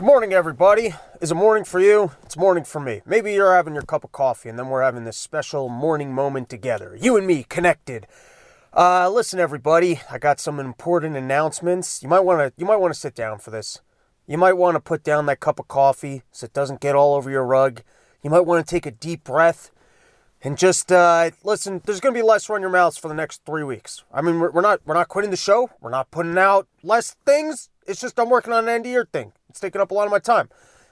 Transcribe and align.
Good 0.00 0.06
morning, 0.06 0.32
everybody. 0.32 0.94
Is 1.20 1.30
it 1.30 1.34
morning 1.34 1.62
for 1.62 1.78
you? 1.78 2.12
It's 2.22 2.34
morning 2.34 2.64
for 2.64 2.80
me. 2.80 3.02
Maybe 3.04 3.34
you're 3.34 3.54
having 3.54 3.74
your 3.74 3.82
cup 3.82 4.02
of 4.02 4.12
coffee, 4.12 4.48
and 4.48 4.58
then 4.58 4.70
we're 4.70 4.80
having 4.80 5.04
this 5.04 5.18
special 5.18 5.68
morning 5.68 6.14
moment 6.14 6.48
together. 6.48 6.96
You 6.98 7.18
and 7.18 7.26
me 7.26 7.42
connected. 7.42 8.06
Uh, 8.72 9.10
listen, 9.10 9.38
everybody. 9.38 10.00
I 10.10 10.16
got 10.16 10.40
some 10.40 10.58
important 10.58 11.18
announcements. 11.18 12.02
You 12.02 12.08
might 12.08 12.20
want 12.20 12.40
to. 12.40 12.52
You 12.58 12.64
might 12.64 12.78
want 12.78 12.94
to 12.94 12.98
sit 12.98 13.14
down 13.14 13.40
for 13.40 13.50
this. 13.50 13.82
You 14.26 14.38
might 14.38 14.54
want 14.54 14.76
to 14.76 14.80
put 14.80 15.04
down 15.04 15.26
that 15.26 15.40
cup 15.40 15.58
of 15.58 15.68
coffee 15.68 16.22
so 16.32 16.46
it 16.46 16.54
doesn't 16.54 16.80
get 16.80 16.94
all 16.94 17.14
over 17.14 17.30
your 17.30 17.44
rug. 17.44 17.82
You 18.22 18.30
might 18.30 18.46
want 18.46 18.66
to 18.66 18.70
take 18.70 18.86
a 18.86 18.90
deep 18.90 19.24
breath 19.24 19.70
and 20.40 20.56
just 20.56 20.90
uh, 20.90 21.30
listen. 21.44 21.82
There's 21.84 22.00
going 22.00 22.14
to 22.14 22.18
be 22.18 22.26
less 22.26 22.48
run 22.48 22.62
your 22.62 22.70
mouths 22.70 22.96
for 22.96 23.08
the 23.08 23.14
next 23.14 23.44
three 23.44 23.64
weeks. 23.64 24.02
I 24.14 24.22
mean, 24.22 24.40
we're, 24.40 24.50
we're 24.50 24.62
not 24.62 24.80
we're 24.86 24.94
not 24.94 25.08
quitting 25.08 25.30
the 25.30 25.36
show. 25.36 25.68
We're 25.78 25.90
not 25.90 26.10
putting 26.10 26.38
out 26.38 26.68
less 26.82 27.16
things. 27.26 27.68
It's 27.86 28.00
just 28.00 28.18
I'm 28.18 28.30
working 28.30 28.54
on 28.54 28.64
an 28.64 28.70
end 28.70 28.86
of 28.86 28.92
year 28.92 29.06
thing. 29.12 29.34
It's 29.50 29.60
taking 29.60 29.80
up 29.80 29.90
a 29.90 29.94
lot 29.94 30.06
of 30.06 30.10
my 30.10 30.20
time. 30.20 30.48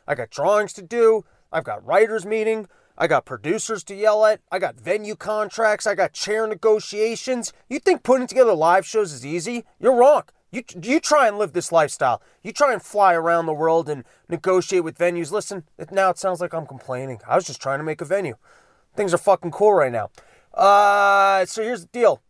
I 0.07 0.15
got 0.15 0.31
drawings 0.31 0.73
to 0.75 0.83
do. 0.83 1.25
I've 1.53 1.65
got 1.65 1.85
writers 1.87 2.27
meeting. 2.27 2.69
I 2.99 3.07
got 3.07 3.25
producers 3.25 3.85
to 3.85 3.95
yell 3.95 4.27
at. 4.27 4.41
I 4.51 4.59
got 4.59 4.75
venue 4.75 5.15
contracts. 5.15 5.87
I 5.87 5.95
got 5.95 6.13
chair 6.13 6.47
negotiations. 6.47 7.53
You 7.69 7.79
think 7.79 8.03
putting 8.03 8.27
together 8.27 8.55
live 8.55 8.85
shows 8.85 9.13
is 9.13 9.25
easy? 9.25 9.65
You're 9.79 9.95
wrong. 9.95 10.25
You, 10.51 10.65
you 10.83 10.99
try 10.99 11.29
and 11.29 11.39
live 11.39 11.53
this 11.53 11.71
lifestyle. 11.71 12.21
You 12.43 12.53
try 12.53 12.73
and 12.73 12.83
fly 12.83 13.15
around 13.15 13.47
the 13.47 13.53
world 13.53 13.89
and 13.89 14.05
negotiate 14.29 14.83
with 14.83 14.99
venues. 14.99 15.31
Listen, 15.31 15.65
now 15.93 16.11
it 16.11 16.19
sounds 16.19 16.41
like 16.41 16.53
I'm 16.53 16.67
complaining. 16.67 17.21
I 17.29 17.37
was 17.37 17.47
just 17.47 17.63
trying 17.63 17.79
to 17.79 17.85
make 17.85 18.01
a 18.01 18.05
venue. 18.05 18.35
Things 18.97 19.15
are 19.15 19.19
fucking 19.19 19.53
cool 19.53 19.75
right 19.75 19.93
now. 19.93 20.11
Uh, 20.55 21.45
so 21.47 21.63
here's 21.63 21.83
the 21.83 21.89
deal. 21.93 22.23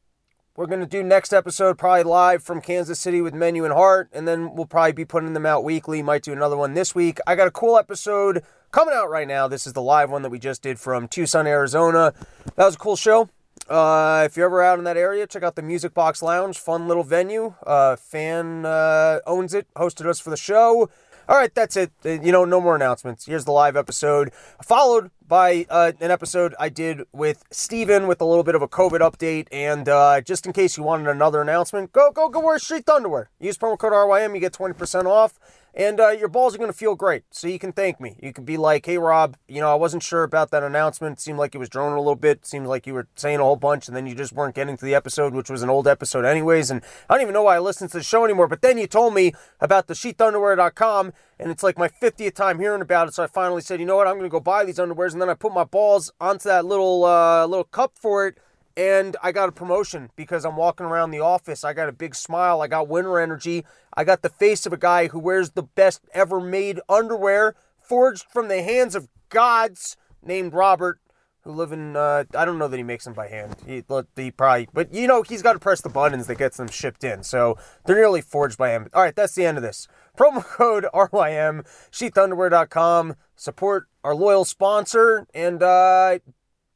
We're 0.59 0.67
going 0.67 0.81
to 0.81 0.87
do 0.87 1.05
next 1.05 1.33
episode 1.33 1.79
probably 1.79 2.03
live 2.03 2.43
from 2.43 2.61
Kansas 2.61 2.99
City 2.99 3.21
with 3.21 3.33
Menu 3.33 3.65
and 3.65 3.73
Heart, 3.73 4.09
and 4.13 4.27
then 4.27 4.57
we'll 4.57 4.67
probably 4.67 4.91
be 4.91 5.05
putting 5.05 5.33
them 5.33 5.47
out 5.47 5.63
weekly. 5.63 6.03
Might 6.03 6.25
do 6.25 6.33
another 6.33 6.57
one 6.57 6.75
this 6.75 6.97
week. 6.97 7.21
I 7.29 7.37
got 7.37 7.47
a 7.47 7.53
cool 7.53 7.79
episode 7.79 8.43
coming 8.73 8.93
out 8.93 9.09
right 9.09 9.29
now. 9.29 9.47
This 9.47 9.69
is 9.69 9.73
the 9.73 9.81
live 9.81 10.11
one 10.11 10.23
that 10.23 10.31
we 10.31 10.41
just 10.41 10.61
did 10.61 10.81
from 10.81 11.07
Tucson, 11.07 11.47
Arizona. 11.47 12.13
That 12.57 12.67
was 12.67 12.75
a 12.75 12.79
cool 12.79 12.97
show. 12.97 13.29
Uh, 13.69 14.25
if 14.27 14.37
you're 14.37 14.47
ever 14.47 14.61
out 14.61 14.81
in 14.81 14.85
that 14.85 14.97
area, 14.97 15.29
check 15.29 15.45
out 15.45 15.55
the 15.55 15.63
Music 15.63 15.95
Box 15.95 16.25
Lounge. 16.25 16.59
Fun 16.59 16.89
little 16.89 17.05
venue. 17.05 17.55
Uh, 17.65 17.95
fan 17.95 18.67
uh, 18.67 19.21
owns 19.29 19.55
it, 19.55 19.69
hosted 19.77 20.07
us 20.07 20.19
for 20.19 20.31
the 20.31 20.37
show. 20.37 20.91
All 21.29 21.37
right, 21.37 21.55
that's 21.55 21.77
it. 21.77 21.93
Uh, 22.07 22.09
you 22.23 22.33
know, 22.33 22.47
no 22.47 22.59
more 22.59 22.75
announcements. 22.75 23.27
Here's 23.27 23.45
the 23.45 23.53
live 23.53 23.77
episode, 23.77 24.33
followed 24.65 25.11
by 25.27 25.67
uh, 25.69 25.93
an 26.01 26.11
episode 26.11 26.55
I 26.59 26.71
did 26.71 27.03
with 27.13 27.45
Steven 27.51 28.07
with 28.07 28.23
a 28.23 28.25
little 28.25 28.45
bit 28.45 28.55
of 28.55 28.63
a 28.63 28.69
COVID 28.69 29.01
update. 29.01 29.47
And 29.53 29.91
uh, 29.91 30.23
just 30.23 30.47
in 30.47 30.55
case 30.55 30.79
you 30.79 30.85
wanted 30.85 31.07
another 31.07 31.43
announcement, 31.43 31.93
go 31.93 32.11
go 32.11 32.31
go 32.31 32.41
wear 32.41 32.59
Sheath 32.59 32.89
Underwear. 32.89 33.29
Use 33.39 33.59
promo 33.59 33.79
code 33.79 33.93
RYM, 33.93 34.35
you 34.35 34.41
get 34.41 34.55
20% 34.55 35.05
off 35.05 35.39
and 35.75 36.01
uh, 36.01 36.11
your 36.11 36.29
balls 36.29 36.55
are 36.55 36.59
going 36.59 36.71
to 36.71 36.77
feel 36.77 36.95
great. 36.95 37.25
So 37.31 37.47
you 37.47 37.59
can 37.59 37.73
thank 37.73 38.01
me. 38.01 38.17
You 38.23 38.33
can 38.33 38.45
be 38.45 38.57
like, 38.57 38.87
hey, 38.87 38.99
Rob, 38.99 39.37
you 39.47 39.61
know, 39.61 39.71
I 39.71 39.75
wasn't 39.75 40.03
sure 40.03 40.23
about 40.23 40.51
that 40.51 40.63
announcement. 40.63 41.19
It 41.19 41.21
seemed 41.21 41.39
like 41.39 41.55
it 41.55 41.59
was 41.59 41.69
droning 41.69 41.97
a 41.97 42.01
little 42.01 42.17
bit. 42.17 42.39
It 42.39 42.47
seemed 42.47 42.67
like 42.67 42.87
you 42.87 42.95
were 42.95 43.07
saying 43.15 43.39
a 43.41 43.45
whole 43.45 43.57
bunch, 43.57 43.87
and 43.87 43.97
then 43.97 44.07
you 44.07 44.15
just 44.15 44.33
weren't 44.33 44.55
getting 44.55 44.77
to 44.77 44.85
the 44.85 44.95
episode, 44.95 45.35
which 45.35 45.51
was 45.51 45.63
an 45.63 45.71
old 45.71 45.87
episode, 45.87 46.25
anyways. 46.25 46.71
And 46.71 46.83
I 47.09 47.15
don't 47.15 47.23
even 47.23 47.35
know 47.35 47.45
why 47.45 47.57
I 47.57 47.61
listened 47.61 47.91
to 47.93 47.99
the 47.99 48.05
show 48.05 48.25
anymore. 48.25 48.49
But 48.49 48.63
then 48.63 48.79
you 48.79 48.87
told 48.87 49.15
me 49.15 49.33
about 49.61 49.87
the 49.87 49.95
sheathunderwear.com, 49.95 51.13
and 51.39 51.51
it's 51.51 51.63
like 51.63 51.79
my 51.79 51.89
50th 51.89 52.35
time 52.35 52.59
hearing 52.59 52.83
about 52.83 53.09
it. 53.09 53.15
So 53.15 53.23
I 53.23 53.27
finally 53.27 53.63
said, 53.63 53.81
you 53.81 53.87
know 53.87 53.97
what? 53.97 54.07
I'm 54.07 54.15
going 54.15 54.25
to 54.25 54.29
go 54.29 54.41
buy 54.41 54.65
these 54.65 54.79
underwears. 54.79 55.13
And 55.13 55.23
then 55.23 55.31
I 55.31 55.35
put 55.35 55.53
my 55.53 55.65
balls 55.65 56.11
onto 56.21 56.49
that 56.49 56.65
little, 56.65 57.05
uh, 57.05 57.47
little 57.47 57.65
cup 57.65 57.93
for 57.97 58.27
it 58.27 58.39
and 58.79 59.17
I 59.21 59.33
got 59.33 59.49
a 59.49 59.53
promotion 59.53 60.11
because 60.15 60.45
I'm 60.45 60.57
walking 60.57 60.87
around 60.87 61.11
the 61.11 61.19
office. 61.19 61.65
I 61.65 61.73
got 61.73 61.89
a 61.89 61.93
big 61.93 62.15
smile. 62.15 62.63
I 62.63 62.69
got 62.69 62.87
winter 62.87 63.19
energy. 63.19 63.67
I 63.93 64.05
got 64.05 64.23
the 64.23 64.29
face 64.29 64.67
of 64.67 64.73
a 64.73 64.77
guy 64.77 65.09
who 65.09 65.19
wears 65.19 65.51
the 65.51 65.65
best 65.65 66.03
ever 66.15 66.41
made 66.41 66.79
underwear 66.89 67.57
forged 67.77 68.27
from 68.33 68.47
the 68.47 68.63
hands 68.63 68.95
of 68.95 69.09
gods 69.31 69.97
named 70.23 70.53
Robert, 70.53 71.01
who 71.41 71.51
live 71.51 71.73
in, 71.73 71.97
uh, 71.97 72.23
I 72.37 72.45
don't 72.45 72.59
know 72.59 72.69
that 72.69 72.77
he 72.77 72.85
makes 72.85 73.05
them 73.05 73.15
by 73.15 73.27
hand. 73.27 73.57
He, 73.67 73.83
he 74.15 74.31
probably, 74.31 74.69
but 74.73 74.95
you 74.95 75.09
know, 75.09 75.23
he's 75.23 75.43
got 75.43 75.55
to 75.55 75.59
press 75.59 75.81
the 75.81 75.89
buttons 75.89 76.29
that 76.29 76.39
gets 76.39 76.57
them 76.57 76.69
shipped 76.69 77.03
in. 77.03 77.25
So 77.25 77.59
they're 77.85 77.97
nearly 77.97 78.21
forged 78.21 78.59
by 78.59 78.71
him. 78.71 78.87
All 78.95 79.03
right, 79.03 79.17
that's 79.17 79.35
the 79.35 79.45
end 79.45 79.57
of 79.57 79.65
this. 79.65 79.89
Promo 80.17 80.45
code 80.45 80.87
RYM, 80.95 81.67
sheathunderwear.com. 81.91 83.17
Support 83.35 83.89
our 84.05 84.15
loyal 84.15 84.45
sponsor 84.45 85.27
and 85.35 85.63
uh, 85.65 86.21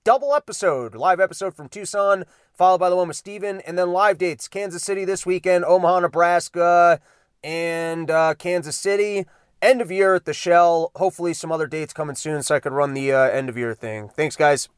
double 0.04 0.34
episode, 0.34 0.94
live 0.94 1.20
episode 1.20 1.54
from 1.54 1.68
Tucson, 1.68 2.24
followed 2.52 2.78
by 2.78 2.90
the 2.90 2.96
one 2.96 3.08
with 3.08 3.16
Steven, 3.16 3.60
and 3.60 3.78
then 3.78 3.92
live 3.92 4.18
dates 4.18 4.48
Kansas 4.48 4.82
City 4.82 5.04
this 5.04 5.24
weekend, 5.24 5.64
Omaha, 5.64 6.00
Nebraska, 6.00 7.00
and 7.44 8.10
uh, 8.10 8.34
Kansas 8.34 8.76
City. 8.76 9.26
End 9.60 9.80
of 9.80 9.92
year 9.92 10.16
at 10.16 10.24
the 10.24 10.34
Shell. 10.34 10.90
Hopefully, 10.96 11.34
some 11.34 11.52
other 11.52 11.68
dates 11.68 11.92
coming 11.92 12.16
soon 12.16 12.42
so 12.42 12.56
I 12.56 12.60
could 12.60 12.72
run 12.72 12.94
the 12.94 13.12
uh, 13.12 13.18
end 13.28 13.48
of 13.48 13.56
year 13.56 13.74
thing. 13.74 14.08
Thanks, 14.08 14.34
guys. 14.34 14.68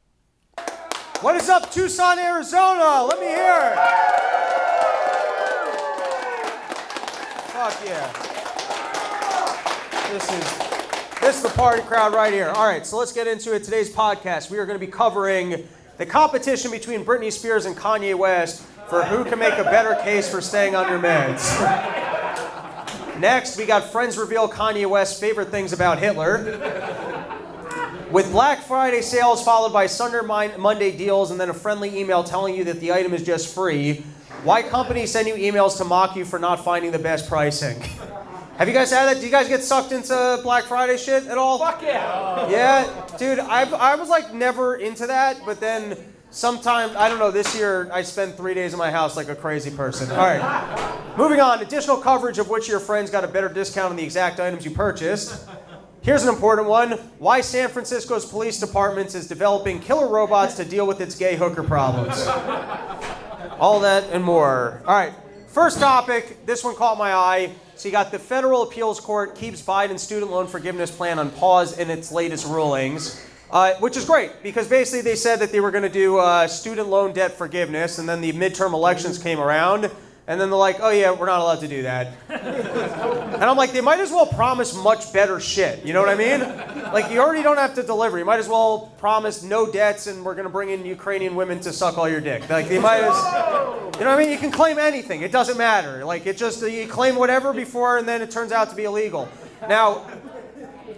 What 1.21 1.35
is 1.35 1.49
up, 1.49 1.71
Tucson, 1.71 2.19
Arizona? 2.19 3.03
Let 3.03 3.19
me 3.19 3.25
hear 3.25 3.71
it. 3.71 3.79
Fuck 7.49 7.83
yeah. 7.83 8.11
This 10.11 10.31
is 10.31 10.64
this 11.25 11.37
is 11.37 11.41
the 11.41 11.57
party 11.57 11.81
crowd 11.81 12.13
right 12.13 12.31
here. 12.31 12.49
All 12.49 12.67
right, 12.67 12.85
so 12.85 12.99
let's 12.99 13.11
get 13.11 13.25
into 13.25 13.55
it. 13.55 13.63
Today's 13.63 13.89
podcast, 13.89 14.51
we 14.51 14.59
are 14.59 14.65
going 14.67 14.79
to 14.79 14.85
be 14.85 14.91
covering 14.91 15.67
the 15.97 16.05
competition 16.05 16.69
between 16.69 17.03
Britney 17.03 17.31
Spears 17.31 17.65
and 17.65 17.75
Kanye 17.75 18.13
West 18.13 18.61
for 18.87 19.03
who 19.03 19.25
can 19.25 19.39
make 19.39 19.57
a 19.57 19.63
better 19.63 19.99
case 20.03 20.29
for 20.29 20.39
staying 20.39 20.75
on 20.75 20.87
your 20.87 20.99
meds. 20.99 21.49
Next, 23.19 23.57
we 23.57 23.65
got 23.65 23.91
friends 23.91 24.19
reveal 24.19 24.47
Kanye 24.47 24.87
West's 24.87 25.19
favorite 25.19 25.49
things 25.49 25.73
about 25.73 25.97
Hitler. 25.97 26.43
With 28.11 28.31
Black 28.31 28.59
Friday 28.59 29.01
sales 29.01 29.43
followed 29.43 29.73
by 29.73 29.87
Sunday 29.87 30.21
Monday 30.59 30.95
deals 30.95 31.31
and 31.31 31.39
then 31.39 31.49
a 31.49 31.55
friendly 31.55 31.97
email 31.97 32.23
telling 32.23 32.53
you 32.53 32.65
that 32.65 32.79
the 32.79 32.93
item 32.93 33.15
is 33.15 33.23
just 33.23 33.51
free. 33.51 34.03
Why 34.43 34.61
companies 34.61 35.09
send 35.09 35.27
you 35.27 35.33
emails 35.33 35.77
to 35.77 35.85
mock 35.85 36.15
you 36.15 36.23
for 36.23 36.37
not 36.37 36.63
finding 36.63 36.91
the 36.91 36.99
best 36.99 37.27
pricing. 37.27 37.81
Have 38.57 38.69
you 38.69 38.73
guys 38.73 38.89
had 38.89 39.07
that? 39.07 39.19
Do 39.19 39.25
you 39.25 39.31
guys 39.31 39.49
get 39.49 39.63
sucked 39.63 39.91
into 39.91 40.39
Black 40.41 40.63
Friday 40.63 40.95
shit 40.95 41.27
at 41.27 41.37
all? 41.37 41.59
Fuck 41.59 41.81
yeah. 41.81 42.49
Yeah, 42.49 43.07
dude, 43.17 43.39
I, 43.39 43.69
I 43.69 43.95
was 43.95 44.07
like 44.07 44.33
never 44.33 44.77
into 44.77 45.07
that, 45.07 45.41
but 45.45 45.59
then 45.59 45.97
sometime, 46.29 46.91
I 46.95 47.09
don't 47.09 47.19
know, 47.19 47.31
this 47.31 47.53
year 47.53 47.89
I 47.91 48.01
spent 48.01 48.37
three 48.37 48.53
days 48.53 48.71
in 48.71 48.79
my 48.79 48.91
house 48.91 49.17
like 49.17 49.27
a 49.27 49.35
crazy 49.35 49.71
person. 49.71 50.09
All 50.11 50.17
right. 50.17 51.17
Moving 51.17 51.41
on, 51.41 51.61
additional 51.61 51.97
coverage 51.97 52.39
of 52.39 52.47
which 52.47 52.69
your 52.69 52.79
friends 52.79 53.09
got 53.09 53.25
a 53.25 53.27
better 53.27 53.49
discount 53.49 53.89
on 53.89 53.97
the 53.97 54.03
exact 54.03 54.39
items 54.39 54.63
you 54.63 54.71
purchased. 54.71 55.49
Here's 56.01 56.23
an 56.23 56.29
important 56.29 56.69
one 56.69 56.91
why 57.19 57.41
San 57.41 57.67
Francisco's 57.67 58.25
police 58.25 58.57
department 58.57 59.15
is 59.15 59.27
developing 59.27 59.81
killer 59.81 60.07
robots 60.07 60.55
to 60.55 60.63
deal 60.63 60.87
with 60.87 61.01
its 61.01 61.15
gay 61.15 61.35
hooker 61.35 61.63
problems. 61.63 62.25
All 63.59 63.81
that 63.81 64.05
and 64.11 64.23
more. 64.23 64.81
All 64.85 64.95
right, 64.95 65.11
first 65.47 65.79
topic. 65.79 66.45
This 66.45 66.63
one 66.63 66.75
caught 66.75 66.97
my 66.97 67.13
eye. 67.13 67.51
So 67.77 67.89
you 67.89 67.91
got 67.91 68.11
the 68.11 68.19
federal 68.19 68.63
appeals 68.63 69.01
court 69.01 69.35
keeps 69.35 69.61
Biden's 69.61 70.01
student 70.01 70.31
loan 70.31 70.47
forgiveness 70.47 70.89
plan 70.89 71.19
on 71.19 71.29
pause 71.29 71.77
in 71.77 71.89
its 71.89 72.09
latest 72.09 72.47
rulings, 72.47 73.27
uh, 73.51 73.73
which 73.79 73.97
is 73.97 74.05
great 74.05 74.31
because 74.41 74.69
basically 74.69 75.01
they 75.01 75.17
said 75.17 75.39
that 75.39 75.51
they 75.51 75.59
were 75.59 75.71
going 75.71 75.83
to 75.83 75.89
do 75.89 76.17
uh, 76.17 76.47
student 76.47 76.87
loan 76.87 77.11
debt 77.11 77.33
forgiveness, 77.33 77.99
and 77.99 78.07
then 78.07 78.21
the 78.21 78.31
midterm 78.31 78.71
elections 78.71 79.21
came 79.21 79.41
around, 79.41 79.91
and 80.27 80.39
then 80.39 80.49
they're 80.49 80.57
like, 80.57 80.77
oh 80.79 80.89
yeah, 80.89 81.11
we're 81.11 81.25
not 81.25 81.41
allowed 81.41 81.59
to 81.59 81.67
do 81.67 81.81
that. 81.83 82.13
and 83.35 83.43
I'm 83.43 83.57
like, 83.57 83.73
they 83.73 83.81
might 83.81 83.99
as 83.99 84.11
well 84.11 84.25
promise 84.25 84.75
much 84.75 85.13
better 85.13 85.39
shit. 85.39 85.85
You 85.85 85.93
know 85.93 86.01
what 86.01 86.09
I 86.09 86.15
mean? 86.15 86.39
Like, 86.93 87.11
you 87.11 87.19
already 87.19 87.43
don't 87.43 87.57
have 87.57 87.75
to 87.75 87.83
deliver. 87.83 88.17
You 88.17 88.25
might 88.25 88.39
as 88.39 88.47
well 88.47 88.93
promise 88.97 89.43
no 89.43 89.71
debts 89.71 90.07
and 90.07 90.23
we're 90.23 90.33
going 90.33 90.45
to 90.45 90.51
bring 90.51 90.69
in 90.69 90.85
Ukrainian 90.85 91.35
women 91.35 91.59
to 91.61 91.73
suck 91.73 91.97
all 91.97 92.09
your 92.09 92.21
dick. 92.21 92.49
Like, 92.49 92.67
they 92.67 92.79
might 92.79 93.01
as. 93.01 93.15
You 93.95 94.05
know 94.05 94.11
what 94.11 94.19
I 94.19 94.23
mean? 94.23 94.31
You 94.31 94.37
can 94.37 94.51
claim 94.51 94.77
anything. 94.77 95.21
It 95.21 95.31
doesn't 95.31 95.57
matter. 95.57 96.03
Like, 96.03 96.25
it 96.25 96.37
just, 96.37 96.61
you 96.61 96.87
claim 96.87 97.15
whatever 97.15 97.53
before 97.53 97.97
and 97.97 98.07
then 98.07 98.21
it 98.21 98.31
turns 98.31 98.51
out 98.51 98.69
to 98.69 98.75
be 98.75 98.83
illegal. 98.83 99.29
Now, 99.69 100.05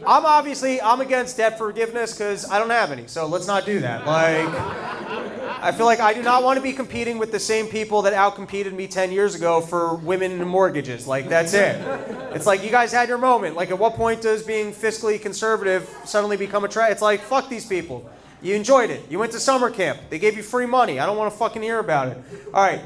I'm 0.06 0.26
obviously 0.26 0.82
I'm 0.82 1.02
against 1.02 1.38
debt 1.38 1.58
forgiveness 1.58 2.14
because 2.14 2.50
I 2.50 2.60
don't 2.60 2.70
have 2.70 2.92
any. 2.92 3.08
So 3.08 3.28
let's 3.28 3.48
not 3.48 3.66
do 3.66 3.80
that. 3.82 4.06
Like, 4.06 5.37
I 5.48 5.72
feel 5.72 5.86
like 5.86 6.00
I 6.00 6.14
do 6.14 6.22
not 6.22 6.44
want 6.44 6.58
to 6.58 6.62
be 6.62 6.74
competing 6.74 7.18
with 7.18 7.32
the 7.32 7.40
same 7.40 7.68
people 7.68 8.02
that 8.04 8.14
outcompeted 8.14 8.74
me 8.74 8.88
10 8.88 9.12
years 9.12 9.36
ago 9.36 9.62
for 9.62 9.96
women 9.96 10.34
and 10.34 10.50
mortgages. 10.50 11.08
Like, 11.08 11.30
that's 11.30 11.54
it. 11.54 11.82
It's 12.34 12.46
like 12.46 12.64
you 12.64 12.70
guys 12.70 12.92
had 12.92 13.10
your 13.10 13.18
moment. 13.18 13.56
Like, 13.56 13.72
at 13.72 13.80
what 13.80 13.96
point 13.96 14.22
does 14.22 14.44
being 14.44 14.74
fiscally 14.74 15.22
conservative 15.22 15.90
suddenly 16.06 16.38
become 16.38 16.66
a 16.66 16.68
trend? 16.68 16.92
It's 16.92 17.02
like 17.02 17.22
fuck 17.22 17.50
these 17.50 17.66
people. 17.66 18.10
You 18.42 18.56
enjoyed 18.56 18.90
it. 18.90 19.10
You 19.10 19.20
went 19.20 19.32
to 19.32 19.40
summer 19.40 19.72
camp. 19.72 20.00
They 20.10 20.20
gave 20.20 20.38
you 20.38 20.44
free 20.44 20.68
money. 20.68 21.00
I 21.00 21.06
don't 21.06 21.18
want 21.18 21.32
to 21.32 21.38
fucking 21.38 21.62
hear 21.62 21.80
about 21.80 22.10
it. 22.10 22.18
All 22.54 22.62
right. 22.62 22.82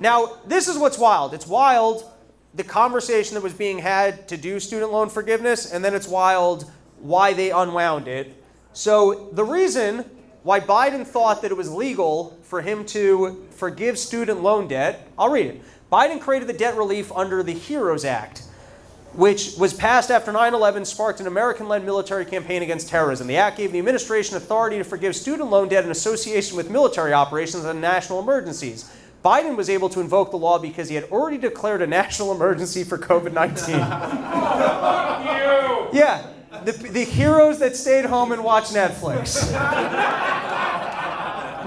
Now, 0.00 0.38
this 0.46 0.68
is 0.68 0.76
what's 0.76 0.98
wild. 0.98 1.32
It's 1.32 1.46
wild 1.46 2.10
the 2.54 2.64
conversation 2.64 3.34
that 3.34 3.42
was 3.42 3.52
being 3.52 3.78
had 3.78 4.28
to 4.28 4.36
do 4.36 4.58
student 4.58 4.90
loan 4.90 5.10
forgiveness, 5.10 5.70
and 5.70 5.84
then 5.84 5.94
it's 5.94 6.08
wild 6.08 6.70
why 6.98 7.34
they 7.34 7.50
unwound 7.50 8.08
it. 8.08 8.42
So, 8.72 9.28
the 9.32 9.44
reason 9.44 10.04
why 10.46 10.60
Biden 10.60 11.04
thought 11.04 11.42
that 11.42 11.50
it 11.50 11.56
was 11.56 11.68
legal 11.68 12.38
for 12.44 12.62
him 12.62 12.84
to 12.86 13.44
forgive 13.50 13.98
student 13.98 14.44
loan 14.44 14.68
debt, 14.68 15.08
I'll 15.18 15.28
read 15.28 15.46
it. 15.46 15.60
Biden 15.90 16.20
created 16.20 16.48
the 16.48 16.52
debt 16.52 16.76
relief 16.76 17.10
under 17.10 17.42
the 17.42 17.52
HEROES 17.52 18.04
Act. 18.04 18.44
which 19.14 19.56
was 19.56 19.74
passed 19.74 20.08
after 20.08 20.30
9 20.30 20.54
11, 20.54 20.84
sparked 20.84 21.18
an 21.18 21.26
American 21.26 21.66
led 21.66 21.84
military 21.84 22.24
campaign 22.24 22.62
against 22.62 22.88
terrorism. 22.88 23.26
The 23.26 23.38
act 23.38 23.56
gave 23.56 23.72
the 23.72 23.80
administration 23.80 24.36
authority 24.36 24.78
to 24.78 24.84
forgive 24.84 25.16
student 25.16 25.50
loan 25.50 25.66
debt 25.66 25.84
in 25.84 25.90
association 25.90 26.56
with 26.56 26.70
military 26.70 27.12
operations 27.12 27.64
and 27.64 27.80
national 27.80 28.20
emergencies. 28.20 28.88
Biden 29.24 29.56
was 29.56 29.68
able 29.68 29.88
to 29.88 29.98
invoke 30.00 30.30
the 30.30 30.38
law 30.38 30.60
because 30.60 30.88
he 30.88 30.94
had 30.94 31.04
already 31.04 31.38
declared 31.38 31.82
a 31.82 31.88
national 31.88 32.30
emergency 32.36 32.84
for 32.84 32.98
COVID 32.98 33.32
19. 33.32 33.74
yeah, 35.92 36.30
the, 36.64 36.72
the 36.72 37.04
heroes 37.04 37.58
that 37.58 37.76
stayed 37.76 38.04
home 38.04 38.32
and 38.32 38.42
watched 38.42 38.72
Netflix. 38.72 39.46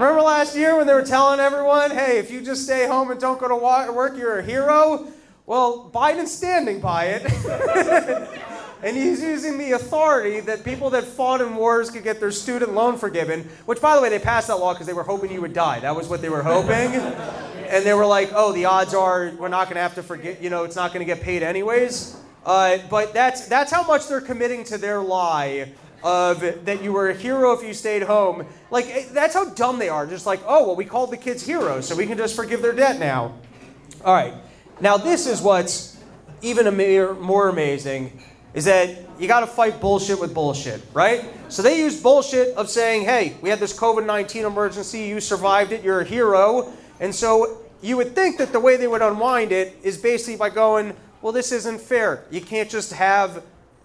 Remember 0.00 0.22
last 0.22 0.56
year 0.56 0.76
when 0.76 0.86
they 0.86 0.94
were 0.94 1.04
telling 1.04 1.40
everyone, 1.40 1.90
hey, 1.90 2.18
if 2.18 2.30
you 2.30 2.40
just 2.40 2.64
stay 2.64 2.86
home 2.86 3.10
and 3.10 3.20
don't 3.20 3.38
go 3.38 3.48
to 3.48 3.54
work, 3.54 4.16
you're 4.16 4.38
a 4.38 4.42
hero? 4.42 5.06
Well, 5.44 5.90
Biden's 5.92 6.32
standing 6.32 6.80
by 6.80 7.06
it. 7.06 7.22
and 8.82 8.96
he's 8.96 9.20
using 9.20 9.58
the 9.58 9.72
authority 9.72 10.40
that 10.40 10.64
people 10.64 10.90
that 10.90 11.04
fought 11.04 11.40
in 11.40 11.54
wars 11.54 11.90
could 11.90 12.02
get 12.02 12.18
their 12.18 12.30
student 12.30 12.72
loan 12.72 12.96
forgiven, 12.96 13.48
which, 13.66 13.80
by 13.80 13.94
the 13.94 14.00
way, 14.00 14.08
they 14.08 14.18
passed 14.18 14.46
that 14.46 14.56
law 14.56 14.72
because 14.72 14.86
they 14.86 14.94
were 14.94 15.02
hoping 15.02 15.30
you 15.30 15.40
would 15.42 15.52
die. 15.52 15.80
That 15.80 15.94
was 15.94 16.08
what 16.08 16.22
they 16.22 16.30
were 16.30 16.42
hoping. 16.42 16.94
and 17.68 17.84
they 17.84 17.92
were 17.92 18.06
like, 18.06 18.30
oh, 18.34 18.52
the 18.52 18.64
odds 18.64 18.94
are 18.94 19.32
we're 19.38 19.48
not 19.48 19.64
going 19.64 19.76
to 19.76 19.82
have 19.82 19.96
to 19.96 20.02
forget, 20.02 20.42
you 20.42 20.50
know, 20.50 20.64
it's 20.64 20.76
not 20.76 20.94
going 20.94 21.06
to 21.06 21.14
get 21.14 21.22
paid 21.22 21.42
anyways. 21.42 22.16
Uh, 22.44 22.78
but 22.88 23.12
that's, 23.12 23.46
that's 23.48 23.70
how 23.70 23.86
much 23.86 24.08
they're 24.08 24.20
committing 24.20 24.64
to 24.64 24.78
their 24.78 25.00
lie 25.00 25.72
of 26.02 26.40
that 26.64 26.82
you 26.82 26.92
were 26.92 27.10
a 27.10 27.14
hero 27.14 27.52
if 27.52 27.62
you 27.62 27.74
stayed 27.74 28.02
home. 28.02 28.46
Like, 28.70 28.86
eh, 28.86 29.06
that's 29.12 29.34
how 29.34 29.50
dumb 29.50 29.78
they 29.78 29.88
are. 29.88 30.06
Just 30.06 30.26
like, 30.26 30.40
oh, 30.46 30.66
well, 30.66 30.76
we 30.76 30.84
called 30.84 31.10
the 31.10 31.16
kids 31.16 31.44
heroes, 31.44 31.86
so 31.86 31.94
we 31.94 32.06
can 32.06 32.16
just 32.16 32.34
forgive 32.34 32.62
their 32.62 32.72
debt 32.72 32.98
now. 32.98 33.34
All 34.04 34.14
right. 34.14 34.34
Now, 34.80 34.96
this 34.96 35.26
is 35.26 35.42
what's 35.42 35.98
even 36.42 36.74
more 37.20 37.48
amazing 37.48 38.22
is 38.54 38.64
that 38.64 38.96
you 39.18 39.28
got 39.28 39.40
to 39.40 39.46
fight 39.46 39.80
bullshit 39.80 40.18
with 40.18 40.34
bullshit, 40.34 40.82
right? 40.92 41.24
So 41.48 41.62
they 41.62 41.78
use 41.78 42.00
bullshit 42.00 42.56
of 42.56 42.68
saying, 42.68 43.04
hey, 43.04 43.36
we 43.42 43.48
had 43.48 43.60
this 43.60 43.78
COVID 43.78 44.06
19 44.06 44.44
emergency, 44.44 45.00
you 45.00 45.20
survived 45.20 45.72
it, 45.72 45.84
you're 45.84 46.00
a 46.00 46.04
hero. 46.04 46.72
And 46.98 47.14
so 47.14 47.62
you 47.80 47.96
would 47.96 48.14
think 48.14 48.38
that 48.38 48.52
the 48.52 48.60
way 48.60 48.76
they 48.76 48.88
would 48.88 49.02
unwind 49.02 49.52
it 49.52 49.76
is 49.82 49.98
basically 49.98 50.36
by 50.36 50.50
going, 50.50 50.96
well, 51.22 51.32
this 51.32 51.52
isn't 51.52 51.80
fair. 51.80 52.24
You 52.30 52.40
can't 52.40 52.70
just 52.70 52.92
have 52.92 53.42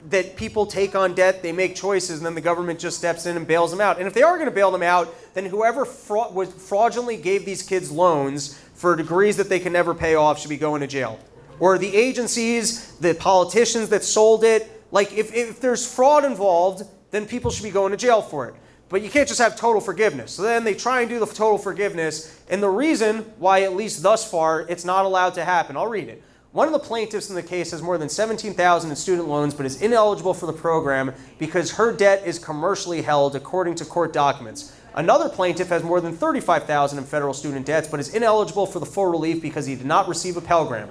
that 0.09 0.35
people 0.35 0.65
take 0.65 0.95
on 0.95 1.15
debt, 1.15 1.41
they 1.41 1.51
make 1.51 1.75
choices, 1.75 2.17
and 2.17 2.25
then 2.25 2.35
the 2.35 2.41
government 2.41 2.79
just 2.79 2.97
steps 2.97 3.25
in 3.25 3.37
and 3.37 3.47
bails 3.47 3.71
them 3.71 3.81
out. 3.81 3.97
And 3.97 4.07
if 4.07 4.13
they 4.13 4.21
are 4.21 4.35
going 4.35 4.49
to 4.49 4.55
bail 4.55 4.71
them 4.71 4.83
out, 4.83 5.13
then 5.33 5.45
whoever 5.45 5.83
fra- 5.83 6.29
was 6.31 6.53
fraudulently 6.53 7.17
gave 7.17 7.45
these 7.45 7.63
kids 7.63 7.91
loans 7.91 8.59
for 8.75 8.95
degrees 8.95 9.37
that 9.37 9.49
they 9.49 9.59
can 9.59 9.73
never 9.73 9.95
pay 9.95 10.15
off 10.15 10.39
should 10.39 10.49
be 10.49 10.57
going 10.57 10.81
to 10.81 10.87
jail. 10.87 11.19
Or 11.59 11.77
the 11.77 11.95
agencies, 11.95 12.91
the 12.97 13.15
politicians 13.15 13.89
that 13.89 14.03
sold 14.03 14.43
it. 14.43 14.83
Like, 14.91 15.13
if, 15.13 15.33
if 15.33 15.59
there's 15.59 15.91
fraud 15.91 16.23
involved, 16.25 16.83
then 17.11 17.25
people 17.25 17.49
should 17.49 17.63
be 17.63 17.71
going 17.71 17.91
to 17.91 17.97
jail 17.97 18.21
for 18.21 18.47
it. 18.47 18.55
But 18.89 19.01
you 19.01 19.09
can't 19.09 19.27
just 19.27 19.39
have 19.39 19.55
total 19.55 19.81
forgiveness. 19.81 20.33
So 20.33 20.43
then 20.43 20.63
they 20.63 20.75
try 20.75 21.01
and 21.01 21.09
do 21.09 21.19
the 21.19 21.25
total 21.25 21.57
forgiveness. 21.57 22.39
And 22.49 22.61
the 22.61 22.69
reason 22.69 23.19
why, 23.39 23.63
at 23.63 23.75
least 23.75 24.03
thus 24.03 24.29
far, 24.29 24.61
it's 24.69 24.85
not 24.85 25.05
allowed 25.05 25.33
to 25.35 25.45
happen, 25.45 25.75
I'll 25.75 25.87
read 25.87 26.09
it. 26.09 26.21
One 26.55 26.67
of 26.69 26.71
the 26.71 26.79
plaintiffs 26.79 27.27
in 27.27 27.35
the 27.35 27.43
case 27.43 27.71
has 27.71 27.81
more 27.81 27.97
than 27.97 28.07
17,000 28.07 28.89
in 28.89 28.95
student 28.95 29.27
loans 29.27 29.53
but 29.53 29.65
is 29.65 29.81
ineligible 29.81 30.33
for 30.33 30.45
the 30.45 30.53
program 30.53 31.13
because 31.37 31.71
her 31.71 31.91
debt 31.91 32.25
is 32.25 32.39
commercially 32.39 33.01
held 33.01 33.35
according 33.35 33.75
to 33.75 33.83
court 33.83 34.13
documents. 34.13 34.73
Another 34.93 35.27
plaintiff 35.27 35.67
has 35.67 35.83
more 35.83 35.99
than 35.99 36.15
35,000 36.15 36.97
in 36.97 37.03
federal 37.03 37.33
student 37.33 37.65
debts 37.65 37.89
but 37.89 37.99
is 37.99 38.15
ineligible 38.15 38.65
for 38.65 38.79
the 38.79 38.85
full 38.85 39.07
relief 39.07 39.41
because 39.41 39.65
he 39.65 39.75
did 39.75 39.85
not 39.85 40.07
receive 40.07 40.37
a 40.37 40.41
Pell 40.41 40.65
Grant. 40.65 40.89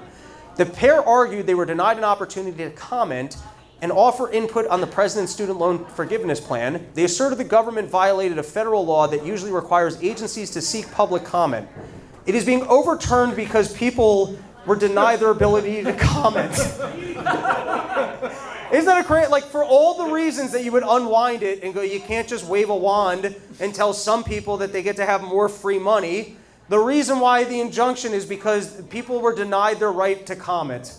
The 0.57 0.67
pair 0.67 1.03
argued 1.03 1.47
they 1.47 1.55
were 1.55 1.65
denied 1.65 1.97
an 1.97 2.05
opportunity 2.05 2.59
to 2.59 2.71
comment 2.73 3.39
and 3.81 3.91
offer 3.91 4.31
input 4.31 4.67
on 4.67 4.83
the 4.83 4.87
president's 4.87 5.33
student 5.33 5.59
loan 5.59 5.87
forgiveness 5.87 6.41
plan. 6.41 6.87
They 6.93 7.05
asserted 7.05 7.39
the 7.39 7.45
government 7.45 7.89
violated 7.89 8.37
a 8.37 8.43
federal 8.43 8.85
law 8.85 9.07
that 9.07 9.25
usually 9.25 9.51
requires 9.51 9.97
agencies 10.03 10.51
to 10.51 10.61
seek 10.61 10.91
public 10.91 11.25
comment. 11.25 11.67
It 12.27 12.35
is 12.35 12.45
being 12.45 12.67
overturned 12.67 13.35
because 13.35 13.73
people 13.73 14.39
were 14.67 14.77
denied 14.77 15.21
their 15.21 15.31
ability 15.31 15.83
to 15.83 15.93
comment. 15.95 16.53
Isn't 18.73 18.87
that 18.87 19.03
a 19.03 19.05
crazy? 19.05 19.31
Like, 19.31 19.45
for 19.45 19.63
all 19.63 20.07
the 20.07 20.13
reasons 20.13 20.51
that 20.53 20.65
you 20.65 20.73
would 20.73 20.83
unwind 20.85 21.43
it 21.43 21.63
and 21.63 21.73
go, 21.73 21.83
you 21.83 22.01
can't 22.01 22.27
just 22.27 22.45
wave 22.45 22.71
a 22.71 22.77
wand 22.77 23.37
and 23.61 23.75
tell 23.75 23.93
some 23.93 24.25
people 24.25 24.57
that 24.57 24.73
they 24.73 24.83
get 24.83 24.97
to 24.97 25.07
have 25.07 25.23
more 25.23 25.49
free 25.49 25.79
money. 25.79 26.37
The 26.69 26.79
reason 26.79 27.21
why 27.21 27.45
the 27.45 27.61
injunction 27.61 28.13
is 28.13 28.25
because 28.25 28.83
people 28.85 29.21
were 29.21 29.35
denied 29.35 29.79
their 29.79 29.93
right 29.93 30.25
to 30.27 30.35
comment. 30.35 30.97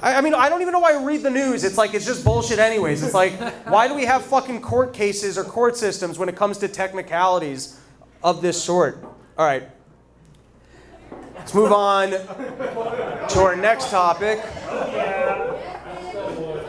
I, 0.00 0.14
I 0.14 0.20
mean, 0.20 0.34
I 0.34 0.48
don't 0.48 0.62
even 0.62 0.72
know 0.72 0.78
why 0.78 0.94
I 0.94 1.04
read 1.04 1.22
the 1.22 1.30
news. 1.30 1.64
It's 1.64 1.76
like, 1.76 1.94
it's 1.94 2.06
just 2.06 2.24
bullshit, 2.24 2.58
anyways. 2.58 3.02
It's 3.02 3.14
like, 3.14 3.32
why 3.66 3.88
do 3.88 3.94
we 3.94 4.04
have 4.04 4.24
fucking 4.24 4.62
court 4.62 4.94
cases 4.94 5.36
or 5.36 5.44
court 5.44 5.76
systems 5.76 6.18
when 6.18 6.28
it 6.28 6.36
comes 6.36 6.58
to 6.58 6.68
technicalities 6.68 7.78
of 8.22 8.40
this 8.40 8.62
sort? 8.62 9.02
All 9.36 9.44
right. 9.46 9.68
Let's 11.48 11.56
move 11.56 11.72
on 11.72 12.10
to 12.10 13.40
our 13.40 13.56
next 13.56 13.88
topic, 13.88 14.38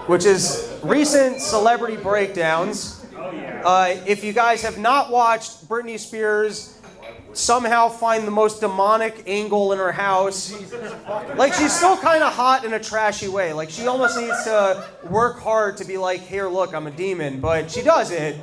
which 0.08 0.24
is 0.24 0.74
recent 0.82 1.42
celebrity 1.42 1.98
breakdowns. 1.98 3.06
Uh, 3.14 3.98
if 4.08 4.24
you 4.24 4.32
guys 4.32 4.62
have 4.62 4.78
not 4.78 5.12
watched 5.12 5.68
Britney 5.68 6.00
Spears 6.00 6.80
somehow 7.34 7.90
find 7.90 8.26
the 8.26 8.32
most 8.32 8.62
demonic 8.62 9.22
angle 9.28 9.74
in 9.74 9.80
her 9.80 9.92
house, 9.92 10.56
like 11.36 11.54
she's 11.54 11.74
still 11.74 11.98
kind 11.98 12.24
of 12.24 12.32
hot 12.32 12.64
in 12.64 12.72
a 12.72 12.80
trashy 12.80 13.28
way. 13.28 13.52
Like 13.52 13.70
she 13.70 13.86
almost 13.86 14.18
needs 14.18 14.46
to 14.46 14.88
work 15.10 15.42
hard 15.42 15.76
to 15.76 15.84
be 15.84 15.98
like, 15.98 16.22
here, 16.22 16.48
look, 16.48 16.74
I'm 16.74 16.88
a 16.88 16.92
demon, 16.92 17.42
but 17.42 17.70
she 17.70 17.82
does 17.82 18.12
it. 18.12 18.38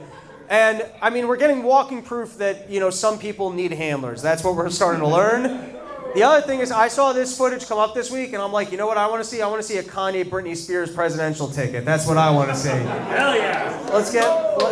And 0.50 0.84
I 1.00 1.08
mean, 1.08 1.28
we're 1.28 1.38
getting 1.38 1.62
walking 1.62 2.02
proof 2.02 2.36
that 2.36 2.68
you 2.68 2.78
know 2.78 2.90
some 2.90 3.18
people 3.18 3.54
need 3.54 3.72
handlers. 3.72 4.20
That's 4.20 4.44
what 4.44 4.54
we're 4.54 4.68
starting 4.68 5.00
to 5.00 5.08
learn. 5.08 5.75
The 6.16 6.22
other 6.22 6.46
thing 6.46 6.60
is, 6.60 6.72
I 6.72 6.88
saw 6.88 7.12
this 7.12 7.36
footage 7.36 7.66
come 7.66 7.78
up 7.78 7.94
this 7.94 8.10
week, 8.10 8.32
and 8.32 8.42
I'm 8.42 8.50
like, 8.50 8.72
you 8.72 8.78
know 8.78 8.86
what 8.86 8.96
I 8.96 9.06
want 9.06 9.22
to 9.22 9.28
see? 9.28 9.42
I 9.42 9.48
want 9.48 9.60
to 9.60 9.68
see 9.68 9.76
a 9.76 9.82
Kanye 9.82 10.24
Britney 10.24 10.56
Spears 10.56 10.90
presidential 10.90 11.46
ticket. 11.46 11.84
That's 11.84 12.06
what 12.06 12.16
I 12.16 12.30
want 12.30 12.48
to 12.48 12.56
see. 12.56 12.70
Hell 12.70 13.36
yeah! 13.36 13.86
Let's 13.92 14.10
get, 14.10 14.26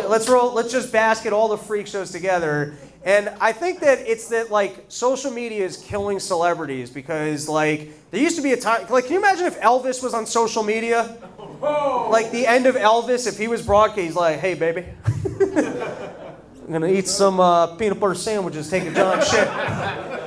let's 0.09 0.27
roll, 0.27 0.53
let's 0.53 0.71
just 0.71 0.91
basket 0.91 1.33
all 1.33 1.47
the 1.47 1.57
freak 1.57 1.85
shows 1.85 2.09
together. 2.09 2.73
And 3.03 3.29
I 3.39 3.51
think 3.51 3.79
that 3.81 3.99
it's 3.99 4.27
that 4.29 4.49
like 4.49 4.85
social 4.87 5.29
media 5.29 5.63
is 5.63 5.77
killing 5.77 6.19
celebrities 6.19 6.89
because 6.89 7.47
like 7.47 7.91
there 8.09 8.19
used 8.19 8.37
to 8.37 8.41
be 8.41 8.53
a 8.53 8.57
time 8.57 8.87
like 8.89 9.03
can 9.03 9.13
you 9.13 9.19
imagine 9.19 9.45
if 9.45 9.61
Elvis 9.61 10.01
was 10.01 10.15
on 10.15 10.25
social 10.25 10.63
media? 10.63 11.15
Like 11.61 12.31
the 12.31 12.47
end 12.47 12.65
of 12.65 12.73
Elvis, 12.73 13.27
if 13.27 13.37
he 13.37 13.47
was 13.47 13.61
broadcast, 13.61 13.99
he's 13.99 14.15
like, 14.15 14.39
hey 14.39 14.55
baby, 14.55 14.85
I'm 15.05 16.71
gonna 16.71 16.87
eat 16.87 17.07
some 17.07 17.39
uh, 17.39 17.67
peanut 17.75 17.99
butter 17.99 18.15
sandwiches, 18.15 18.67
take 18.67 18.85
a 18.85 18.91
giant 18.91 19.23
shit. 19.23 20.23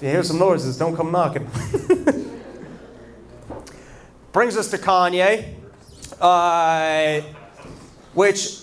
You 0.00 0.08
hear 0.08 0.22
some 0.22 0.38
noises, 0.38 0.78
don't 0.78 0.96
come 0.96 1.12
knocking. 1.12 1.46
Brings 4.32 4.56
us 4.56 4.70
to 4.70 4.78
Kanye, 4.78 5.56
uh, 6.18 7.20
which 8.14 8.62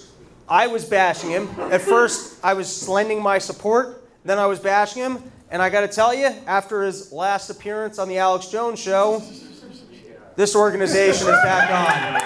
I 0.49 0.65
was 0.65 0.83
bashing 0.83 1.29
him. 1.29 1.47
At 1.59 1.81
first, 1.81 2.43
I 2.43 2.55
was 2.55 2.89
lending 2.89 3.21
my 3.21 3.37
support, 3.37 4.03
then 4.25 4.39
I 4.39 4.47
was 4.47 4.59
bashing 4.59 5.03
him. 5.03 5.21
And 5.51 5.61
I 5.61 5.69
got 5.69 5.81
to 5.81 5.87
tell 5.87 6.11
you, 6.11 6.25
after 6.47 6.81
his 6.81 7.11
last 7.11 7.51
appearance 7.51 7.99
on 7.99 8.09
the 8.09 8.17
Alex 8.17 8.47
Jones 8.47 8.79
show, 8.79 9.21
this 10.35 10.55
organization 10.55 11.27
is 11.27 11.35
back 11.43 11.69
on. 11.69 12.21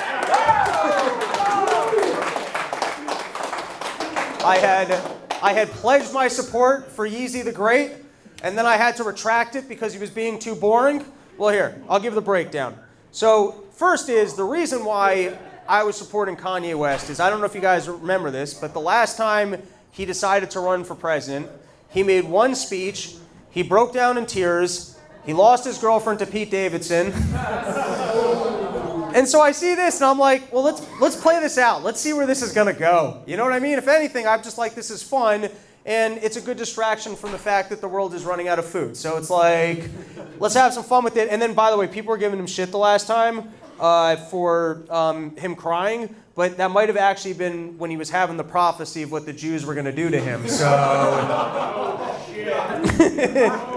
I 4.46 4.58
had, 4.58 4.92
I 5.44 5.52
had 5.52 5.68
pledged 5.68 6.14
my 6.14 6.30
support 6.30 6.90
for 6.90 7.06
Yeezy 7.06 7.44
the 7.44 7.52
Great 7.52 8.01
and 8.44 8.58
then 8.58 8.66
I 8.66 8.78
had 8.78 8.96
to 8.98 9.04
retract 9.04 9.56
it 9.56 9.70
because 9.70 9.94
he 9.94 10.00
was 10.00 10.10
being 10.10 10.40
too 10.40 10.56
boring. 10.56 11.06
Well, 11.38 11.50
here, 11.50 11.82
I'll 11.90 12.00
give 12.00 12.16
the 12.16 12.22
breakdown. 12.22 12.78
So, 13.12 13.64
first 13.74 14.10
is 14.10 14.36
the 14.36 14.44
reason 14.44 14.86
why 14.86 15.38
I 15.68 15.84
was 15.84 15.96
supporting 15.96 16.36
Kanye 16.36 16.76
West 16.76 17.10
is 17.10 17.20
I 17.20 17.30
don't 17.30 17.40
know 17.40 17.46
if 17.46 17.56
you 17.56 17.62
guys 17.62 17.88
remember 17.88 18.32
this, 18.32 18.54
but 18.54 18.74
the 18.74 18.82
last 18.82 19.18
time 19.18 19.62
he 19.92 20.06
decided 20.06 20.52
to 20.52 20.60
run 20.60 20.84
for 20.84 20.96
president, 20.96 21.50
he 21.90 22.04
made 22.04 22.26
one 22.26 22.56
speech, 22.56 23.16
he 23.52 23.64
broke 23.64 23.94
down 23.94 24.18
in 24.18 24.26
tears, 24.26 24.98
he 25.26 25.34
lost 25.34 25.66
his 25.66 25.78
girlfriend 25.78 26.20
to 26.20 26.26
Pete 26.26 26.50
Davidson. 26.50 27.08
and 29.14 29.28
so 29.28 29.42
I 29.42 29.52
see 29.52 29.76
this 29.76 29.98
and 29.98 30.06
I'm 30.06 30.18
like, 30.18 30.52
well, 30.52 30.64
let's 30.64 30.82
let's 31.00 31.16
play 31.16 31.40
this 31.40 31.58
out. 31.58 31.84
Let's 31.84 32.00
see 32.00 32.14
where 32.14 32.26
this 32.26 32.42
is 32.42 32.54
going 32.54 32.68
to 32.74 32.80
go. 32.80 33.24
You 33.28 33.38
know 33.38 33.44
what 33.44 33.54
I 33.54 33.60
mean? 33.60 33.78
If 33.78 33.88
anything, 33.88 34.26
I'm 34.26 34.42
just 34.42 34.58
like 34.58 34.74
this 34.74 34.90
is 34.90 35.04
fun 35.04 35.50
and 35.86 36.18
it's 36.20 36.38
a 36.38 36.42
good 36.42 36.58
distraction 36.58 37.16
from 37.16 37.32
the 37.32 37.38
fact 37.38 37.70
that 37.70 37.82
the 37.82 37.88
world 37.88 38.14
is 38.14 38.24
running 38.24 38.48
out 38.48 38.60
of 38.60 38.66
food. 38.66 38.96
So 38.96 39.18
it's 39.18 39.30
like, 39.30 39.90
let's 40.40 40.56
have 40.56 40.74
some 40.74 40.84
fun 40.84 41.04
with 41.04 41.18
it. 41.18 41.30
And 41.30 41.42
then, 41.42 41.54
by 41.54 41.72
the 41.72 41.78
way, 41.78 41.88
people 41.88 42.12
were 42.12 42.18
giving 42.18 42.40
him 42.40 42.48
shit 42.48 42.72
the 42.72 42.78
last 42.78 43.08
time 43.08 43.52
uh, 43.80 44.16
for 44.16 44.84
um, 44.90 45.36
him 45.36 45.56
crying, 45.56 46.16
but 46.36 46.58
that 46.58 46.70
might 46.70 46.88
have 46.88 46.98
actually 46.98 47.34
been 47.34 47.78
when 47.80 47.90
he 47.90 47.98
was 47.98 48.10
having 48.10 48.38
the 48.38 48.44
prophecy 48.44 49.02
of 49.02 49.12
what 49.12 49.26
the 49.26 49.34
Jews 49.34 49.66
were 49.66 49.74
going 49.74 49.86
to 49.86 49.92
do 49.92 50.10
to 50.10 50.20
him. 50.20 50.48
So. 50.48 50.68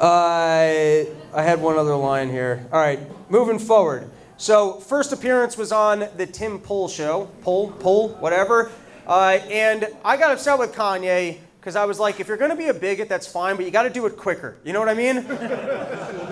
Uh, 0.00 1.04
I 1.34 1.42
had 1.42 1.60
one 1.60 1.76
other 1.76 1.94
line 1.94 2.30
here. 2.30 2.66
All 2.72 2.80
right, 2.80 2.98
moving 3.30 3.58
forward. 3.58 4.10
So 4.40 4.72
first 4.72 5.12
appearance 5.12 5.58
was 5.58 5.70
on 5.70 6.08
the 6.16 6.24
Tim 6.24 6.60
Pool 6.60 6.88
show, 6.88 7.26
Pool, 7.42 7.72
Pool, 7.72 8.08
whatever. 8.20 8.70
Uh, 9.06 9.38
and 9.50 9.86
I 10.02 10.16
got 10.16 10.32
upset 10.32 10.58
with 10.58 10.74
Kanye 10.74 11.36
because 11.60 11.76
I 11.76 11.84
was 11.84 12.00
like, 12.00 12.20
if 12.20 12.28
you're 12.28 12.38
going 12.38 12.50
to 12.50 12.56
be 12.56 12.68
a 12.68 12.74
bigot, 12.74 13.06
that's 13.06 13.26
fine, 13.26 13.56
but 13.56 13.66
you 13.66 13.70
got 13.70 13.82
to 13.82 13.90
do 13.90 14.06
it 14.06 14.16
quicker. 14.16 14.56
You 14.64 14.72
know 14.72 14.80
what 14.80 14.88
I 14.88 14.94
mean? 14.94 15.18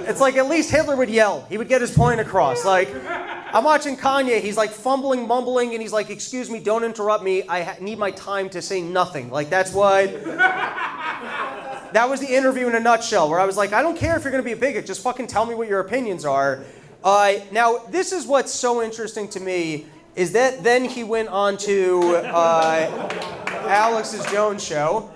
it's 0.09 0.23
like 0.23 0.39
at 0.39 0.49
least 0.49 0.71
Hitler 0.71 0.97
would 0.97 1.11
yell. 1.11 1.45
He 1.51 1.59
would 1.59 1.69
get 1.69 1.83
his 1.83 1.91
point 1.91 2.19
across. 2.19 2.65
Like, 2.65 2.89
I'm 3.05 3.63
watching 3.63 3.95
Kanye. 3.95 4.41
He's 4.41 4.57
like 4.57 4.71
fumbling, 4.71 5.29
mumbling, 5.29 5.75
and 5.75 5.83
he's 5.83 5.93
like, 5.93 6.09
"Excuse 6.09 6.49
me, 6.49 6.61
don't 6.61 6.85
interrupt 6.85 7.23
me. 7.23 7.43
I 7.47 7.77
need 7.79 7.99
my 7.99 8.13
time 8.13 8.49
to 8.51 8.63
say 8.63 8.81
nothing." 8.81 9.29
Like 9.31 9.51
that's 9.51 9.75
what. 9.75 10.25
that 11.93 12.09
was 12.09 12.21
the 12.21 12.35
interview 12.35 12.69
in 12.69 12.75
a 12.75 12.81
nutshell, 12.81 13.29
where 13.29 13.39
I 13.39 13.45
was 13.45 13.59
like, 13.59 13.75
"I 13.75 13.83
don't 13.83 13.99
care 13.99 14.17
if 14.17 14.25
you're 14.25 14.33
going 14.33 14.43
to 14.43 14.49
be 14.49 14.53
a 14.53 14.57
bigot. 14.57 14.87
Just 14.87 15.03
fucking 15.03 15.27
tell 15.27 15.45
me 15.45 15.55
what 15.55 15.69
your 15.69 15.81
opinions 15.81 16.25
are." 16.25 16.65
Uh, 17.03 17.35
now, 17.53 17.79
this 17.91 18.13
is 18.13 18.27
what's 18.27 18.53
so 18.53 18.83
interesting 18.83 19.29
to 19.29 19.41
me 19.41 19.87
is 20.17 20.33
that 20.33 20.65
then 20.65 20.85
he 20.85 21.05
went 21.05 21.29
on 21.29 21.57
to 21.57 22.17
uh, 22.17 23.09
Alex's 23.69 24.27
Jones 24.33 24.65
show, 24.65 25.11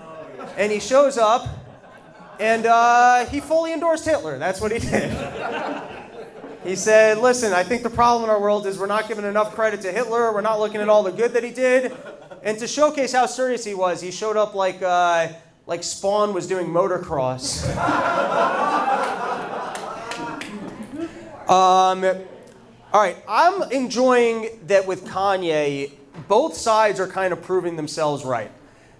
and 0.55 0.71
he 0.71 0.79
shows 0.79 1.17
up, 1.17 1.47
and 2.39 2.65
uh, 2.65 3.25
he 3.25 3.41
fully 3.41 3.73
endorsed 3.73 4.05
Hitler. 4.05 4.37
That's 4.37 4.61
what 4.61 4.71
he 4.71 4.79
did. 4.79 5.11
He 6.63 6.77
said, 6.77 7.17
Listen, 7.17 7.51
I 7.51 7.63
think 7.63 7.83
the 7.83 7.89
problem 7.89 8.23
in 8.23 8.29
our 8.29 8.39
world 8.39 8.65
is 8.65 8.79
we're 8.79 8.87
not 8.87 9.09
giving 9.09 9.25
enough 9.25 9.53
credit 9.53 9.81
to 9.81 9.91
Hitler. 9.91 10.33
We're 10.33 10.39
not 10.39 10.61
looking 10.61 10.79
at 10.79 10.87
all 10.87 11.03
the 11.03 11.11
good 11.11 11.33
that 11.33 11.43
he 11.43 11.51
did. 11.51 11.93
And 12.41 12.57
to 12.59 12.67
showcase 12.67 13.11
how 13.11 13.25
serious 13.25 13.65
he 13.65 13.73
was, 13.73 13.99
he 13.99 14.11
showed 14.11 14.37
up 14.37 14.53
like, 14.55 14.81
uh, 14.81 15.27
like 15.67 15.83
Spawn 15.83 16.33
was 16.33 16.47
doing 16.47 16.67
motocross. 16.67 17.67
um, 21.53 22.03
all 22.91 23.01
right, 23.01 23.17
I'm 23.27 23.71
enjoying 23.71 24.49
that 24.67 24.87
with 24.87 25.05
Kanye, 25.05 25.91
both 26.27 26.55
sides 26.55 26.99
are 26.99 27.07
kind 27.07 27.31
of 27.31 27.41
proving 27.41 27.75
themselves 27.75 28.25
right. 28.25 28.51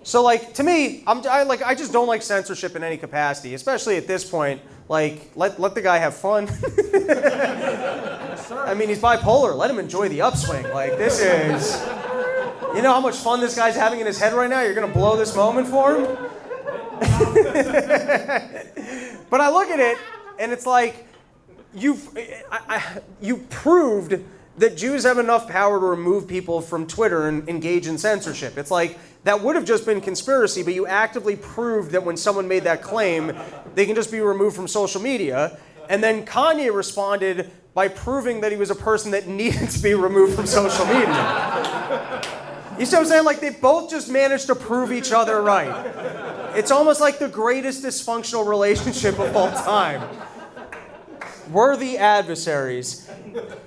So, 0.03 0.21
like, 0.21 0.53
to 0.55 0.63
me, 0.63 1.03
I'm, 1.07 1.25
I, 1.27 1.43
like, 1.43 1.63
I 1.63 1.75
just 1.75 1.93
don't 1.93 2.07
like 2.07 2.21
censorship 2.21 2.75
in 2.75 2.83
any 2.83 2.97
capacity, 2.97 3.53
especially 3.53 3.97
at 3.97 4.05
this 4.05 4.29
point. 4.29 4.61
Like, 4.89 5.31
let, 5.35 5.59
let 5.59 5.75
the 5.75 5.81
guy 5.81 5.97
have 5.97 6.13
fun. 6.13 6.47
I 8.67 8.73
mean, 8.75 8.89
he's 8.89 8.99
bipolar. 8.99 9.55
Let 9.55 9.71
him 9.71 9.79
enjoy 9.79 10.09
the 10.09 10.21
upswing. 10.21 10.69
Like, 10.73 10.97
this 10.97 11.21
is. 11.21 11.81
You 12.75 12.81
know 12.81 12.91
how 12.91 12.99
much 12.99 13.15
fun 13.15 13.39
this 13.39 13.55
guy's 13.55 13.75
having 13.75 13.99
in 13.99 14.05
his 14.05 14.19
head 14.19 14.33
right 14.33 14.49
now? 14.49 14.61
You're 14.61 14.75
going 14.75 14.91
to 14.91 14.93
blow 14.93 15.15
this 15.15 15.35
moment 15.35 15.67
for 15.67 15.95
him? 15.95 16.03
but 19.29 19.41
I 19.41 19.49
look 19.49 19.69
at 19.69 19.79
it, 19.79 19.97
and 20.39 20.51
it's 20.51 20.65
like, 20.65 21.07
you've, 21.75 22.17
I, 22.51 23.01
you 23.21 23.37
proved 23.49 24.23
that 24.57 24.77
Jews 24.77 25.03
have 25.03 25.17
enough 25.17 25.47
power 25.47 25.79
to 25.79 25.85
remove 25.85 26.27
people 26.27 26.61
from 26.61 26.85
Twitter 26.85 27.27
and 27.27 27.47
engage 27.49 27.87
in 27.87 27.97
censorship. 27.97 28.57
It's 28.57 28.69
like 28.69 28.99
that 29.23 29.41
would 29.41 29.55
have 29.55 29.65
just 29.65 29.85
been 29.85 30.01
conspiracy, 30.01 30.63
but 30.63 30.73
you 30.73 30.85
actively 30.85 31.35
proved 31.35 31.91
that 31.91 32.03
when 32.03 32.17
someone 32.17 32.47
made 32.47 32.63
that 32.63 32.81
claim, 32.81 33.35
they 33.73 33.85
can 33.85 33.95
just 33.95 34.11
be 34.11 34.19
removed 34.19 34.55
from 34.55 34.67
social 34.67 35.01
media. 35.01 35.57
And 35.89 36.03
then 36.03 36.25
Kanye 36.25 36.73
responded 36.73 37.51
by 37.73 37.87
proving 37.87 38.41
that 38.41 38.51
he 38.51 38.57
was 38.57 38.69
a 38.69 38.75
person 38.75 39.11
that 39.11 39.27
needed 39.27 39.69
to 39.69 39.79
be 39.79 39.93
removed 39.95 40.35
from 40.35 40.45
social 40.45 40.85
media. 40.85 42.21
You 42.77 42.85
see 42.85 42.95
what 42.95 43.03
I'm 43.03 43.07
saying? 43.07 43.25
Like 43.25 43.39
they 43.39 43.51
both 43.51 43.89
just 43.89 44.09
managed 44.09 44.47
to 44.47 44.55
prove 44.55 44.91
each 44.91 45.11
other 45.11 45.41
right. 45.41 46.55
It's 46.55 46.71
almost 46.71 47.01
like 47.01 47.19
the 47.19 47.29
greatest 47.29 47.83
dysfunctional 47.83 48.47
relationship 48.47 49.19
of 49.19 49.35
all 49.35 49.51
time. 49.51 50.01
Worthy 51.51 51.97
adversaries. 51.97 53.09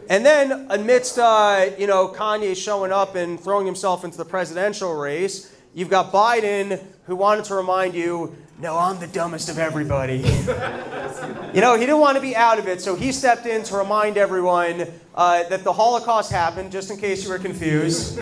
And 0.09 0.25
then, 0.25 0.67
amidst 0.71 1.19
uh, 1.19 1.71
you 1.79 1.87
know 1.87 2.09
Kanye 2.09 2.57
showing 2.57 2.93
up 2.93 3.15
and 3.15 3.39
throwing 3.39 3.67
himself 3.67 4.05
into 4.05 4.17
the 4.17 4.25
presidential 4.25 4.95
race, 4.95 5.53
you've 5.75 5.91
got 5.91 6.13
Biden 6.13 6.83
who 7.07 7.17
wanted 7.17 7.45
to 7.47 7.55
remind 7.55 7.95
you, 7.95 8.37
no, 8.59 8.79
I'm 8.79 8.99
the 8.99 9.07
dumbest 9.07 9.49
of 9.49 9.59
everybody. 9.59 10.17
you 11.55 11.61
know, 11.61 11.75
he 11.75 11.81
didn't 11.81 12.01
want 12.01 12.17
to 12.17 12.23
be 12.23 12.35
out 12.35 12.59
of 12.59 12.67
it, 12.67 12.81
so 12.81 12.95
he 12.95 13.13
stepped 13.13 13.47
in 13.47 13.63
to 13.65 13.77
remind 13.77 14.17
everyone 14.17 14.87
uh, 15.15 15.43
that 15.49 15.63
the 15.63 15.73
Holocaust 15.73 16.33
happened, 16.33 16.73
just 16.73 16.91
in 16.91 16.97
case 16.97 17.23
you 17.23 17.31
were 17.31 17.39
confused. 17.39 18.19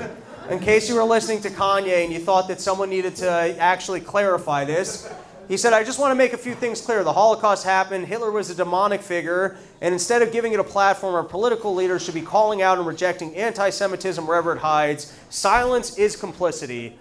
In 0.51 0.59
case 0.59 0.89
you 0.89 0.97
were 0.97 1.05
listening 1.05 1.41
to 1.43 1.51
Kanye 1.51 2.05
and 2.05 2.13
you 2.13 2.19
thought 2.19 2.49
that 2.49 2.61
someone 2.61 2.91
needed 2.91 3.17
to 3.17 3.31
actually 3.31 4.01
clarify 4.01 4.65
this, 4.65 5.11
he 5.49 5.57
said, 5.57 5.73
I 5.73 5.85
just 5.85 5.99
want 5.99 6.11
to 6.11 6.15
make 6.15 6.33
a 6.33 6.39
few 6.39 6.55
things 6.55 6.81
clear. 6.81 7.05
The 7.05 7.13
Holocaust 7.13 7.65
happened, 7.65 8.07
Hitler 8.07 8.31
was 8.31 8.51
a 8.51 8.55
demonic 8.55 9.03
figure, 9.03 9.57
and 9.81 9.93
instead 9.93 10.23
of 10.23 10.33
giving 10.33 10.53
it 10.53 10.61
a 10.61 10.65
platform, 10.65 11.15
our 11.15 11.23
political 11.23 11.75
leaders 11.75 12.05
should 12.05 12.15
be 12.15 12.23
calling 12.23 12.63
out 12.63 12.79
and 12.79 12.87
rejecting 12.87 13.35
anti 13.37 13.71
Semitism 13.71 14.27
wherever 14.27 14.53
it 14.53 14.59
hides. 14.59 15.17
Silence 15.31 15.99
is 15.99 16.17
complicity. 16.17 16.99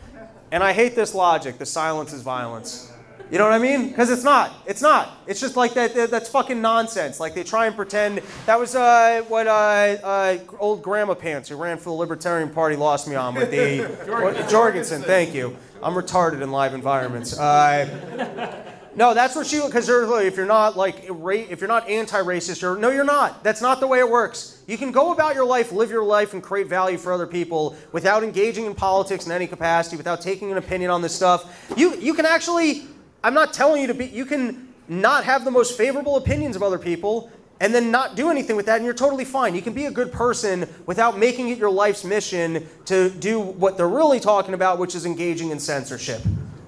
And 0.52 0.64
I 0.64 0.74
hate 0.74 0.96
this 0.96 1.16
logic 1.16 1.58
the 1.58 1.66
silence 1.66 2.14
is 2.14 2.22
violence. 2.22 2.93
You 3.32 3.38
know 3.38 3.46
what 3.46 3.54
I 3.54 3.60
mean? 3.60 3.90
Because 3.90 4.10
it's 4.10 4.24
not. 4.24 4.54
It's 4.66 4.82
not. 4.82 5.18
It's 5.26 5.40
just 5.40 5.56
like 5.56 5.74
that. 5.74 5.94
That's 6.12 6.30
fucking 6.30 6.62
nonsense. 6.62 7.20
Like 7.20 7.34
they 7.34 7.44
try 7.44 7.66
and 7.66 7.76
pretend. 7.76 8.22
That 8.46 8.60
was 8.60 8.76
uh, 8.76 9.24
what 9.28 9.48
uh, 9.48 9.52
uh, 9.52 10.38
old 10.60 10.84
Grandma 10.84 11.16
Pants, 11.16 11.50
who 11.50 11.56
ran 11.56 11.78
for 11.78 11.86
the 11.86 11.96
Libertarian 11.96 12.50
Party, 12.50 12.76
lost 12.76 13.08
me 13.08 13.16
on 13.16 13.34
with 13.36 13.50
the 13.52 14.48
Jorgensen. 14.50 15.02
Thank 15.04 15.34
you. 15.34 15.56
I'm 15.82 15.94
retarded 15.94 16.42
in 16.42 16.52
live 16.52 16.74
environments. 16.74 17.38
Uh, 17.38 18.70
no, 18.96 19.14
that's 19.14 19.36
what 19.36 19.48
she. 19.48 19.60
Because 19.62 19.90
if 19.90 20.38
you're 20.38 20.46
not 20.46 20.78
like 20.78 21.06
if 21.10 21.60
you're 21.60 21.68
not 21.68 21.90
anti-racist, 21.90 22.62
you're 22.62 22.78
no, 22.78 22.90
you're 22.90 23.04
not. 23.04 23.44
That's 23.44 23.62
not 23.62 23.80
the 23.80 23.88
way 23.88 24.00
it 24.00 24.10
works. 24.10 24.62
You 24.68 24.78
can 24.78 24.92
go 24.92 25.12
about 25.12 25.36
your 25.36 25.46
life, 25.46 25.72
live 25.72 25.90
your 25.90 26.04
life, 26.04 26.34
and 26.34 26.44
create 26.44 26.68
value 26.68 26.98
for 26.98 27.12
other 27.12 27.28
people 27.28 27.76
without 27.92 28.24
engaging 28.24 28.66
in 28.66 28.76
politics 28.76 29.26
in 29.26 29.32
any 29.32 29.48
capacity, 29.48 29.98
without 29.98 30.22
taking 30.22 30.52
an 30.52 30.58
opinion 30.58 30.92
on 30.92 31.02
this 31.02 31.16
stuff. 31.16 31.74
You 31.76 31.96
you 31.96 32.14
can 32.14 32.26
actually. 32.26 32.88
I'm 33.24 33.34
not 33.34 33.54
telling 33.54 33.82
you 33.82 33.88
to 33.88 33.94
be. 33.94 34.06
You 34.06 34.26
can 34.26 34.74
not 34.88 35.24
have 35.24 35.46
the 35.46 35.52
most 35.52 35.78
favorable 35.78 36.18
opinions 36.18 36.56
of 36.56 36.64
other 36.64 36.78
people 36.78 37.32
and 37.60 37.74
then 37.74 37.92
not 37.92 38.16
do 38.16 38.30
anything 38.30 38.58
with 38.58 38.66
that, 38.66 38.78
and 38.78 38.86
you're 38.86 38.94
totally 38.94 39.24
fine. 39.24 39.56
You 39.56 39.62
can 39.62 39.74
be 39.74 39.86
a 39.86 39.92
good 39.92 40.12
person 40.12 40.68
without 40.86 41.18
making 41.18 41.50
it 41.50 41.58
your 41.58 41.70
life's 41.70 42.04
mission 42.04 42.68
to 42.86 43.10
do 43.10 43.40
what 43.40 43.78
they're 43.78 43.88
really 43.88 44.20
talking 44.20 44.54
about, 44.54 44.80
which 44.80 44.96
is 44.96 45.06
engaging 45.06 45.52
in 45.52 45.60
censorship. 45.60 46.22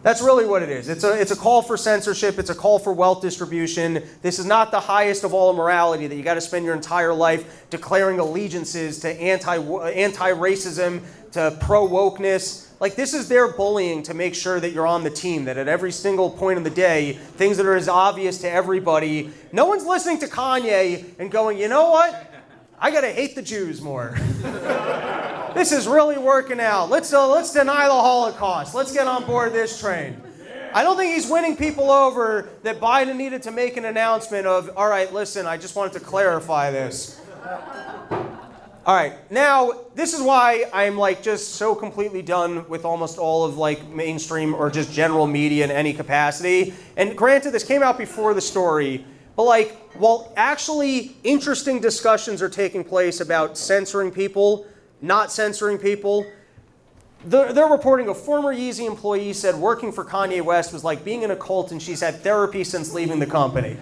That's 0.03 0.21
really 0.21 0.45
what 0.45 0.61
it 0.61 0.69
is. 0.69 0.87
It's 0.87 1.03
a, 1.03 1.19
it's 1.19 1.31
a 1.31 1.35
call 1.35 1.63
for 1.63 1.75
censorship, 1.77 2.37
it's 2.37 2.51
a 2.51 2.55
call 2.55 2.77
for 2.77 2.93
wealth 2.93 3.23
distribution. 3.23 4.03
This 4.21 4.37
is 4.37 4.45
not 4.45 4.69
the 4.69 4.79
highest 4.79 5.23
of 5.23 5.33
all 5.33 5.51
morality 5.51 6.05
that 6.05 6.15
you 6.15 6.21
got 6.21 6.35
to 6.35 6.41
spend 6.41 6.63
your 6.63 6.75
entire 6.75 7.13
life 7.13 7.65
declaring 7.71 8.19
allegiances 8.19 8.99
to 8.99 9.09
anti 9.09 9.57
anti 9.57 10.31
racism, 10.31 11.01
to 11.31 11.57
pro 11.59 11.87
wokeness. 11.87 12.64
Like, 12.79 12.95
this 12.95 13.13
is 13.13 13.29
their 13.29 13.47
bullying 13.53 14.03
to 14.03 14.13
make 14.13 14.35
sure 14.35 14.59
that 14.59 14.71
you're 14.71 14.87
on 14.87 15.03
the 15.03 15.09
team, 15.09 15.45
that 15.45 15.57
at 15.57 15.67
every 15.67 15.91
single 15.91 16.29
point 16.29 16.57
of 16.57 16.63
the 16.63 16.69
day, 16.69 17.13
things 17.13 17.57
that 17.57 17.65
are 17.65 17.75
as 17.75 17.87
obvious 17.87 18.39
to 18.39 18.51
everybody, 18.51 19.31
no 19.51 19.65
one's 19.65 19.85
listening 19.85 20.19
to 20.19 20.27
Kanye 20.27 21.05
and 21.17 21.31
going, 21.31 21.57
you 21.57 21.67
know 21.69 21.91
what? 21.91 22.31
I 22.77 22.91
got 22.91 23.01
to 23.01 23.11
hate 23.11 23.35
the 23.35 23.41
Jews 23.41 23.81
more. 23.81 24.17
this 25.55 25.71
is 25.71 25.87
really 25.87 26.17
working 26.17 26.59
out. 26.59 26.89
Let's, 26.89 27.13
uh, 27.13 27.27
let's 27.29 27.53
deny 27.53 27.87
the 27.87 27.93
Holocaust. 27.93 28.75
Let's 28.75 28.91
get 28.91 29.07
on 29.07 29.25
board 29.25 29.53
this 29.53 29.79
train. 29.79 30.21
I 30.73 30.83
don't 30.83 30.97
think 30.97 31.13
he's 31.13 31.29
winning 31.29 31.55
people 31.55 31.89
over 31.89 32.49
that 32.63 32.81
Biden 32.81 33.15
needed 33.15 33.43
to 33.43 33.51
make 33.51 33.77
an 33.77 33.85
announcement 33.85 34.45
of, 34.45 34.69
all 34.75 34.89
right, 34.89 35.11
listen, 35.13 35.45
I 35.45 35.55
just 35.55 35.77
wanted 35.77 35.93
to 35.93 36.01
clarify 36.01 36.69
this. 36.69 37.21
All 38.85 38.93
right, 38.93 39.13
now 39.31 39.71
this 39.95 40.13
is 40.13 40.21
why 40.21 40.65
I'm 40.71 40.95
like 40.95 41.23
just 41.23 41.55
so 41.55 41.73
completely 41.73 42.21
done 42.21 42.69
with 42.69 42.85
almost 42.85 43.17
all 43.17 43.43
of 43.43 43.57
like 43.57 43.83
mainstream 43.87 44.53
or 44.53 44.69
just 44.69 44.93
general 44.93 45.25
media 45.25 45.63
in 45.63 45.71
any 45.71 45.91
capacity. 45.91 46.71
And 46.95 47.17
granted, 47.17 47.49
this 47.49 47.63
came 47.63 47.81
out 47.81 47.97
before 47.97 48.35
the 48.35 48.41
story, 48.41 49.03
but 49.35 49.45
like 49.45 49.75
while 49.95 50.31
actually 50.37 51.17
interesting 51.23 51.79
discussions 51.79 52.43
are 52.43 52.49
taking 52.49 52.83
place 52.83 53.21
about 53.21 53.57
censoring 53.57 54.11
people, 54.11 54.67
not 55.01 55.31
censoring 55.31 55.79
people, 55.79 56.23
they're, 57.25 57.53
they're 57.53 57.65
reporting 57.65 58.09
a 58.09 58.13
former 58.13 58.53
Yeezy 58.53 58.85
employee 58.85 59.33
said 59.33 59.55
working 59.55 59.91
for 59.91 60.05
Kanye 60.05 60.43
West 60.43 60.71
was 60.71 60.83
like 60.83 61.03
being 61.03 61.23
in 61.23 61.31
a 61.31 61.35
cult 61.35 61.71
and 61.71 61.81
she's 61.81 62.01
had 62.01 62.21
therapy 62.21 62.63
since 62.63 62.93
leaving 62.93 63.17
the 63.17 63.25
company. 63.25 63.77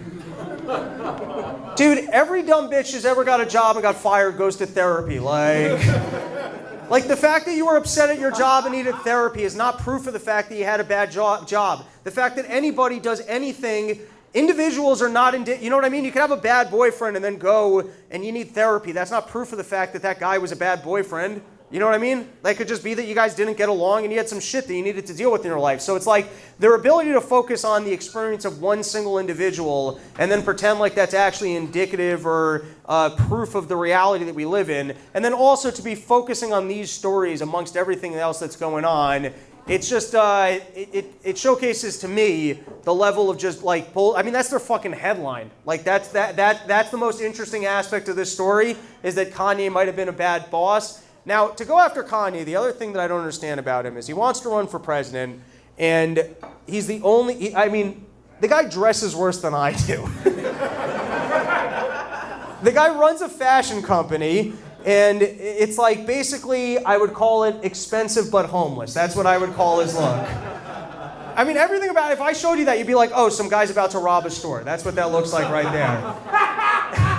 Dude, 1.76 2.08
every 2.10 2.42
dumb 2.42 2.70
bitch 2.70 2.92
who's 2.92 3.04
ever 3.04 3.24
got 3.24 3.40
a 3.40 3.46
job 3.46 3.76
and 3.76 3.82
got 3.82 3.96
fired 3.96 4.38
goes 4.38 4.56
to 4.56 4.66
therapy. 4.66 5.18
Like, 5.18 5.78
like 6.90 7.06
the 7.06 7.16
fact 7.16 7.46
that 7.46 7.54
you 7.54 7.66
were 7.66 7.76
upset 7.76 8.10
at 8.10 8.18
your 8.18 8.30
job 8.30 8.64
and 8.64 8.74
needed 8.74 8.94
therapy 8.96 9.42
is 9.42 9.54
not 9.54 9.78
proof 9.78 10.06
of 10.06 10.12
the 10.12 10.20
fact 10.20 10.48
that 10.48 10.56
you 10.56 10.64
had 10.64 10.80
a 10.80 10.84
bad 10.84 11.10
jo- 11.10 11.44
job. 11.44 11.84
The 12.04 12.10
fact 12.10 12.36
that 12.36 12.46
anybody 12.48 12.98
does 12.98 13.20
anything, 13.26 14.00
individuals 14.32 15.02
are 15.02 15.08
not, 15.08 15.34
indi- 15.34 15.58
you 15.60 15.68
know 15.68 15.76
what 15.76 15.84
I 15.84 15.90
mean? 15.90 16.04
You 16.04 16.12
can 16.12 16.20
have 16.22 16.30
a 16.30 16.36
bad 16.36 16.70
boyfriend 16.70 17.16
and 17.16 17.24
then 17.24 17.36
go 17.36 17.90
and 18.10 18.24
you 18.24 18.32
need 18.32 18.52
therapy. 18.52 18.92
That's 18.92 19.10
not 19.10 19.28
proof 19.28 19.52
of 19.52 19.58
the 19.58 19.64
fact 19.64 19.92
that 19.92 20.02
that 20.02 20.18
guy 20.18 20.38
was 20.38 20.52
a 20.52 20.56
bad 20.56 20.82
boyfriend. 20.82 21.42
You 21.74 21.80
know 21.80 21.86
what 21.86 21.96
I 21.96 21.98
mean? 21.98 22.28
That 22.44 22.56
could 22.56 22.68
just 22.68 22.84
be 22.84 22.94
that 22.94 23.04
you 23.04 23.16
guys 23.16 23.34
didn't 23.34 23.56
get 23.56 23.68
along 23.68 24.04
and 24.04 24.12
you 24.12 24.16
had 24.16 24.28
some 24.28 24.38
shit 24.38 24.68
that 24.68 24.74
you 24.76 24.80
needed 24.80 25.06
to 25.06 25.12
deal 25.12 25.32
with 25.32 25.40
in 25.40 25.48
your 25.48 25.58
life. 25.58 25.80
So 25.80 25.96
it's 25.96 26.06
like 26.06 26.28
their 26.60 26.76
ability 26.76 27.10
to 27.10 27.20
focus 27.20 27.64
on 27.64 27.82
the 27.84 27.92
experience 27.92 28.44
of 28.44 28.62
one 28.62 28.84
single 28.84 29.18
individual 29.18 29.98
and 30.20 30.30
then 30.30 30.44
pretend 30.44 30.78
like 30.78 30.94
that's 30.94 31.14
actually 31.14 31.56
indicative 31.56 32.26
or 32.26 32.64
uh, 32.86 33.10
proof 33.26 33.56
of 33.56 33.66
the 33.66 33.74
reality 33.74 34.24
that 34.24 34.36
we 34.36 34.44
live 34.44 34.70
in. 34.70 34.94
And 35.14 35.24
then 35.24 35.32
also 35.32 35.68
to 35.72 35.82
be 35.82 35.96
focusing 35.96 36.52
on 36.52 36.68
these 36.68 36.92
stories 36.92 37.40
amongst 37.40 37.76
everything 37.76 38.14
else 38.14 38.38
that's 38.38 38.54
going 38.54 38.84
on 38.84 39.32
it's 39.66 39.88
just 39.88 40.14
uh, 40.14 40.58
it, 40.74 40.88
it, 40.92 41.14
it, 41.24 41.38
showcases 41.38 41.96
to 42.00 42.06
me 42.06 42.60
the 42.82 42.94
level 42.94 43.30
of 43.30 43.38
just 43.38 43.62
like 43.62 43.94
bull. 43.94 44.14
I 44.14 44.22
mean, 44.22 44.34
that's 44.34 44.50
their 44.50 44.58
fucking 44.58 44.92
headline. 44.92 45.50
Like 45.64 45.84
that's 45.84 46.08
that 46.08 46.36
that 46.36 46.68
that's 46.68 46.90
the 46.90 46.98
most 46.98 47.22
interesting 47.22 47.64
aspect 47.64 48.10
of 48.10 48.14
this 48.16 48.30
story 48.30 48.76
is 49.02 49.14
that 49.14 49.30
Kanye 49.30 49.72
might 49.72 49.86
have 49.86 49.96
been 49.96 50.10
a 50.10 50.12
bad 50.12 50.50
boss. 50.50 51.02
Now, 51.26 51.48
to 51.48 51.64
go 51.64 51.78
after 51.78 52.04
Kanye, 52.04 52.44
the 52.44 52.56
other 52.56 52.72
thing 52.72 52.92
that 52.92 53.00
I 53.00 53.08
don't 53.08 53.20
understand 53.20 53.58
about 53.58 53.86
him 53.86 53.96
is 53.96 54.06
he 54.06 54.12
wants 54.12 54.40
to 54.40 54.48
run 54.50 54.66
for 54.66 54.78
president, 54.78 55.40
and 55.78 56.36
he's 56.66 56.86
the 56.86 57.00
only. 57.02 57.34
He, 57.34 57.54
I 57.54 57.68
mean, 57.68 58.04
the 58.40 58.48
guy 58.48 58.68
dresses 58.68 59.16
worse 59.16 59.40
than 59.40 59.54
I 59.54 59.72
do. 59.72 60.06
the 62.62 62.72
guy 62.72 62.98
runs 62.98 63.22
a 63.22 63.28
fashion 63.28 63.82
company 63.82 64.54
and 64.84 65.22
it's 65.22 65.78
like 65.78 66.06
basically, 66.06 66.78
I 66.78 66.98
would 66.98 67.14
call 67.14 67.44
it 67.44 67.56
expensive 67.64 68.30
but 68.30 68.46
homeless. 68.46 68.92
That's 68.92 69.16
what 69.16 69.26
I 69.26 69.38
would 69.38 69.54
call 69.54 69.80
his 69.80 69.94
look. 69.94 70.28
I 71.36 71.42
mean, 71.44 71.56
everything 71.56 71.88
about 71.88 72.10
it, 72.10 72.14
if 72.14 72.20
I 72.20 72.34
showed 72.34 72.54
you 72.54 72.66
that, 72.66 72.78
you'd 72.78 72.86
be 72.86 72.94
like, 72.94 73.10
oh, 73.14 73.30
some 73.30 73.48
guy's 73.48 73.70
about 73.70 73.90
to 73.92 73.98
rob 73.98 74.26
a 74.26 74.30
store. 74.30 74.62
That's 74.62 74.84
what 74.84 74.94
that 74.96 75.10
looks 75.10 75.32
like 75.32 75.50
right 75.50 75.72
there. 75.72 77.10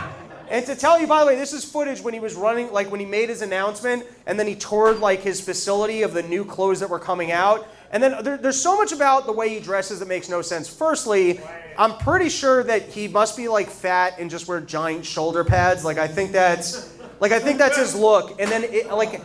and 0.49 0.65
to 0.65 0.75
tell 0.75 0.99
you, 0.99 1.07
by 1.07 1.21
the 1.21 1.27
way, 1.27 1.35
this 1.35 1.53
is 1.53 1.65
footage 1.65 2.01
when 2.01 2.13
he 2.13 2.19
was 2.19 2.35
running, 2.35 2.71
like 2.71 2.91
when 2.91 2.99
he 2.99 3.05
made 3.05 3.29
his 3.29 3.41
announcement, 3.41 4.05
and 4.25 4.39
then 4.39 4.47
he 4.47 4.55
toured 4.55 4.99
like 4.99 5.21
his 5.21 5.41
facility 5.41 6.03
of 6.03 6.13
the 6.13 6.23
new 6.23 6.45
clothes 6.45 6.79
that 6.79 6.89
were 6.89 6.99
coming 6.99 7.31
out. 7.31 7.67
And 7.91 8.03
then 8.03 8.23
there, 8.23 8.37
there's 8.37 8.61
so 8.61 8.75
much 8.75 8.91
about 8.91 9.25
the 9.25 9.31
way 9.31 9.49
he 9.49 9.59
dresses 9.59 9.99
that 9.99 10.07
makes 10.07 10.27
no 10.29 10.41
sense. 10.41 10.67
Firstly, 10.67 11.39
I'm 11.77 11.97
pretty 11.97 12.29
sure 12.29 12.63
that 12.63 12.89
he 12.89 13.07
must 13.07 13.37
be 13.37 13.47
like 13.47 13.69
fat 13.69 14.15
and 14.19 14.29
just 14.29 14.47
wear 14.47 14.59
giant 14.61 15.05
shoulder 15.05 15.43
pads. 15.43 15.85
Like, 15.85 15.97
I 15.97 16.07
think 16.07 16.31
that's 16.31 16.93
like 17.19 17.31
I 17.31 17.39
think 17.39 17.57
that's 17.57 17.77
his 17.77 17.95
look. 17.95 18.39
And 18.39 18.51
then 18.51 18.63
it, 18.65 18.91
like, 18.91 19.21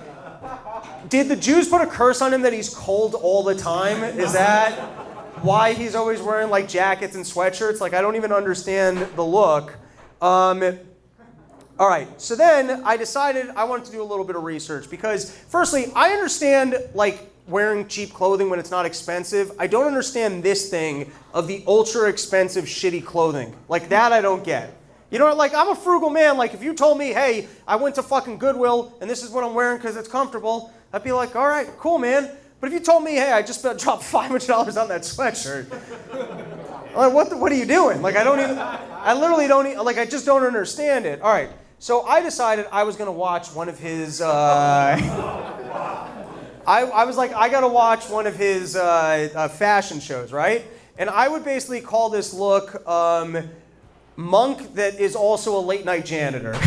did 1.09 1.29
the 1.29 1.37
Jews 1.37 1.69
put 1.69 1.83
a 1.83 1.87
curse 1.87 2.23
on 2.23 2.33
him 2.33 2.43
that 2.43 2.53
he's 2.53 2.73
cold 2.73 3.15
all 3.15 3.43
the 3.43 3.55
time? 3.55 4.03
Is 4.05 4.33
that 4.33 4.73
why 5.43 5.73
he's 5.73 5.95
always 5.95 6.21
wearing 6.21 6.51
like 6.51 6.69
jackets 6.69 7.15
and 7.15 7.25
sweatshirts? 7.25 7.81
Like 7.81 7.95
I 7.95 8.01
don't 8.01 8.17
even 8.17 8.33
understand 8.33 8.99
the 9.17 9.25
look. 9.25 9.77
Um, 10.23 10.79
all 11.81 11.89
right, 11.89 12.21
so 12.21 12.37
then 12.37 12.83
I 12.85 12.99
decided 12.99 13.49
I 13.57 13.65
wanted 13.65 13.87
to 13.87 13.93
do 13.93 14.03
a 14.03 14.05
little 14.05 14.27
bit 14.27 14.37
of 14.37 14.45
research 14.45 14.91
because, 14.91 15.31
firstly, 15.31 15.91
I 15.97 16.11
understand 16.11 16.77
like 16.93 17.33
wearing 17.49 17.89
cheap 17.89 18.13
clothing 18.13 18.51
when 18.51 18.59
it's 18.59 18.71
not 18.71 18.85
expensive. 18.85 19.51
I 19.59 19.67
don't 19.67 19.87
understand 19.87 20.43
this 20.43 20.69
thing 20.69 21.11
of 21.33 21.49
the 21.49 21.65
ultra 21.67 22.07
expensive, 22.11 22.67
shitty 22.67 23.03
clothing. 23.03 23.57
Like 23.71 23.89
that, 23.89 24.13
I 24.13 24.21
don't 24.21 24.45
get. 24.45 24.77
You 25.11 25.19
know, 25.19 25.35
like 25.35 25.55
I'm 25.55 25.71
a 25.71 25.75
frugal 25.75 26.11
man. 26.11 26.37
Like 26.37 26.53
if 26.53 26.63
you 26.63 26.75
told 26.75 26.99
me, 26.99 27.15
hey, 27.15 27.49
I 27.67 27.77
went 27.77 27.95
to 27.95 28.03
fucking 28.03 28.37
Goodwill 28.37 28.93
and 29.01 29.09
this 29.09 29.23
is 29.23 29.31
what 29.31 29.43
I'm 29.43 29.55
wearing 29.55 29.79
because 29.79 29.97
it's 29.97 30.07
comfortable, 30.07 30.75
I'd 30.93 31.03
be 31.03 31.13
like, 31.13 31.35
all 31.35 31.49
right, 31.49 31.67
cool, 31.79 31.99
man. 31.99 32.31
But 32.61 32.67
if 32.67 32.75
you 32.75 32.81
told 32.81 33.05
me, 33.05 33.13
hey, 33.13 33.33
I 33.33 33.41
just 33.41 33.63
dropped 33.63 34.03
$500 34.03 34.83
on 34.83 34.89
that 34.89 35.01
sweatshirt, 35.01 35.71
like, 36.95 37.15
what, 37.15 37.31
the, 37.31 37.39
what 37.39 37.51
are 37.51 37.57
you 37.57 37.65
doing? 37.65 38.03
Like 38.03 38.17
I 38.17 38.23
don't 38.23 38.39
even, 38.39 38.59
I 38.59 39.15
literally 39.15 39.49
don't, 39.49 39.83
like 39.83 39.97
I 39.97 40.05
just 40.05 40.27
don't 40.27 40.45
understand 40.45 41.07
it. 41.07 41.23
All 41.23 41.33
right, 41.33 41.49
so 41.81 42.03
I 42.03 42.23
decided 42.23 42.67
I 42.71 42.85
was 42.85 42.95
gonna 42.95 43.11
watch 43.11 43.49
one 43.49 43.69
of 43.69 43.81
his. 43.81 44.21
Uh, 44.21 44.97
I, 46.67 46.83
I 46.83 47.05
was 47.05 47.17
like, 47.17 47.33
I 47.33 47.49
gotta 47.49 47.67
watch 47.67 48.09
one 48.09 48.29
of 48.29 48.37
his 48.37 48.77
uh, 48.77 49.29
uh, 49.35 49.49
fashion 49.49 49.99
shows, 49.99 50.31
right? 50.31 50.65
And 50.97 51.11
I 51.11 51.27
would 51.27 51.45
basically 51.45 51.81
call 51.81 52.11
this 52.11 52.33
look. 52.33 52.87
Um, 52.87 53.51
monk 54.21 54.75
that 54.75 55.01
is 55.01 55.17
also 55.17 55.59
a 55.59 55.63
late 55.63 55.85
night 55.85 56.05
janitor. 56.05 56.53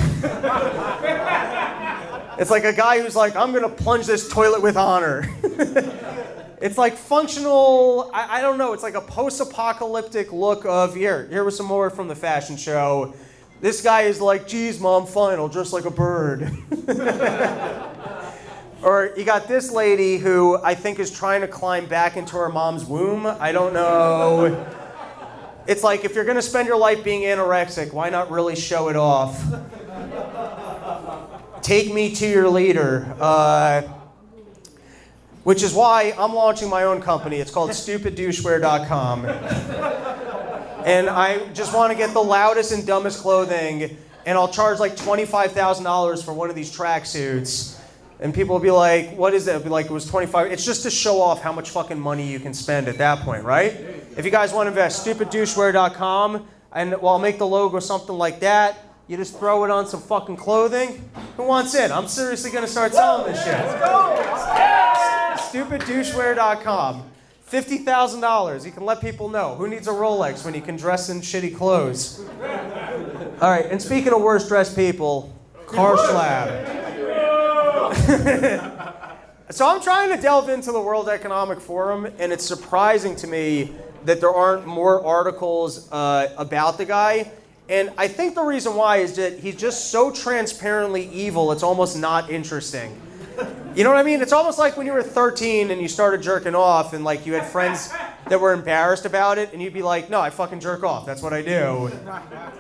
it's 2.40 2.50
like 2.50 2.66
a 2.66 2.74
guy 2.74 3.00
who's 3.00 3.16
like, 3.16 3.36
I'm 3.36 3.52
going 3.52 3.64
to 3.64 3.70
plunge 3.70 4.08
this 4.08 4.28
toilet 4.30 4.62
with 4.62 4.76
honor. 4.76 5.30
it's 6.62 6.78
like 6.78 6.96
functional, 6.96 8.10
I, 8.14 8.40
I, 8.40 8.42
don't 8.42 8.58
know, 8.58 8.74
it's 8.74 8.84
like 8.84 8.96
a 8.96 9.02
post 9.02 9.40
apocalyptic 9.40 10.34
look 10.34 10.66
of 10.66 10.96
here, 10.96 11.28
here 11.30 11.44
was 11.44 11.56
some 11.56 11.68
more 11.68 11.90
from 11.90 12.08
the 12.08 12.16
fashion 12.16 12.58
show. 12.58 13.14
This 13.64 13.82
guy 13.82 14.02
is 14.02 14.20
like, 14.20 14.46
geez, 14.46 14.78
mom, 14.78 15.08
I'll 15.16 15.48
dress 15.48 15.72
like 15.72 15.86
a 15.86 15.90
bird. 15.90 16.52
or 18.84 19.14
you 19.16 19.24
got 19.24 19.48
this 19.48 19.72
lady 19.72 20.18
who 20.18 20.62
I 20.62 20.76
think 20.76 21.00
is 21.00 21.10
trying 21.10 21.40
to 21.40 21.48
climb 21.48 21.86
back 21.86 22.18
into 22.18 22.36
her 22.36 22.50
mom's 22.50 22.84
womb. 22.84 23.26
I 23.26 23.54
don't 23.54 23.74
know. 23.74 24.68
It's 25.66 25.82
like 25.82 26.04
if 26.04 26.14
you're 26.14 26.26
going 26.26 26.36
to 26.36 26.42
spend 26.42 26.68
your 26.68 26.76
life 26.76 27.06
being 27.06 27.22
anorexic, 27.22 27.94
why 27.94 28.10
not 28.10 28.30
really 28.30 28.58
show 28.58 28.90
it 28.90 28.98
off? 28.98 29.42
Take 31.62 31.94
me 31.94 32.14
to 32.16 32.28
your 32.28 32.50
leader. 32.50 33.16
Uh, 33.18 33.84
which 35.46 35.64
is 35.64 35.74
why 35.74 36.14
I'm 36.18 36.34
launching 36.34 36.70
my 36.70 36.84
own 36.84 37.02
company. 37.02 37.38
It's 37.38 37.50
called 37.50 37.70
stupiddouchewear.com. 37.70 40.33
and 40.86 41.10
I 41.10 41.48
just 41.54 41.74
want 41.74 41.92
to 41.92 41.98
get 41.98 42.14
the 42.14 42.24
loudest 42.24 42.72
and 42.72 42.86
dumbest 42.86 43.20
clothing, 43.22 43.98
and 44.26 44.38
I'll 44.38 44.48
charge 44.48 44.80
like 44.80 44.96
$25,000 44.96 46.24
for 46.24 46.34
one 46.34 46.50
of 46.50 46.56
these 46.56 46.76
tracksuits. 46.76 47.80
And 48.20 48.34
people 48.34 48.56
will 48.56 48.62
be 48.62 48.72
like, 48.72 49.18
what 49.18 49.34
is 49.34 49.48
it? 49.48 49.52
It'll 49.52 49.64
be 49.64 49.70
like, 49.70 49.88
it 49.88 49.92
was 49.92 50.06
25. 50.06 50.52
It's 50.52 50.64
just 50.66 50.84
to 50.84 50.90
show 50.90 51.20
off 51.20 51.42
how 51.42 51.52
much 51.52 51.72
fucking 51.72 52.00
money 52.00 52.32
you 52.32 52.40
can 52.40 52.54
spend 52.54 52.88
at 52.88 52.98
that 53.00 53.20
point, 53.20 53.44
right? 53.44 53.74
If 54.16 54.24
you 54.24 54.32
guys 54.32 54.54
want 54.54 54.68
to 54.68 54.70
invest, 54.70 55.06
stupiddouchewear.com, 55.06 56.48
and 56.72 56.92
well, 57.02 57.14
I'll 57.14 57.20
make 57.20 57.38
the 57.38 57.48
logo 57.48 57.80
something 57.80 58.16
like 58.16 58.40
that. 58.40 58.78
You 59.08 59.18
just 59.18 59.38
throw 59.38 59.66
it 59.66 59.72
on 59.72 59.88
some 59.88 60.00
fucking 60.02 60.38
clothing. 60.38 61.10
Who 61.36 61.44
wants 61.44 61.76
it? 61.76 61.92
I'm 61.92 62.08
seriously 62.08 62.52
going 62.52 62.64
to 62.64 62.72
start 62.72 62.94
selling 62.94 63.34
this 63.34 63.44
shit. 63.44 63.54
Let's 63.54 63.80
go! 63.84 65.60
Stupiddouchewear.com. 65.60 67.13
$50,000. 67.52 68.66
You 68.66 68.72
can 68.72 68.86
let 68.86 69.02
people 69.02 69.30
know. 69.30 69.56
Who 69.56 69.68
needs 69.68 69.88
a 69.88 69.92
Rolex 69.92 70.44
when 70.44 70.54
you 70.54 70.62
can 70.62 70.76
dress 70.76 71.10
in 71.10 71.22
shitty 71.22 71.56
clothes? 71.56 72.20
All 73.42 73.50
right, 73.50 73.66
and 73.66 73.82
speaking 73.82 74.14
of 74.14 74.22
worst 74.22 74.48
dressed 74.48 74.76
people, 74.76 75.34
Klaus 75.66 76.00
Schwab. 76.10 76.50
so 79.50 79.68
I'm 79.68 79.82
trying 79.82 80.16
to 80.16 80.22
delve 80.22 80.50
into 80.50 80.72
the 80.72 80.82
World 80.82 81.10
Economic 81.10 81.60
Forum, 81.60 82.08
and 82.18 82.32
it's 82.32 82.46
surprising 82.46 83.16
to 83.18 83.28
me 83.28 83.74
that 84.06 84.20
there 84.20 84.34
aren't 84.34 84.66
more 84.66 85.06
articles 85.06 85.92
uh, 85.92 86.34
about 86.38 86.78
the 86.78 86.86
guy. 86.86 87.32
And 87.70 87.92
I 87.98 88.08
think 88.08 88.36
the 88.36 88.44
reason 88.44 88.76
why 88.76 88.98
is 88.98 89.16
that 89.16 89.40
he's 89.40 89.56
just 89.56 89.90
so 89.90 90.12
transparently 90.12 91.10
evil, 91.10 91.52
it's 91.52 91.64
almost 91.64 91.98
not 91.98 92.30
interesting. 92.30 93.00
You 93.76 93.84
know 93.84 93.90
what 93.90 93.98
I 93.98 94.04
mean? 94.04 94.22
It's 94.22 94.34
almost 94.34 94.60
like 94.60 94.78
when 94.78 94.86
you 94.86 94.94
were 94.94 95.02
13 95.02 95.72
and 95.72 95.82
you 95.82 95.88
started 95.88 96.22
jerking 96.22 96.54
off, 96.54 96.94
and 96.94 97.04
like 97.04 97.26
you 97.26 97.34
had 97.34 97.46
friends 97.46 97.92
that 98.28 98.40
were 98.40 98.54
embarrassed 98.54 99.06
about 99.06 99.40
it, 99.40 99.52
and 99.52 99.62
you'd 99.62 99.74
be 99.74 99.82
like, 99.82 100.12
"No, 100.12 100.22
I 100.22 100.30
fucking 100.30 100.60
jerk 100.60 100.84
off. 100.84 101.06
That's 101.06 101.24
what 101.24 101.34
I 101.34 101.42
do." 101.42 101.92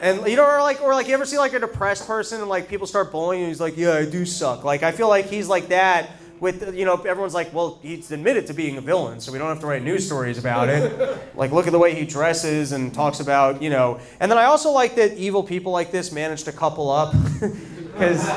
And 0.02 0.26
you 0.28 0.36
know, 0.36 0.46
or 0.46 0.62
like, 0.62 0.82
or 0.82 0.96
like, 0.96 1.08
you 1.08 1.14
ever 1.14 1.26
see 1.26 1.38
like 1.38 1.54
a 1.54 1.60
depressed 1.60 2.08
person 2.08 2.42
and 2.42 2.50
like 2.50 2.68
people 2.68 2.88
start 2.88 3.12
bullying, 3.12 3.44
and 3.44 3.50
he's 3.50 3.62
like, 3.62 3.78
"Yeah, 3.78 3.94
I 3.94 4.06
do 4.06 4.26
suck." 4.26 4.64
Like 4.64 4.82
I 4.82 4.92
feel 4.92 5.08
like 5.08 5.28
he's 5.28 5.48
like 5.48 5.68
that 5.68 6.10
with 6.40 6.76
you 6.76 6.84
know 6.84 6.96
everyone's 6.96 7.34
like 7.34 7.54
well 7.54 7.80
he's 7.82 8.12
admitted 8.12 8.46
to 8.48 8.54
being 8.54 8.76
a 8.76 8.82
villain 8.82 9.22
so 9.22 9.32
we 9.32 9.38
don't 9.38 9.48
have 9.48 9.62
to 9.62 9.66
write 9.66 9.82
news 9.82 10.06
stories 10.06 10.38
about 10.38 10.68
it 10.68 11.18
like 11.36 11.52
look 11.52 11.68
at 11.68 11.72
the 11.72 11.80
way 11.80 11.96
he 11.96 12.06
dresses 12.06 12.74
and 12.74 12.94
talks 12.94 13.22
about 13.22 13.62
you 13.62 13.70
know 13.70 13.98
and 14.20 14.30
then 14.30 14.38
i 14.38 14.44
also 14.44 14.70
like 14.70 14.94
that 14.96 15.16
evil 15.16 15.42
people 15.42 15.72
like 15.72 15.90
this 15.90 16.12
manage 16.12 16.44
to 16.44 16.52
couple 16.52 16.92
up 16.92 17.14
because 17.94 18.28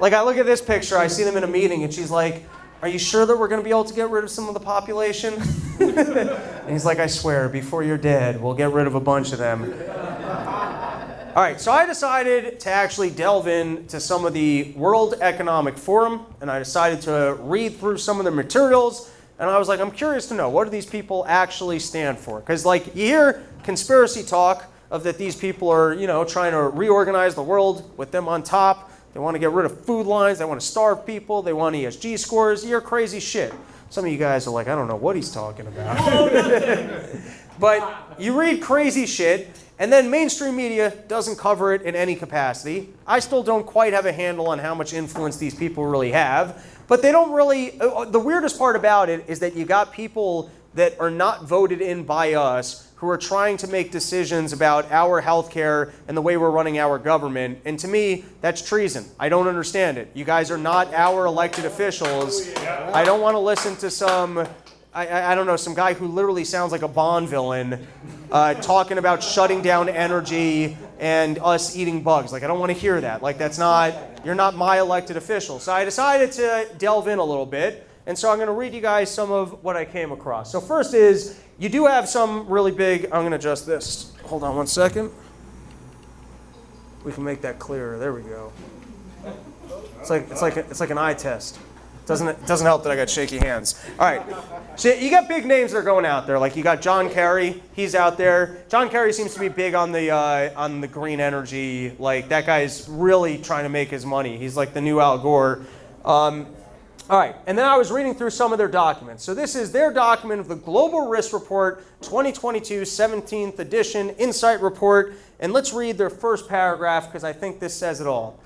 like 0.00 0.12
i 0.12 0.22
look 0.22 0.36
at 0.36 0.46
this 0.46 0.60
picture 0.60 0.96
i 0.96 1.06
see 1.06 1.24
them 1.24 1.36
in 1.36 1.44
a 1.44 1.46
meeting 1.46 1.84
and 1.84 1.92
she's 1.92 2.10
like 2.10 2.44
are 2.82 2.88
you 2.88 2.98
sure 2.98 3.26
that 3.26 3.36
we're 3.36 3.48
going 3.48 3.60
to 3.60 3.64
be 3.64 3.70
able 3.70 3.84
to 3.84 3.94
get 3.94 4.08
rid 4.08 4.24
of 4.24 4.30
some 4.30 4.48
of 4.48 4.54
the 4.54 4.60
population 4.60 5.34
and 5.80 6.70
he's 6.70 6.84
like 6.84 6.98
i 6.98 7.06
swear 7.06 7.48
before 7.48 7.82
you're 7.82 7.98
dead 7.98 8.40
we'll 8.40 8.54
get 8.54 8.72
rid 8.72 8.86
of 8.86 8.94
a 8.94 9.00
bunch 9.00 9.32
of 9.32 9.38
them 9.38 9.72
all 11.30 11.44
right, 11.44 11.60
so 11.60 11.70
I 11.70 11.86
decided 11.86 12.58
to 12.58 12.70
actually 12.70 13.08
delve 13.08 13.46
into 13.46 14.00
some 14.00 14.24
of 14.24 14.32
the 14.32 14.72
World 14.72 15.14
Economic 15.20 15.78
Forum, 15.78 16.26
and 16.40 16.50
I 16.50 16.58
decided 16.58 17.02
to 17.02 17.38
read 17.38 17.76
through 17.76 17.98
some 17.98 18.18
of 18.18 18.24
the 18.24 18.32
materials, 18.32 19.12
and 19.38 19.48
I 19.48 19.56
was 19.56 19.68
like, 19.68 19.78
I'm 19.78 19.92
curious 19.92 20.26
to 20.26 20.34
know 20.34 20.48
what 20.48 20.64
do 20.64 20.70
these 20.70 20.86
people 20.86 21.24
actually 21.28 21.78
stand 21.78 22.18
for? 22.18 22.40
Because 22.40 22.66
like 22.66 22.96
you 22.96 23.06
hear 23.06 23.44
conspiracy 23.62 24.24
talk 24.24 24.72
of 24.90 25.04
that 25.04 25.18
these 25.18 25.36
people 25.36 25.68
are, 25.68 25.94
you 25.94 26.08
know, 26.08 26.24
trying 26.24 26.50
to 26.50 26.62
reorganize 26.62 27.36
the 27.36 27.44
world 27.44 27.96
with 27.96 28.10
them 28.10 28.28
on 28.28 28.42
top. 28.42 28.89
They 29.12 29.20
want 29.20 29.34
to 29.34 29.38
get 29.38 29.50
rid 29.50 29.66
of 29.66 29.80
food 29.84 30.06
lines. 30.06 30.38
They 30.38 30.44
want 30.44 30.60
to 30.60 30.66
starve 30.66 31.04
people. 31.04 31.42
They 31.42 31.52
want 31.52 31.74
ESG 31.74 32.18
scores. 32.18 32.64
You're 32.64 32.80
crazy 32.80 33.20
shit. 33.20 33.52
Some 33.90 34.04
of 34.04 34.12
you 34.12 34.18
guys 34.18 34.46
are 34.46 34.50
like, 34.50 34.68
I 34.68 34.76
don't 34.76 34.86
know 34.86 34.96
what 34.96 35.16
he's 35.16 35.32
talking 35.32 35.66
about. 35.66 35.98
but 37.58 38.16
you 38.18 38.38
read 38.38 38.62
crazy 38.62 39.06
shit, 39.06 39.48
And 39.80 39.92
then 39.92 40.10
mainstream 40.10 40.54
media 40.54 40.90
doesn't 41.08 41.38
cover 41.38 41.74
it 41.74 41.82
in 41.82 41.96
any 41.96 42.14
capacity. 42.14 42.90
I 43.06 43.18
still 43.18 43.42
don't 43.42 43.66
quite 43.66 43.92
have 43.92 44.06
a 44.06 44.12
handle 44.12 44.46
on 44.46 44.60
how 44.60 44.74
much 44.74 44.92
influence 44.92 45.38
these 45.38 45.54
people 45.54 45.86
really 45.86 46.12
have. 46.12 46.64
But 46.86 47.02
they 47.02 47.10
don't 47.10 47.32
really. 47.32 47.80
Uh, 47.80 48.04
the 48.04 48.20
weirdest 48.20 48.58
part 48.58 48.76
about 48.76 49.08
it 49.08 49.24
is 49.26 49.40
that 49.40 49.56
you 49.56 49.64
got 49.64 49.92
people 49.92 50.50
that 50.74 50.98
are 51.00 51.10
not 51.10 51.44
voted 51.44 51.80
in 51.80 52.04
by 52.04 52.34
us 52.34 52.90
who 53.00 53.08
are 53.08 53.16
trying 53.16 53.56
to 53.56 53.66
make 53.66 53.90
decisions 53.90 54.52
about 54.52 54.92
our 54.92 55.22
healthcare 55.22 55.90
and 56.06 56.14
the 56.14 56.20
way 56.20 56.36
we're 56.36 56.50
running 56.50 56.78
our 56.78 56.98
government. 56.98 57.58
And 57.64 57.78
to 57.78 57.88
me, 57.88 58.26
that's 58.42 58.60
treason. 58.60 59.06
I 59.18 59.30
don't 59.30 59.48
understand 59.48 59.96
it. 59.96 60.10
You 60.12 60.26
guys 60.26 60.50
are 60.50 60.58
not 60.58 60.92
our 60.92 61.24
elected 61.24 61.64
officials. 61.64 62.54
I 62.58 63.02
don't 63.02 63.22
want 63.22 63.36
to 63.36 63.38
listen 63.38 63.74
to 63.76 63.90
some. 63.90 64.46
I, 64.92 65.32
I, 65.32 65.34
don't 65.34 65.46
know, 65.46 65.56
some 65.56 65.74
guy 65.74 65.94
who 65.94 66.08
literally 66.08 66.44
sounds 66.44 66.72
like 66.72 66.82
a 66.82 66.88
Bond 66.88 67.28
villain 67.28 67.86
uh, 68.30 68.54
talking 68.54 68.98
about 68.98 69.22
shutting 69.22 69.62
down 69.62 69.88
energy 69.88 70.76
and 70.98 71.38
us 71.38 71.76
eating 71.76 72.02
bugs. 72.02 72.32
Like, 72.32 72.42
I 72.42 72.48
don't 72.48 72.58
want 72.58 72.70
to 72.72 72.78
hear 72.78 73.00
that. 73.00 73.22
Like, 73.22 73.38
that's 73.38 73.56
not, 73.56 73.94
you're 74.24 74.34
not 74.34 74.56
my 74.56 74.80
elected 74.80 75.16
official. 75.16 75.58
So 75.58 75.72
I 75.72 75.84
decided 75.84 76.32
to 76.32 76.68
delve 76.76 77.08
in 77.08 77.18
a 77.18 77.24
little 77.24 77.46
bit. 77.46 77.88
And 78.10 78.18
so 78.18 78.28
I'm 78.28 78.38
going 78.38 78.48
to 78.48 78.52
read 78.52 78.74
you 78.74 78.80
guys 78.80 79.08
some 79.08 79.30
of 79.30 79.62
what 79.62 79.76
I 79.76 79.84
came 79.84 80.10
across. 80.10 80.50
So, 80.50 80.60
first 80.60 80.94
is 80.94 81.40
you 81.60 81.68
do 81.68 81.86
have 81.86 82.08
some 82.08 82.48
really 82.48 82.72
big, 82.72 83.04
I'm 83.04 83.20
going 83.20 83.30
to 83.30 83.36
adjust 83.36 83.68
this. 83.68 84.12
Hold 84.24 84.42
on 84.42 84.56
one 84.56 84.66
second. 84.66 85.12
We 87.04 87.12
can 87.12 87.22
make 87.22 87.40
that 87.42 87.60
clearer. 87.60 88.00
There 88.00 88.12
we 88.12 88.22
go. 88.22 88.52
It's 90.00 90.10
like, 90.10 90.28
it's 90.28 90.42
like, 90.42 90.56
a, 90.56 90.68
it's 90.68 90.80
like 90.80 90.90
an 90.90 90.98
eye 90.98 91.14
test. 91.14 91.60
Doesn't, 92.06 92.26
it 92.26 92.46
doesn't 92.46 92.66
help 92.66 92.82
that 92.82 92.90
I 92.90 92.96
got 92.96 93.08
shaky 93.08 93.38
hands. 93.38 93.80
All 93.96 94.06
right. 94.06 94.22
So 94.74 94.92
you 94.92 95.08
got 95.08 95.28
big 95.28 95.46
names 95.46 95.70
that 95.70 95.78
are 95.78 95.82
going 95.82 96.04
out 96.04 96.26
there. 96.26 96.36
Like 96.40 96.56
you 96.56 96.64
got 96.64 96.82
John 96.82 97.10
Kerry. 97.10 97.62
He's 97.76 97.94
out 97.94 98.18
there. 98.18 98.64
John 98.68 98.88
Kerry 98.88 99.12
seems 99.12 99.34
to 99.34 99.40
be 99.40 99.46
big 99.46 99.74
on 99.74 99.92
the, 99.92 100.10
uh, 100.10 100.50
on 100.56 100.80
the 100.80 100.88
green 100.88 101.20
energy. 101.20 101.92
Like 101.96 102.30
that 102.30 102.44
guy's 102.44 102.88
really 102.88 103.38
trying 103.38 103.62
to 103.62 103.70
make 103.70 103.88
his 103.88 104.04
money. 104.04 104.36
He's 104.36 104.56
like 104.56 104.74
the 104.74 104.80
new 104.80 104.98
Al 104.98 105.16
Gore. 105.16 105.64
Um, 106.04 106.48
all 107.10 107.18
right, 107.18 107.34
and 107.48 107.58
then 107.58 107.66
I 107.66 107.76
was 107.76 107.90
reading 107.90 108.14
through 108.14 108.30
some 108.30 108.52
of 108.52 108.58
their 108.58 108.68
documents. 108.68 109.24
So 109.24 109.34
this 109.34 109.56
is 109.56 109.72
their 109.72 109.92
document 109.92 110.38
of 110.38 110.46
the 110.46 110.54
Global 110.54 111.08
Risk 111.08 111.32
Report 111.32 111.82
2022 112.02 112.82
17th 112.82 113.58
edition 113.58 114.10
Insight 114.10 114.60
Report. 114.60 115.14
And 115.40 115.52
let's 115.52 115.72
read 115.72 115.98
their 115.98 116.08
first 116.08 116.48
paragraph 116.48 117.06
because 117.06 117.24
I 117.24 117.32
think 117.32 117.58
this 117.58 117.74
says 117.74 118.00
it 118.00 118.06
all. 118.06 118.38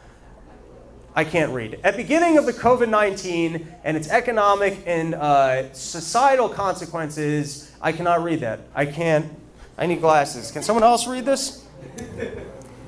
I 1.14 1.24
can't 1.24 1.52
read. 1.52 1.78
At 1.84 1.98
beginning 1.98 2.38
of 2.38 2.46
the 2.46 2.54
COVID-19 2.54 3.66
and 3.84 3.98
its 3.98 4.08
economic 4.08 4.82
and 4.86 5.14
uh, 5.14 5.70
societal 5.74 6.48
consequences, 6.48 7.70
I 7.82 7.92
cannot 7.92 8.24
read 8.24 8.40
that. 8.40 8.60
I 8.74 8.86
can't. 8.86 9.30
I 9.76 9.84
need 9.84 10.00
glasses. 10.00 10.50
Can 10.50 10.62
someone 10.62 10.84
else 10.84 11.06
read 11.06 11.26
this? 11.26 11.66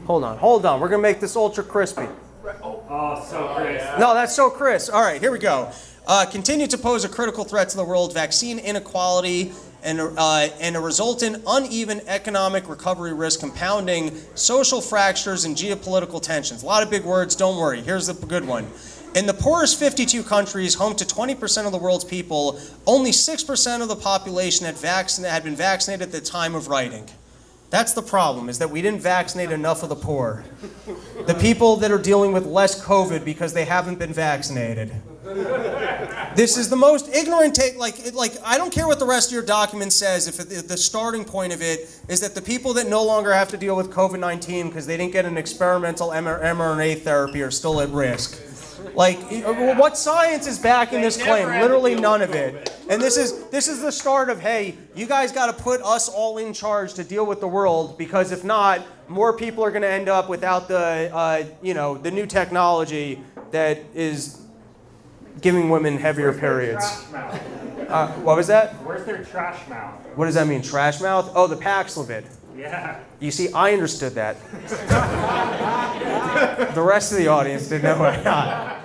hold 0.06 0.24
on, 0.24 0.38
hold 0.38 0.64
on. 0.64 0.80
We're 0.80 0.88
gonna 0.88 1.02
make 1.02 1.20
this 1.20 1.36
ultra 1.36 1.62
crispy. 1.62 2.06
Oh, 2.88 3.26
so 3.28 3.52
Chris. 3.56 3.82
No, 3.98 4.14
that's 4.14 4.34
so 4.34 4.48
Chris. 4.48 4.88
All 4.88 5.02
right, 5.02 5.20
here 5.20 5.32
we 5.32 5.40
go. 5.40 5.72
Uh, 6.06 6.24
continue 6.24 6.68
to 6.68 6.78
pose 6.78 7.04
a 7.04 7.08
critical 7.08 7.44
threat 7.44 7.68
to 7.70 7.76
the 7.76 7.84
world. 7.84 8.14
Vaccine 8.14 8.60
inequality 8.60 9.52
and, 9.82 10.00
uh, 10.00 10.48
and 10.60 10.76
a 10.76 10.80
resultant 10.80 11.42
uneven 11.48 12.00
economic 12.06 12.68
recovery 12.68 13.12
risk 13.12 13.40
compounding 13.40 14.16
social 14.36 14.80
fractures 14.80 15.44
and 15.44 15.56
geopolitical 15.56 16.22
tensions. 16.22 16.62
A 16.62 16.66
lot 16.66 16.84
of 16.84 16.90
big 16.90 17.04
words, 17.04 17.34
don't 17.34 17.56
worry. 17.56 17.80
Here's 17.80 18.06
the 18.06 18.14
good 18.14 18.46
one. 18.46 18.68
In 19.16 19.26
the 19.26 19.34
poorest 19.34 19.78
52 19.80 20.22
countries, 20.22 20.74
home 20.74 20.94
to 20.94 21.04
20% 21.04 21.66
of 21.66 21.72
the 21.72 21.78
world's 21.78 22.04
people, 22.04 22.60
only 22.86 23.10
6% 23.10 23.82
of 23.82 23.88
the 23.88 23.96
population 23.96 24.66
had, 24.66 24.76
vaccin- 24.76 25.28
had 25.28 25.42
been 25.42 25.56
vaccinated 25.56 26.02
at 26.02 26.12
the 26.12 26.20
time 26.20 26.54
of 26.54 26.68
writing. 26.68 27.08
That's 27.76 27.92
the 27.92 28.00
problem, 28.00 28.48
is 28.48 28.58
that 28.60 28.70
we 28.70 28.80
didn't 28.80 29.02
vaccinate 29.02 29.50
enough 29.50 29.82
of 29.82 29.90
the 29.90 29.96
poor. 29.96 30.46
The 31.26 31.34
people 31.34 31.76
that 31.76 31.90
are 31.90 31.98
dealing 31.98 32.32
with 32.32 32.46
less 32.46 32.82
COVID 32.82 33.22
because 33.22 33.52
they 33.52 33.66
haven't 33.66 33.98
been 33.98 34.14
vaccinated. 34.14 34.94
This 36.34 36.56
is 36.56 36.70
the 36.70 36.76
most 36.76 37.14
ignorant 37.14 37.54
take. 37.54 37.76
Like, 37.76 38.14
like 38.14 38.32
I 38.42 38.56
don't 38.56 38.72
care 38.72 38.86
what 38.86 38.98
the 38.98 39.04
rest 39.04 39.28
of 39.28 39.34
your 39.34 39.42
document 39.42 39.92
says. 39.92 40.26
If, 40.26 40.40
if 40.50 40.68
the 40.68 40.76
starting 40.78 41.22
point 41.22 41.52
of 41.52 41.60
it 41.60 41.80
is 42.08 42.20
that 42.20 42.34
the 42.34 42.40
people 42.40 42.72
that 42.72 42.86
no 42.88 43.04
longer 43.04 43.30
have 43.34 43.48
to 43.48 43.58
deal 43.58 43.76
with 43.76 43.90
COVID 43.90 44.20
19 44.20 44.68
because 44.68 44.86
they 44.86 44.96
didn't 44.96 45.12
get 45.12 45.26
an 45.26 45.36
experimental 45.36 46.08
mRNA 46.08 47.02
therapy 47.02 47.42
are 47.42 47.50
still 47.50 47.82
at 47.82 47.90
risk. 47.90 48.40
Like, 48.94 49.18
what 49.78 49.96
science 49.96 50.46
is 50.46 50.58
backing 50.58 51.00
this 51.00 51.20
claim? 51.20 51.48
Literally 51.48 51.94
none 51.94 52.22
of 52.22 52.34
it. 52.34 52.72
And 52.88 53.00
this 53.00 53.16
is 53.16 53.48
this 53.48 53.68
is 53.68 53.82
the 53.82 53.90
start 53.92 54.30
of 54.30 54.40
hey, 54.40 54.76
you 54.94 55.06
guys 55.06 55.32
got 55.32 55.46
to 55.46 55.62
put 55.62 55.82
us 55.82 56.08
all 56.08 56.38
in 56.38 56.52
charge 56.52 56.94
to 56.94 57.04
deal 57.04 57.26
with 57.26 57.40
the 57.40 57.48
world 57.48 57.98
because 57.98 58.32
if 58.32 58.44
not, 58.44 58.86
more 59.08 59.36
people 59.36 59.64
are 59.64 59.70
going 59.70 59.82
to 59.82 59.90
end 59.90 60.08
up 60.08 60.28
without 60.28 60.68
the 60.68 61.10
uh, 61.12 61.44
you 61.62 61.74
know 61.74 61.96
the 61.98 62.10
new 62.10 62.26
technology 62.26 63.20
that 63.50 63.78
is 63.94 64.40
giving 65.40 65.68
women 65.68 65.98
heavier 65.98 66.32
periods. 66.32 66.84
Uh, 67.14 68.12
what 68.22 68.36
was 68.36 68.46
that? 68.48 68.74
Where's 68.84 69.04
their 69.04 69.22
trash 69.22 69.68
mouth? 69.68 69.94
What 70.16 70.26
does 70.26 70.34
that 70.34 70.46
mean? 70.46 70.62
Trash 70.62 71.00
mouth? 71.00 71.30
Oh, 71.34 71.46
the 71.46 71.56
Paxlovid. 71.56 72.24
Yeah. 72.56 73.00
You 73.20 73.30
see, 73.30 73.52
I 73.52 73.72
understood 73.72 74.14
that. 74.14 74.36
the 76.74 76.82
rest 76.82 77.12
of 77.12 77.18
the 77.18 77.28
audience 77.28 77.68
didn't 77.68 77.84
know 77.84 77.98
what 77.98 78.14
I 78.14 78.22
got. 78.22 78.82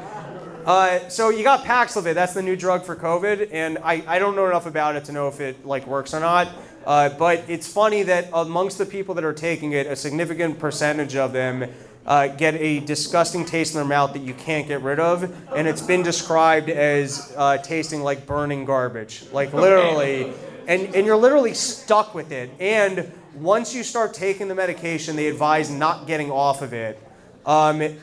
Uh, 0.66 1.10
so 1.10 1.30
you 1.30 1.44
got 1.44 1.64
Paxlovid. 1.64 2.14
That's 2.14 2.34
the 2.34 2.42
new 2.42 2.56
drug 2.56 2.86
for 2.86 2.96
COVID, 2.96 3.50
and 3.52 3.80
I, 3.80 4.04
I 4.08 4.20
don't 4.20 4.36
know 4.36 4.46
enough 4.46 4.68
about 4.68 4.96
it 4.96 5.06
to 5.06 5.12
know 5.12 5.28
if 5.28 5.40
it 5.40 5.66
like 5.66 5.88
works 5.88 6.14
or 6.14 6.20
not. 6.20 6.50
Uh, 6.86 7.10
but 7.10 7.44
it's 7.48 7.72
funny 7.72 8.04
that 8.04 8.30
amongst 8.34 8.78
the 8.78 8.86
people 8.86 9.16
that 9.16 9.24
are 9.24 9.34
taking 9.34 9.72
it, 9.72 9.88
a 9.88 9.96
significant 9.96 10.60
percentage 10.60 11.16
of 11.16 11.34
them 11.34 11.72
uh, 12.06 12.28
get 12.28 12.56
a 12.56 12.80
disgusting 12.80 13.46
taste 13.46 13.74
in 13.74 13.78
their 13.80 13.88
mouth 13.88 14.14
that 14.14 14.22
you 14.22 14.34
can't 14.34 14.68
get 14.68 14.82
rid 14.82 15.00
of, 15.00 15.24
and 15.56 15.68
it's 15.68 15.82
been 15.82 16.04
described 16.04 16.70
as 16.70 17.34
uh, 17.38 17.58
tasting 17.60 18.02
like 18.02 18.26
burning 18.26 18.66
garbage, 18.66 19.24
like 19.32 19.54
literally, 19.54 20.34
and 20.68 20.96
and 20.96 21.06
you're 21.06 21.18
literally 21.18 21.54
stuck 21.54 22.14
with 22.14 22.32
it. 22.32 22.50
And 22.60 23.12
once 23.36 23.74
you 23.74 23.84
start 23.84 24.14
taking 24.14 24.48
the 24.48 24.56
medication, 24.56 25.16
they 25.16 25.28
advise 25.28 25.70
not 25.70 26.08
getting 26.08 26.32
off 26.32 26.62
of 26.62 26.74
it. 26.74 27.00
Um, 27.46 27.98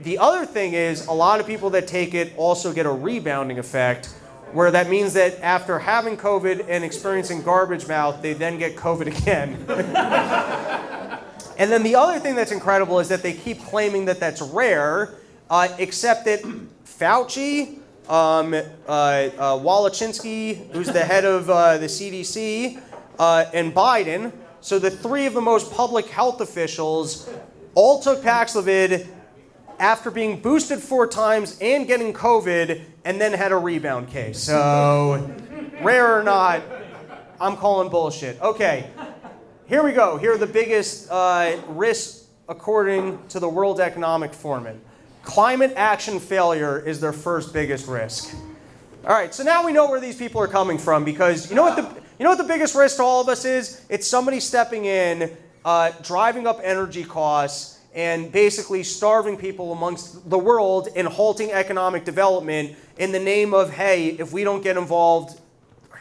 the 0.00 0.18
other 0.18 0.46
thing 0.46 0.74
is, 0.74 1.06
a 1.06 1.12
lot 1.12 1.40
of 1.40 1.46
people 1.46 1.70
that 1.70 1.88
take 1.88 2.14
it 2.14 2.32
also 2.36 2.72
get 2.72 2.86
a 2.86 2.90
rebounding 2.90 3.58
effect, 3.58 4.06
where 4.52 4.70
that 4.70 4.88
means 4.88 5.12
that 5.14 5.40
after 5.40 5.78
having 5.78 6.16
COVID 6.16 6.66
and 6.68 6.84
experiencing 6.84 7.42
garbage 7.42 7.88
mouth, 7.88 8.22
they 8.22 8.32
then 8.32 8.58
get 8.58 8.76
COVID 8.76 9.06
again. 9.18 9.54
and 11.58 11.70
then 11.70 11.82
the 11.82 11.96
other 11.96 12.20
thing 12.20 12.36
that's 12.36 12.52
incredible 12.52 13.00
is 13.00 13.08
that 13.08 13.22
they 13.22 13.32
keep 13.32 13.60
claiming 13.64 14.04
that 14.04 14.20
that's 14.20 14.40
rare, 14.40 15.14
uh, 15.50 15.68
except 15.78 16.24
that 16.26 16.42
Fauci, 16.84 17.78
um, 18.08 18.54
uh, 18.54 18.60
uh, 18.88 19.30
Walensky, 19.58 20.70
who's 20.72 20.86
the 20.88 21.04
head 21.04 21.24
of 21.24 21.50
uh, 21.50 21.78
the 21.78 21.86
CDC, 21.86 22.80
and 23.18 23.74
Biden, 23.74 24.32
so 24.60 24.78
the 24.78 24.90
three 24.90 25.26
of 25.26 25.34
the 25.34 25.40
most 25.40 25.72
public 25.72 26.06
health 26.06 26.40
officials 26.40 27.28
all 27.74 28.00
took 28.00 28.22
Paxlovid 28.22 29.06
after 29.78 30.10
being 30.10 30.40
boosted 30.40 30.80
four 30.80 31.06
times 31.06 31.56
and 31.60 31.86
getting 31.86 32.12
COVID, 32.12 32.82
and 33.04 33.20
then 33.20 33.32
had 33.32 33.52
a 33.52 33.56
rebound 33.56 34.08
case. 34.08 34.38
So, 34.38 35.30
rare 35.82 36.18
or 36.18 36.22
not, 36.22 36.62
I'm 37.40 37.56
calling 37.56 37.88
bullshit. 37.88 38.40
Okay, 38.42 38.90
here 39.66 39.84
we 39.84 39.92
go. 39.92 40.16
Here 40.16 40.32
are 40.32 40.38
the 40.38 40.46
biggest 40.46 41.08
uh, 41.10 41.56
risks 41.68 42.26
according 42.48 43.24
to 43.28 43.38
the 43.38 43.48
World 43.48 43.80
Economic 43.80 44.32
Forum. 44.32 44.80
Climate 45.22 45.72
action 45.76 46.20
failure 46.20 46.78
is 46.78 47.00
their 47.00 47.12
first 47.12 47.52
biggest 47.52 47.86
risk. 47.86 48.34
All 49.04 49.14
right, 49.14 49.34
so 49.34 49.42
now 49.42 49.64
we 49.64 49.72
know 49.72 49.88
where 49.88 50.00
these 50.00 50.16
people 50.16 50.40
are 50.40 50.48
coming 50.48 50.78
from 50.78 51.04
because 51.04 51.48
you 51.50 51.56
know 51.56 51.62
what 51.62 51.76
the 51.76 51.82
you 52.18 52.24
know 52.24 52.30
what 52.30 52.38
the 52.38 52.44
biggest 52.44 52.74
risk 52.74 52.96
to 52.96 53.02
all 53.02 53.20
of 53.20 53.28
us 53.28 53.44
is? 53.44 53.84
It's 53.88 54.06
somebody 54.06 54.40
stepping 54.40 54.86
in, 54.86 55.36
uh, 55.64 55.92
driving 56.02 56.46
up 56.46 56.60
energy 56.62 57.04
costs 57.04 57.78
and 57.94 58.30
basically 58.32 58.82
starving 58.82 59.36
people 59.36 59.72
amongst 59.72 60.28
the 60.28 60.38
world 60.38 60.88
and 60.96 61.06
halting 61.06 61.52
economic 61.52 62.04
development 62.04 62.76
in 62.98 63.12
the 63.12 63.18
name 63.18 63.54
of, 63.54 63.70
hey, 63.70 64.08
if 64.08 64.32
we 64.32 64.44
don't 64.44 64.62
get 64.62 64.76
involved, 64.76 65.40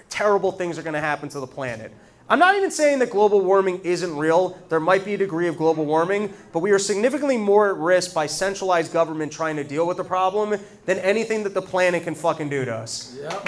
terrible 0.10 0.52
things 0.52 0.78
are 0.78 0.84
going 0.84 0.94
to 0.94 1.00
happen 1.00 1.30
to 1.30 1.40
the 1.40 1.48
planet. 1.48 1.92
I'm 2.30 2.40
not 2.40 2.56
even 2.56 2.72
saying 2.72 3.00
that 3.00 3.10
global 3.10 3.40
warming 3.40 3.80
isn't 3.86 4.18
real. 4.18 4.58
There 4.68 4.82
might 4.82 5.06
be 5.06 5.14
a 5.14 5.18
degree 5.18 5.48
of 5.48 5.58
global 5.58 5.86
warming, 5.86 6.34
but 6.52 6.60
we 6.60 6.72
are 6.72 6.80
significantly 6.80 7.38
more 7.38 7.70
at 7.70 7.78
risk 7.78 8.14
by 8.14 8.26
centralized 8.26 8.92
government 8.92 9.32
trying 9.32 9.56
to 9.56 9.64
deal 9.64 9.88
with 9.88 9.96
the 9.96 10.04
problem 10.04 10.60
than 10.86 11.00
anything 11.00 11.44
that 11.44 11.54
the 11.54 11.62
planet 11.62 12.04
can 12.04 12.16
fucking 12.16 12.50
do 12.50 12.66
to 12.66 12.76
us. 12.76 13.18
Yep. 13.22 13.44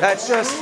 That's 0.00 0.26
just. 0.26 0.52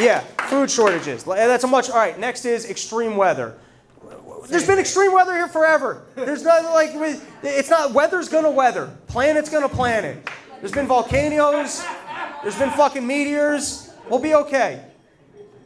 Yeah, 0.00 0.20
food 0.48 0.70
shortages. 0.70 1.28
Eh, 1.28 1.46
that's 1.46 1.64
a 1.64 1.66
much. 1.66 1.90
All 1.90 1.96
right, 1.96 2.18
next 2.18 2.46
is 2.46 2.68
extreme 2.68 3.16
weather. 3.16 3.58
There's 4.48 4.66
been 4.66 4.78
extreme 4.78 5.12
weather 5.12 5.34
here 5.34 5.48
forever. 5.48 6.02
There's 6.14 6.42
not 6.44 6.64
like 6.72 6.90
it's 7.42 7.70
not 7.70 7.92
weather's 7.92 8.30
gonna 8.30 8.50
weather. 8.50 8.90
Planet's 9.06 9.50
gonna 9.50 9.68
planet. 9.68 10.28
There's 10.60 10.72
been 10.72 10.86
volcanoes. 10.86 11.84
There's 12.42 12.58
been 12.58 12.70
fucking 12.70 13.06
meteors. 13.06 13.90
We'll 14.08 14.18
be 14.18 14.34
okay. 14.34 14.82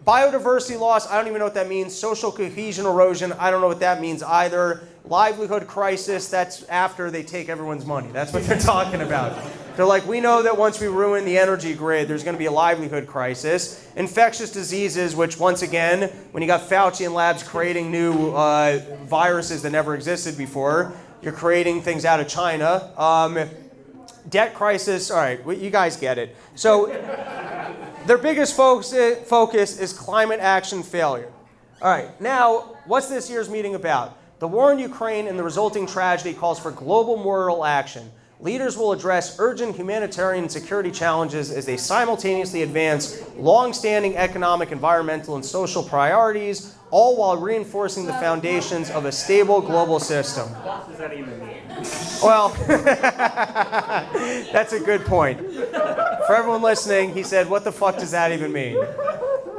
Biodiversity 0.06 0.78
loss, 0.78 1.10
I 1.10 1.16
don't 1.16 1.26
even 1.26 1.40
know 1.40 1.46
what 1.46 1.54
that 1.54 1.68
means. 1.68 1.92
Social 1.92 2.30
cohesion 2.30 2.86
erosion, 2.86 3.32
I 3.32 3.50
don't 3.50 3.60
know 3.60 3.66
what 3.66 3.80
that 3.80 4.00
means 4.00 4.22
either. 4.22 4.86
Livelihood 5.04 5.66
crisis, 5.66 6.28
that's 6.28 6.62
after 6.68 7.10
they 7.10 7.24
take 7.24 7.48
everyone's 7.48 7.84
money. 7.84 8.08
That's 8.12 8.32
what 8.32 8.44
they're 8.44 8.58
talking 8.60 9.00
about. 9.00 9.36
They're 9.74 9.84
like, 9.84 10.06
we 10.06 10.20
know 10.20 10.44
that 10.44 10.56
once 10.56 10.80
we 10.80 10.86
ruin 10.86 11.24
the 11.24 11.36
energy 11.36 11.74
grid, 11.74 12.06
there's 12.06 12.22
going 12.22 12.36
to 12.36 12.38
be 12.38 12.46
a 12.46 12.52
livelihood 12.52 13.08
crisis. 13.08 13.90
Infectious 13.96 14.52
diseases, 14.52 15.16
which 15.16 15.40
once 15.40 15.62
again, 15.62 16.08
when 16.30 16.40
you 16.40 16.46
got 16.46 16.60
Fauci 16.60 17.04
and 17.04 17.12
labs 17.12 17.42
creating 17.42 17.90
new 17.90 18.30
uh, 18.30 18.78
viruses 19.06 19.62
that 19.62 19.70
never 19.70 19.96
existed 19.96 20.38
before, 20.38 20.96
you're 21.20 21.32
creating 21.32 21.82
things 21.82 22.04
out 22.04 22.20
of 22.20 22.28
China. 22.28 22.92
Um, 22.96 23.50
debt 24.28 24.54
crisis, 24.54 25.10
all 25.10 25.18
right, 25.18 25.44
you 25.58 25.70
guys 25.70 25.96
get 25.96 26.16
it. 26.16 26.36
So 26.54 26.86
their 28.06 28.18
biggest 28.18 28.54
focus 28.56 28.92
is 29.78 29.92
climate 29.92 30.40
action 30.40 30.82
failure. 30.82 31.30
All 31.82 31.90
right, 31.90 32.18
now, 32.20 32.76
what's 32.86 33.08
this 33.08 33.28
year's 33.28 33.50
meeting 33.50 33.74
about? 33.74 34.16
The 34.38 34.48
war 34.48 34.72
in 34.72 34.78
Ukraine 34.78 35.26
and 35.28 35.38
the 35.38 35.42
resulting 35.42 35.86
tragedy 35.86 36.34
calls 36.34 36.58
for 36.58 36.70
global 36.70 37.16
moral 37.16 37.64
action. 37.64 38.10
Leaders 38.38 38.76
will 38.76 38.92
address 38.92 39.36
urgent 39.38 39.74
humanitarian 39.76 40.44
and 40.44 40.52
security 40.52 40.90
challenges 40.90 41.50
as 41.50 41.64
they 41.64 41.78
simultaneously 41.78 42.62
advance 42.62 43.22
long 43.36 43.72
standing 43.72 44.14
economic, 44.16 44.72
environmental, 44.72 45.36
and 45.36 45.44
social 45.44 45.82
priorities, 45.82 46.74
all 46.90 47.16
while 47.16 47.38
reinforcing 47.38 48.04
the 48.04 48.12
foundations 48.14 48.90
of 48.90 49.06
a 49.06 49.12
stable 49.12 49.62
global 49.62 49.98
system. 49.98 50.48
What 50.48 50.86
does 50.86 50.98
that 50.98 51.14
even 51.14 51.38
mean? 51.38 51.62
Well, 52.22 52.48
that's 54.52 54.74
a 54.74 54.80
good 54.80 55.06
point. 55.06 55.40
For 56.26 56.34
everyone 56.34 56.62
listening, 56.62 57.14
he 57.14 57.22
said, 57.22 57.48
What 57.48 57.62
the 57.62 57.70
fuck 57.70 57.98
does 57.98 58.10
that 58.10 58.32
even 58.32 58.52
mean? 58.52 58.74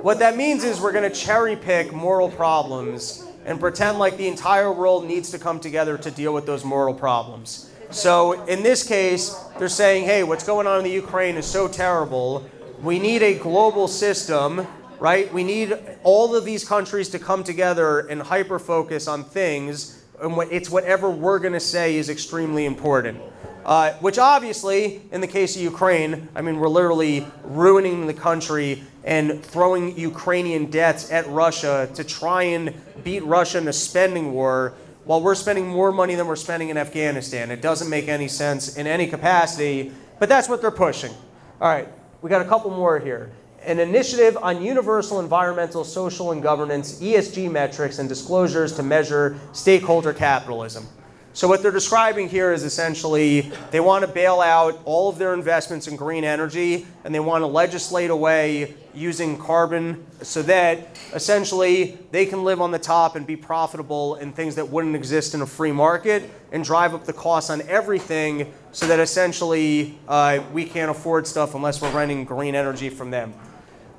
What 0.02 0.20
that 0.20 0.36
means 0.36 0.66
is 0.66 0.82
we're 0.82 0.92
going 0.92 1.10
to 1.10 1.16
cherry 1.16 1.56
pick 1.56 1.94
moral 1.94 2.30
problems 2.30 3.26
and 3.46 3.58
pretend 3.58 4.00
like 4.00 4.18
the 4.18 4.28
entire 4.28 4.72
world 4.72 5.06
needs 5.06 5.32
to 5.32 5.40
come 5.40 5.62
together 5.62 5.98
to 5.98 6.12
deal 6.12 6.34
with 6.34 6.46
those 6.46 6.66
moral 6.66 6.94
problems. 6.94 7.72
So 7.90 8.46
in 8.48 8.64
this 8.64 8.86
case, 8.86 9.34
they're 9.58 9.70
saying, 9.70 10.04
hey, 10.06 10.24
what's 10.24 10.46
going 10.46 10.68
on 10.68 10.80
in 10.80 10.84
the 10.84 10.92
Ukraine 10.92 11.36
is 11.36 11.46
so 11.46 11.70
terrible. 11.70 12.46
We 12.84 13.00
need 13.00 13.24
a 13.24 13.40
global 13.40 13.88
system, 13.88 14.68
right? 15.00 15.34
We 15.34 15.46
need 15.46 15.74
all 16.04 16.36
of 16.36 16.44
these 16.44 16.68
countries 16.68 17.08
to 17.10 17.20
come 17.20 17.46
together 17.46 18.00
and 18.00 18.22
hyper 18.22 18.60
focus 18.60 19.08
on 19.08 19.24
things 19.24 19.98
and 20.22 20.38
it's 20.52 20.70
whatever 20.70 21.10
we're 21.10 21.40
going 21.40 21.54
to 21.54 21.60
say 21.60 21.96
is 21.96 22.10
extremely 22.10 22.66
important. 22.66 23.22
Uh, 23.68 23.92
which 23.96 24.18
obviously, 24.18 25.02
in 25.12 25.20
the 25.20 25.28
case 25.28 25.58
of 25.58 25.62
Ukraine, 25.62 26.30
I 26.34 26.42
mean, 26.42 26.58
we're 26.58 26.70
literally 26.70 27.28
ruining 27.44 28.08
the 28.08 28.14
country 28.14 28.82
and 29.04 29.44
throwing 29.44 29.98
Ukrainian 30.00 30.72
debts 30.72 31.12
at 31.12 31.28
Russia 31.28 31.90
to 31.96 32.04
try 32.06 32.44
and 32.44 32.74
beat 33.04 33.26
Russia 33.26 33.58
in 33.58 33.68
a 33.68 33.74
spending 33.74 34.32
war 34.32 34.74
while 35.04 35.22
we're 35.22 35.36
spending 35.36 35.68
more 35.68 35.92
money 35.92 36.16
than 36.16 36.28
we're 36.28 36.38
spending 36.38 36.70
in 36.70 36.78
Afghanistan. 36.78 37.52
It 37.52 37.62
doesn't 37.62 37.90
make 37.90 38.08
any 38.08 38.30
sense 38.30 38.78
in 38.78 38.88
any 38.88 39.06
capacity, 39.06 39.92
but 40.18 40.30
that's 40.30 40.48
what 40.48 40.62
they're 40.62 40.72
pushing. 40.72 41.12
All 41.60 41.68
right, 41.68 41.90
we 42.22 42.30
got 42.30 42.42
a 42.42 42.48
couple 42.48 42.72
more 42.72 43.00
here 43.00 43.32
an 43.64 43.80
initiative 43.80 44.38
on 44.42 44.64
universal 44.64 45.20
environmental, 45.20 45.84
social, 45.84 46.32
and 46.32 46.42
governance, 46.42 47.02
ESG 47.02 47.52
metrics, 47.52 48.00
and 48.00 48.08
disclosures 48.08 48.72
to 48.78 48.84
measure 48.84 49.38
stakeholder 49.52 50.14
capitalism. 50.14 50.88
So, 51.38 51.48
what 51.48 51.62
they're 51.62 51.72
describing 51.72 52.30
here 52.30 52.52
is 52.52 52.64
essentially 52.64 53.52
they 53.70 53.80
want 53.80 54.04
to 54.04 54.12
bail 54.12 54.42
out 54.42 54.82
all 54.86 55.08
of 55.08 55.20
their 55.20 55.36
investments 55.36 55.88
in 55.88 55.96
green 55.96 56.24
energy 56.24 56.88
and 57.04 57.14
they 57.14 57.20
want 57.20 57.44
to 57.44 57.46
legislate 57.46 58.10
away 58.10 58.74
using 58.96 59.38
carbon 59.38 60.04
so 60.24 60.42
that 60.42 60.98
essentially 61.14 62.00
they 62.10 62.26
can 62.26 62.44
live 62.44 62.60
on 62.60 62.72
the 62.72 62.80
top 62.80 63.16
and 63.16 63.28
be 63.28 63.36
profitable 63.36 64.16
in 64.16 64.34
things 64.34 64.56
that 64.56 64.68
wouldn't 64.68 64.96
exist 64.96 65.36
in 65.36 65.42
a 65.42 65.46
free 65.46 65.72
market 65.72 66.28
and 66.52 66.64
drive 66.64 66.96
up 66.96 67.06
the 67.06 67.14
costs 67.14 67.52
on 67.52 67.62
everything 67.68 68.52
so 68.72 68.88
that 68.88 69.00
essentially 69.00 69.96
uh, 70.08 70.40
we 70.54 70.66
can't 70.66 70.90
afford 70.90 71.28
stuff 71.28 71.54
unless 71.54 71.84
we're 71.84 71.92
renting 71.92 72.26
green 72.26 72.56
energy 72.56 72.90
from 72.90 73.12
them. 73.12 73.32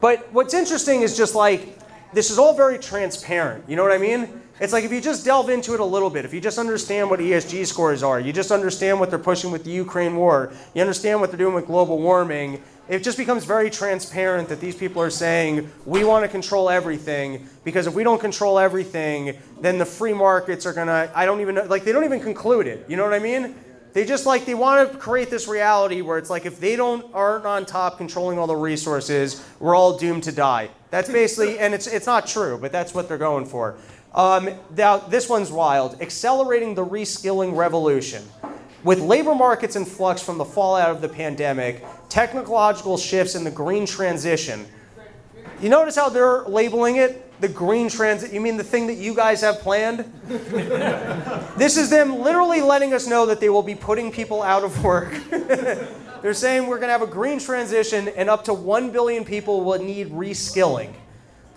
But 0.00 0.26
what's 0.32 0.54
interesting 0.54 1.02
is 1.02 1.16
just 1.16 1.36
like, 1.36 1.78
this 2.12 2.32
is 2.32 2.38
all 2.38 2.54
very 2.54 2.80
transparent. 2.80 3.68
You 3.68 3.76
know 3.76 3.84
what 3.84 3.92
I 3.92 3.98
mean? 3.98 4.42
It's 4.60 4.72
like 4.72 4.84
if 4.84 4.92
you 4.92 5.00
just 5.00 5.24
delve 5.24 5.50
into 5.50 5.74
it 5.74 5.80
a 5.80 5.84
little 5.84 6.10
bit, 6.10 6.24
if 6.24 6.34
you 6.34 6.40
just 6.40 6.58
understand 6.58 7.08
what 7.08 7.20
ESG 7.20 7.64
scores 7.66 8.02
are, 8.02 8.18
you 8.18 8.32
just 8.32 8.50
understand 8.50 8.98
what 8.98 9.08
they're 9.08 9.18
pushing 9.18 9.52
with 9.52 9.62
the 9.62 9.70
Ukraine 9.70 10.16
war, 10.16 10.52
you 10.74 10.80
understand 10.80 11.20
what 11.20 11.30
they're 11.30 11.38
doing 11.38 11.54
with 11.54 11.66
global 11.66 11.98
warming, 11.98 12.60
it 12.88 13.04
just 13.04 13.18
becomes 13.18 13.44
very 13.44 13.70
transparent 13.70 14.48
that 14.48 14.60
these 14.60 14.74
people 14.74 15.00
are 15.00 15.10
saying, 15.10 15.70
we 15.86 16.04
want 16.04 16.24
to 16.24 16.28
control 16.28 16.70
everything, 16.70 17.46
because 17.62 17.86
if 17.86 17.94
we 17.94 18.02
don't 18.02 18.20
control 18.20 18.58
everything, 18.58 19.38
then 19.60 19.78
the 19.78 19.86
free 19.86 20.14
markets 20.14 20.66
are 20.66 20.72
going 20.72 20.88
to, 20.88 21.10
I 21.14 21.24
don't 21.24 21.40
even 21.40 21.54
know, 21.54 21.64
like 21.64 21.84
they 21.84 21.92
don't 21.92 22.04
even 22.04 22.20
conclude 22.20 22.66
it. 22.66 22.84
You 22.88 22.96
know 22.96 23.04
what 23.04 23.14
I 23.14 23.20
mean? 23.20 23.54
They 23.92 24.04
just 24.04 24.26
like 24.26 24.44
they 24.44 24.54
want 24.54 24.92
to 24.92 24.98
create 24.98 25.30
this 25.30 25.48
reality 25.48 26.02
where 26.02 26.18
it's 26.18 26.30
like 26.30 26.46
if 26.46 26.60
they 26.60 26.76
don't 26.76 27.04
aren't 27.14 27.46
on 27.46 27.64
top 27.64 27.98
controlling 27.98 28.38
all 28.38 28.46
the 28.46 28.54
resources, 28.54 29.44
we're 29.60 29.74
all 29.74 29.96
doomed 29.96 30.24
to 30.24 30.32
die. 30.32 30.70
That's 30.90 31.10
basically, 31.10 31.58
and 31.58 31.74
it's 31.74 31.86
it's 31.86 32.06
not 32.06 32.26
true, 32.26 32.58
but 32.58 32.70
that's 32.70 32.94
what 32.94 33.08
they're 33.08 33.18
going 33.18 33.46
for. 33.46 33.76
Um, 34.14 34.50
now 34.76 34.98
this 34.98 35.28
one's 35.28 35.52
wild. 35.52 36.00
Accelerating 36.00 36.74
the 36.74 36.84
reskilling 36.84 37.56
revolution. 37.56 38.24
With 38.84 39.00
labor 39.00 39.34
markets 39.34 39.76
in 39.76 39.84
flux 39.84 40.22
from 40.22 40.38
the 40.38 40.44
fallout 40.44 40.90
of 40.90 41.00
the 41.00 41.08
pandemic, 41.08 41.84
technological 42.08 42.96
shifts 42.96 43.34
in 43.34 43.44
the 43.44 43.50
green 43.50 43.86
transition. 43.86 44.66
You 45.60 45.68
notice 45.68 45.96
how 45.96 46.08
they're 46.08 46.42
labeling 46.42 46.96
it? 46.96 47.28
the 47.40 47.48
green 47.48 47.88
transit, 47.88 48.32
you 48.32 48.40
mean 48.40 48.56
the 48.56 48.64
thing 48.64 48.86
that 48.88 48.94
you 48.94 49.14
guys 49.14 49.40
have 49.42 49.60
planned? 49.60 50.00
this 51.56 51.76
is 51.76 51.90
them 51.90 52.18
literally 52.20 52.60
letting 52.60 52.92
us 52.92 53.06
know 53.06 53.26
that 53.26 53.40
they 53.40 53.48
will 53.48 53.62
be 53.62 53.74
putting 53.74 54.10
people 54.10 54.42
out 54.42 54.64
of 54.64 54.82
work. 54.82 55.12
They're 56.22 56.34
saying 56.34 56.66
we're 56.66 56.78
going 56.78 56.88
to 56.88 56.92
have 56.92 57.02
a 57.02 57.06
green 57.06 57.38
transition 57.38 58.08
and 58.08 58.28
up 58.28 58.44
to 58.44 58.54
1 58.54 58.90
billion 58.90 59.24
people 59.24 59.62
will 59.62 59.78
need 59.78 60.10
reskilling. 60.10 60.92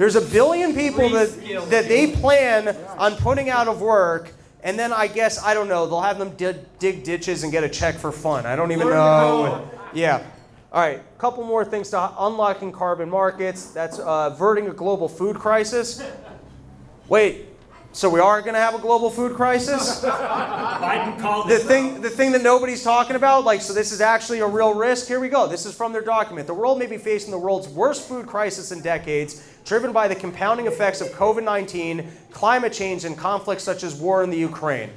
There's 0.01 0.15
a 0.15 0.21
billion 0.21 0.73
people 0.73 1.09
that, 1.09 1.29
that 1.69 1.87
they 1.87 2.11
plan 2.11 2.75
on 2.97 3.17
putting 3.17 3.51
out 3.51 3.67
of 3.67 3.81
work, 3.81 4.33
and 4.63 4.79
then 4.79 4.91
I 4.91 5.05
guess, 5.05 5.39
I 5.43 5.53
don't 5.53 5.67
know, 5.67 5.85
they'll 5.85 6.01
have 6.01 6.17
them 6.17 6.31
dig, 6.37 6.57
dig 6.79 7.03
ditches 7.03 7.43
and 7.43 7.51
get 7.51 7.63
a 7.63 7.69
check 7.69 7.99
for 7.99 8.11
fun. 8.11 8.47
I 8.47 8.55
don't 8.55 8.71
even 8.71 8.89
know. 8.89 9.69
Yeah. 9.93 10.23
All 10.73 10.81
right, 10.81 10.97
a 10.97 11.19
couple 11.19 11.43
more 11.43 11.63
things 11.63 11.91
to 11.91 12.13
unlocking 12.17 12.71
carbon 12.71 13.11
markets. 13.11 13.67
That's 13.67 13.99
uh, 13.99 14.31
averting 14.33 14.69
a 14.69 14.73
global 14.73 15.07
food 15.07 15.35
crisis. 15.35 16.01
Wait, 17.07 17.45
so 17.93 18.10
we 18.10 18.21
are 18.21 18.41
going 18.41 18.54
to 18.54 18.60
have 18.60 18.73
a 18.73 18.80
global 18.80 19.10
food 19.10 19.36
crisis? 19.36 20.01
Biden 20.06 21.19
called 21.19 21.49
the 21.49 21.60
thing, 21.60 21.99
the 22.01 22.10
thing 22.10 22.32
that 22.32 22.41
nobody's 22.41 22.84
talking 22.84 23.17
about. 23.17 23.43
Like, 23.43 23.62
so 23.62 23.73
this 23.73 23.91
is 23.91 23.99
actually 23.99 24.39
a 24.39 24.47
real 24.47 24.73
risk. 24.73 25.08
Here 25.08 25.19
we 25.19 25.27
go. 25.27 25.45
This 25.45 25.65
is 25.65 25.75
from 25.75 25.91
their 25.91 26.01
document. 26.01 26.47
The 26.47 26.54
world 26.54 26.80
may 26.80 26.88
be 26.88 26.97
facing 26.97 27.32
the 27.32 27.38
world's 27.38 27.67
worst 27.67 28.08
food 28.08 28.27
crisis 28.27 28.71
in 28.71 28.82
decades, 28.82 29.45
driven 29.65 29.91
by 29.91 30.08
the 30.08 30.15
compounding 30.15 30.67
effects 30.67 31.01
of 31.01 31.10
COVID-19, 31.10 32.08
climate 32.32 32.71
change, 32.71 33.04
and 33.04 33.17
conflicts 33.17 33.63
such 33.63 33.84
as 33.84 33.95
war 33.95 34.23
in 34.23 34.30
the 34.30 34.38
Ukraine. 34.38 34.89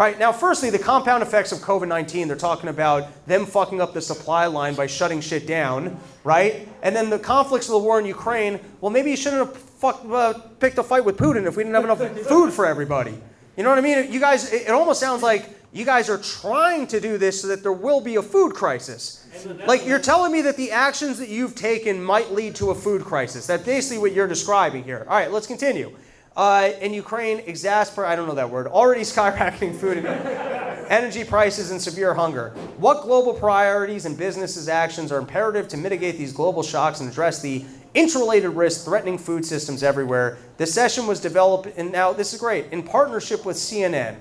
All 0.00 0.06
right, 0.06 0.18
now, 0.18 0.32
firstly, 0.32 0.70
the 0.70 0.78
compound 0.78 1.22
effects 1.22 1.52
of 1.52 1.58
COVID 1.58 1.86
19, 1.86 2.26
they're 2.26 2.34
talking 2.34 2.70
about 2.70 3.26
them 3.26 3.44
fucking 3.44 3.82
up 3.82 3.92
the 3.92 4.00
supply 4.00 4.46
line 4.46 4.74
by 4.74 4.86
shutting 4.86 5.20
shit 5.20 5.46
down, 5.46 6.00
right? 6.24 6.66
And 6.82 6.96
then 6.96 7.10
the 7.10 7.18
conflicts 7.18 7.66
of 7.66 7.72
the 7.72 7.80
war 7.80 8.00
in 8.00 8.06
Ukraine, 8.06 8.60
well, 8.80 8.90
maybe 8.90 9.10
you 9.10 9.16
shouldn't 9.18 9.46
have 9.46 9.54
fuck, 9.54 10.02
uh, 10.10 10.32
picked 10.58 10.78
a 10.78 10.82
fight 10.82 11.04
with 11.04 11.18
Putin 11.18 11.46
if 11.46 11.54
we 11.54 11.64
didn't 11.64 11.74
have 11.74 11.84
enough 11.84 12.00
food 12.28 12.50
for 12.50 12.64
everybody. 12.64 13.12
You 13.58 13.62
know 13.62 13.68
what 13.68 13.78
I 13.78 13.82
mean? 13.82 14.10
You 14.10 14.20
guys, 14.20 14.50
it, 14.50 14.68
it 14.68 14.70
almost 14.70 15.00
sounds 15.00 15.22
like 15.22 15.50
you 15.70 15.84
guys 15.84 16.08
are 16.08 16.16
trying 16.16 16.86
to 16.86 16.98
do 16.98 17.18
this 17.18 17.42
so 17.42 17.48
that 17.48 17.62
there 17.62 17.70
will 17.70 18.00
be 18.00 18.16
a 18.16 18.22
food 18.22 18.54
crisis. 18.54 19.26
Like 19.66 19.84
you're 19.84 19.98
telling 19.98 20.32
me 20.32 20.40
that 20.40 20.56
the 20.56 20.70
actions 20.70 21.18
that 21.18 21.28
you've 21.28 21.54
taken 21.54 22.02
might 22.02 22.32
lead 22.32 22.54
to 22.54 22.70
a 22.70 22.74
food 22.74 23.04
crisis. 23.04 23.46
That's 23.46 23.64
basically 23.64 23.98
what 23.98 24.14
you're 24.14 24.28
describing 24.28 24.82
here. 24.82 25.04
All 25.06 25.18
right, 25.18 25.30
let's 25.30 25.46
continue. 25.46 25.94
Uh, 26.36 26.70
in 26.80 26.94
Ukraine, 26.94 27.40
exasperate, 27.40 28.08
I 28.08 28.16
don't 28.16 28.28
know 28.28 28.34
that 28.34 28.50
word, 28.50 28.66
already 28.66 29.00
skyrocketing 29.12 29.74
food 29.74 29.98
and 29.98 30.06
energy 30.90 31.24
prices 31.24 31.70
and 31.70 31.80
severe 31.80 32.14
hunger. 32.14 32.50
What 32.78 33.02
global 33.02 33.34
priorities 33.34 34.06
and 34.06 34.16
businesses' 34.16 34.68
actions 34.68 35.12
are 35.12 35.18
imperative 35.18 35.68
to 35.68 35.76
mitigate 35.76 36.18
these 36.18 36.32
global 36.32 36.62
shocks 36.62 37.00
and 37.00 37.10
address 37.10 37.42
the 37.42 37.64
interrelated 37.94 38.50
risks 38.50 38.84
threatening 38.84 39.18
food 39.18 39.44
systems 39.44 39.82
everywhere? 39.82 40.38
This 40.56 40.72
session 40.72 41.06
was 41.06 41.20
developed, 41.20 41.68
and 41.76 41.92
now 41.92 42.12
this 42.12 42.32
is 42.32 42.40
great, 42.40 42.66
in 42.72 42.82
partnership 42.82 43.44
with 43.44 43.56
CNN. 43.56 44.16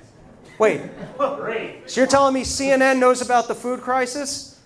Wait, 0.57 0.81
great. 1.17 1.89
so 1.89 2.01
you're 2.01 2.07
telling 2.07 2.33
me 2.33 2.41
CNN 2.41 2.99
knows 2.99 3.21
about 3.21 3.47
the 3.47 3.55
food 3.55 3.81
crisis? 3.81 4.58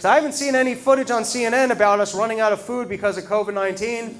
Because 0.00 0.12
I 0.12 0.14
haven't 0.14 0.32
seen 0.32 0.54
any 0.54 0.74
footage 0.74 1.10
on 1.10 1.24
CNN 1.24 1.72
about 1.72 2.00
us 2.00 2.14
running 2.14 2.40
out 2.40 2.54
of 2.54 2.62
food 2.62 2.88
because 2.88 3.18
of 3.18 3.24
COVID 3.24 3.52
19. 3.52 4.18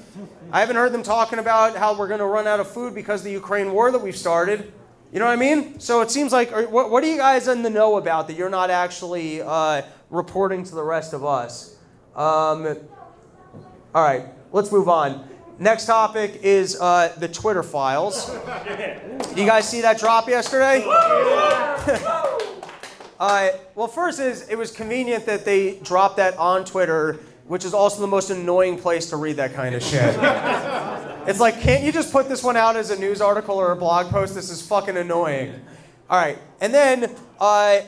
I 0.51 0.59
haven't 0.59 0.75
heard 0.75 0.91
them 0.91 1.01
talking 1.01 1.39
about 1.39 1.75
how 1.75 1.97
we're 1.97 2.07
going 2.07 2.19
to 2.19 2.27
run 2.27 2.45
out 2.45 2.59
of 2.59 2.69
food 2.69 2.93
because 2.93 3.21
of 3.21 3.23
the 3.23 3.31
Ukraine 3.31 3.71
war 3.73 3.91
that 3.91 3.97
we've 3.97 4.15
started. 4.15 4.71
You 5.11 5.17
know 5.17 5.25
what 5.25 5.31
I 5.31 5.37
mean? 5.37 5.79
So 5.79 6.01
it 6.01 6.11
seems 6.11 6.31
like, 6.31 6.51
what, 6.69 6.91
what 6.91 7.03
are 7.03 7.07
you 7.07 7.17
guys 7.17 7.47
in 7.47 7.63
the 7.63 7.71
know 7.71 7.97
about 7.97 8.27
that 8.27 8.35
you're 8.35 8.47
not 8.47 8.69
actually 8.69 9.41
uh, 9.41 9.81
reporting 10.11 10.63
to 10.65 10.75
the 10.75 10.83
rest 10.83 11.13
of 11.13 11.25
us? 11.25 11.75
Um, 12.15 12.77
all 13.95 14.03
right, 14.03 14.25
let's 14.51 14.71
move 14.71 14.87
on. 14.87 15.27
Next 15.57 15.87
topic 15.87 16.41
is 16.43 16.79
uh, 16.79 17.11
the 17.17 17.27
Twitter 17.27 17.63
files. 17.63 18.29
You 19.35 19.47
guys 19.47 19.67
see 19.67 19.81
that 19.81 19.97
drop 19.97 20.29
yesterday? 20.29 20.85
uh, 23.21 23.51
well, 23.75 23.87
first 23.87 24.19
is 24.19 24.49
it 24.49 24.57
was 24.57 24.71
convenient 24.71 25.27
that 25.27 25.45
they 25.45 25.75
dropped 25.83 26.17
that 26.17 26.35
on 26.37 26.65
Twitter, 26.65 27.19
which 27.45 27.63
is 27.63 27.71
also 27.71 28.01
the 28.01 28.07
most 28.07 28.31
annoying 28.31 28.79
place 28.79 29.11
to 29.11 29.15
read 29.15 29.35
that 29.35 29.53
kind 29.53 29.75
of 29.75 29.83
shit. 29.83 30.01
it's 31.29 31.39
like, 31.39 31.61
can't 31.61 31.83
you 31.83 31.91
just 31.91 32.11
put 32.11 32.27
this 32.27 32.43
one 32.43 32.57
out 32.57 32.75
as 32.75 32.89
a 32.89 32.99
news 32.99 33.21
article 33.21 33.57
or 33.57 33.73
a 33.73 33.75
blog 33.75 34.09
post? 34.09 34.33
This 34.33 34.49
is 34.49 34.65
fucking 34.65 34.97
annoying. 34.97 35.53
All 36.09 36.17
right, 36.17 36.39
and 36.61 36.73
then 36.73 37.15
uh, 37.39 37.81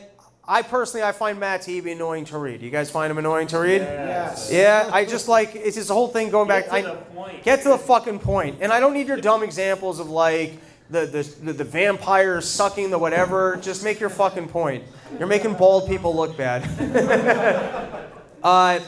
I 0.48 0.62
personally 0.62 1.04
I 1.04 1.12
find 1.12 1.39
Matt 1.39 1.62
Taibbi 1.62 1.93
annoying 1.93 2.26
to 2.26 2.38
read. 2.38 2.62
You 2.62 2.69
guys 2.69 2.91
find 2.91 3.10
him 3.10 3.17
annoying 3.17 3.48
to 3.48 3.60
read? 3.60 3.82
Yes. 3.82 4.52
Yeah, 4.52 4.88
I 4.93 5.04
just 5.04 5.28
like 5.28 5.56
it's 5.56 5.78
this 5.78 5.89
whole 5.89 6.10
thing 6.10 6.30
going 6.30 6.48
back. 6.48 6.65
Get 6.65 6.69
to 6.69 6.76
I, 6.76 6.82
the 6.82 7.02
point. 7.02 7.43
Get 7.43 7.63
to 7.63 7.69
the 7.69 7.80
fucking 7.80 8.19
point. 8.19 8.58
And 8.62 8.72
I 8.72 8.80
don't 8.80 8.93
need 8.93 9.08
your 9.08 9.17
dumb 9.17 9.41
examples 9.41 10.00
of 10.00 10.12
like 10.12 10.60
the 10.93 11.06
the, 11.08 11.23
the, 11.45 11.53
the 11.53 11.63
vampire 11.63 12.39
sucking 12.39 12.89
the 12.91 12.97
whatever. 12.97 13.58
Just 13.58 13.84
make 13.84 13.99
your 13.99 14.10
fucking 14.10 14.47
point. 14.47 14.84
You're 15.17 15.27
making 15.27 15.56
bald 15.56 15.89
people 15.89 16.15
look 16.15 16.38
bad. 16.38 16.63
uh, 18.43 18.79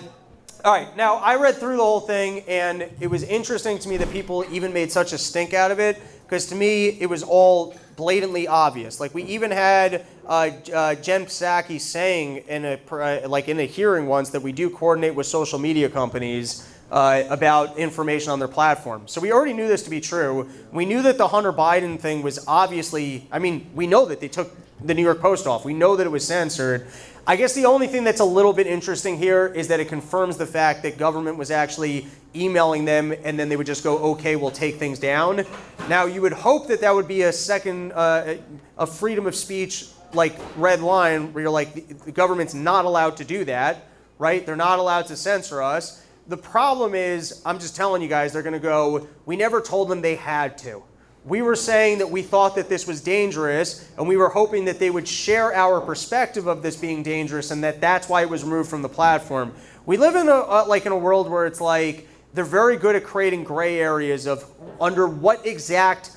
all 0.63 0.73
right, 0.73 0.95
now 0.95 1.17
I 1.17 1.35
read 1.35 1.55
through 1.55 1.77
the 1.77 1.83
whole 1.83 1.99
thing, 1.99 2.41
and 2.47 2.89
it 2.99 3.07
was 3.07 3.23
interesting 3.23 3.77
to 3.79 3.89
me 3.89 3.97
that 3.97 4.11
people 4.11 4.45
even 4.49 4.73
made 4.73 4.91
such 4.91 5.13
a 5.13 5.17
stink 5.17 5.53
out 5.53 5.69
of 5.69 5.79
it, 5.79 6.01
because 6.25 6.47
to 6.47 6.55
me 6.55 6.87
it 6.87 7.07
was 7.07 7.21
all 7.23 7.75
blatantly 7.95 8.47
obvious. 8.47 8.99
Like 8.99 9.13
we 9.13 9.23
even 9.23 9.51
had 9.51 10.05
uh, 10.27 10.51
uh, 10.73 10.95
Jen 10.95 11.25
Psaki 11.25 11.79
saying 11.79 12.37
in 12.47 12.65
a 12.65 12.79
uh, 12.91 13.27
like 13.27 13.47
in 13.47 13.59
a 13.59 13.65
hearing 13.65 14.07
once 14.07 14.29
that 14.31 14.41
we 14.41 14.51
do 14.51 14.69
coordinate 14.69 15.15
with 15.15 15.27
social 15.27 15.59
media 15.59 15.89
companies 15.89 16.67
uh, 16.91 17.23
about 17.29 17.77
information 17.77 18.31
on 18.31 18.39
their 18.39 18.47
platform. 18.47 19.07
So 19.07 19.19
we 19.19 19.31
already 19.31 19.53
knew 19.53 19.67
this 19.67 19.83
to 19.83 19.89
be 19.89 20.01
true. 20.01 20.49
We 20.71 20.85
knew 20.85 21.01
that 21.01 21.17
the 21.17 21.27
Hunter 21.27 21.53
Biden 21.53 21.99
thing 21.99 22.21
was 22.21 22.45
obviously. 22.47 23.27
I 23.31 23.39
mean, 23.39 23.69
we 23.73 23.87
know 23.87 24.05
that 24.05 24.19
they 24.19 24.27
took 24.27 24.55
the 24.83 24.93
New 24.93 25.03
York 25.03 25.21
Post 25.21 25.47
off. 25.47 25.65
We 25.65 25.73
know 25.73 25.95
that 25.95 26.05
it 26.05 26.11
was 26.11 26.25
censored. 26.25 26.87
I 27.27 27.35
guess 27.35 27.53
the 27.53 27.65
only 27.65 27.87
thing 27.87 28.03
that's 28.03 28.19
a 28.19 28.25
little 28.25 28.53
bit 28.53 28.67
interesting 28.67 29.17
here 29.17 29.47
is 29.47 29.67
that 29.69 29.79
it 29.79 29.87
confirms 29.87 30.37
the 30.37 30.45
fact 30.45 30.83
that 30.83 30.99
government 30.99 31.37
was 31.37 31.49
actually 31.49 32.05
emailing 32.35 32.85
them 32.85 33.11
and 33.23 33.39
then 33.39 33.49
they 33.49 33.55
would 33.55 33.65
just 33.65 33.83
go, 33.83 33.97
okay, 34.11 34.35
we'll 34.35 34.51
take 34.51 34.75
things 34.75 34.99
down. 34.99 35.43
Now, 35.89 36.05
you 36.05 36.21
would 36.21 36.33
hope 36.33 36.67
that 36.67 36.81
that 36.81 36.93
would 36.93 37.07
be 37.07 37.23
a 37.23 37.33
second, 37.33 37.93
uh, 37.93 38.35
a 38.77 38.85
freedom 38.85 39.25
of 39.25 39.35
speech 39.35 39.87
like 40.13 40.35
red 40.55 40.81
line 40.81 41.33
where 41.33 41.41
you're 41.41 41.51
like, 41.51 41.73
the, 41.73 41.81
the 42.05 42.11
government's 42.11 42.53
not 42.53 42.85
allowed 42.85 43.17
to 43.17 43.25
do 43.25 43.43
that, 43.45 43.87
right? 44.19 44.45
They're 44.45 44.55
not 44.55 44.77
allowed 44.77 45.07
to 45.07 45.15
censor 45.15 45.63
us. 45.63 46.04
The 46.27 46.37
problem 46.37 46.95
is, 46.95 47.41
I'm 47.45 47.59
just 47.59 47.75
telling 47.75 48.01
you 48.01 48.07
guys, 48.07 48.33
they're 48.33 48.41
going 48.41 48.53
to 48.53 48.59
go, 48.59 49.07
we 49.27 49.35
never 49.35 49.61
told 49.61 49.89
them 49.89 50.01
they 50.01 50.15
had 50.15 50.57
to. 50.59 50.81
We 51.23 51.43
were 51.43 51.55
saying 51.55 51.99
that 51.99 52.09
we 52.09 52.23
thought 52.23 52.55
that 52.55 52.67
this 52.67 52.87
was 52.87 53.01
dangerous, 53.01 53.91
and 53.97 54.07
we 54.07 54.17
were 54.17 54.29
hoping 54.29 54.65
that 54.65 54.79
they 54.79 54.89
would 54.89 55.07
share 55.07 55.53
our 55.53 55.81
perspective 55.81 56.47
of 56.47 56.63
this 56.63 56.75
being 56.75 57.03
dangerous, 57.03 57.51
and 57.51 57.63
that 57.63 57.79
that's 57.79 58.09
why 58.09 58.21
it 58.21 58.29
was 58.29 58.43
removed 58.43 58.69
from 58.69 58.81
the 58.81 58.89
platform. 58.89 59.53
We 59.85 59.97
live 59.97 60.15
in 60.15 60.27
a 60.27 60.33
uh, 60.33 60.65
like 60.67 60.85
in 60.85 60.91
a 60.91 60.97
world 60.97 61.29
where 61.29 61.45
it's 61.45 61.61
like 61.61 62.07
they're 62.33 62.43
very 62.43 62.77
good 62.77 62.95
at 62.95 63.03
creating 63.03 63.43
gray 63.43 63.79
areas 63.79 64.27
of 64.27 64.45
under 64.79 65.07
what 65.07 65.45
exact 65.45 66.11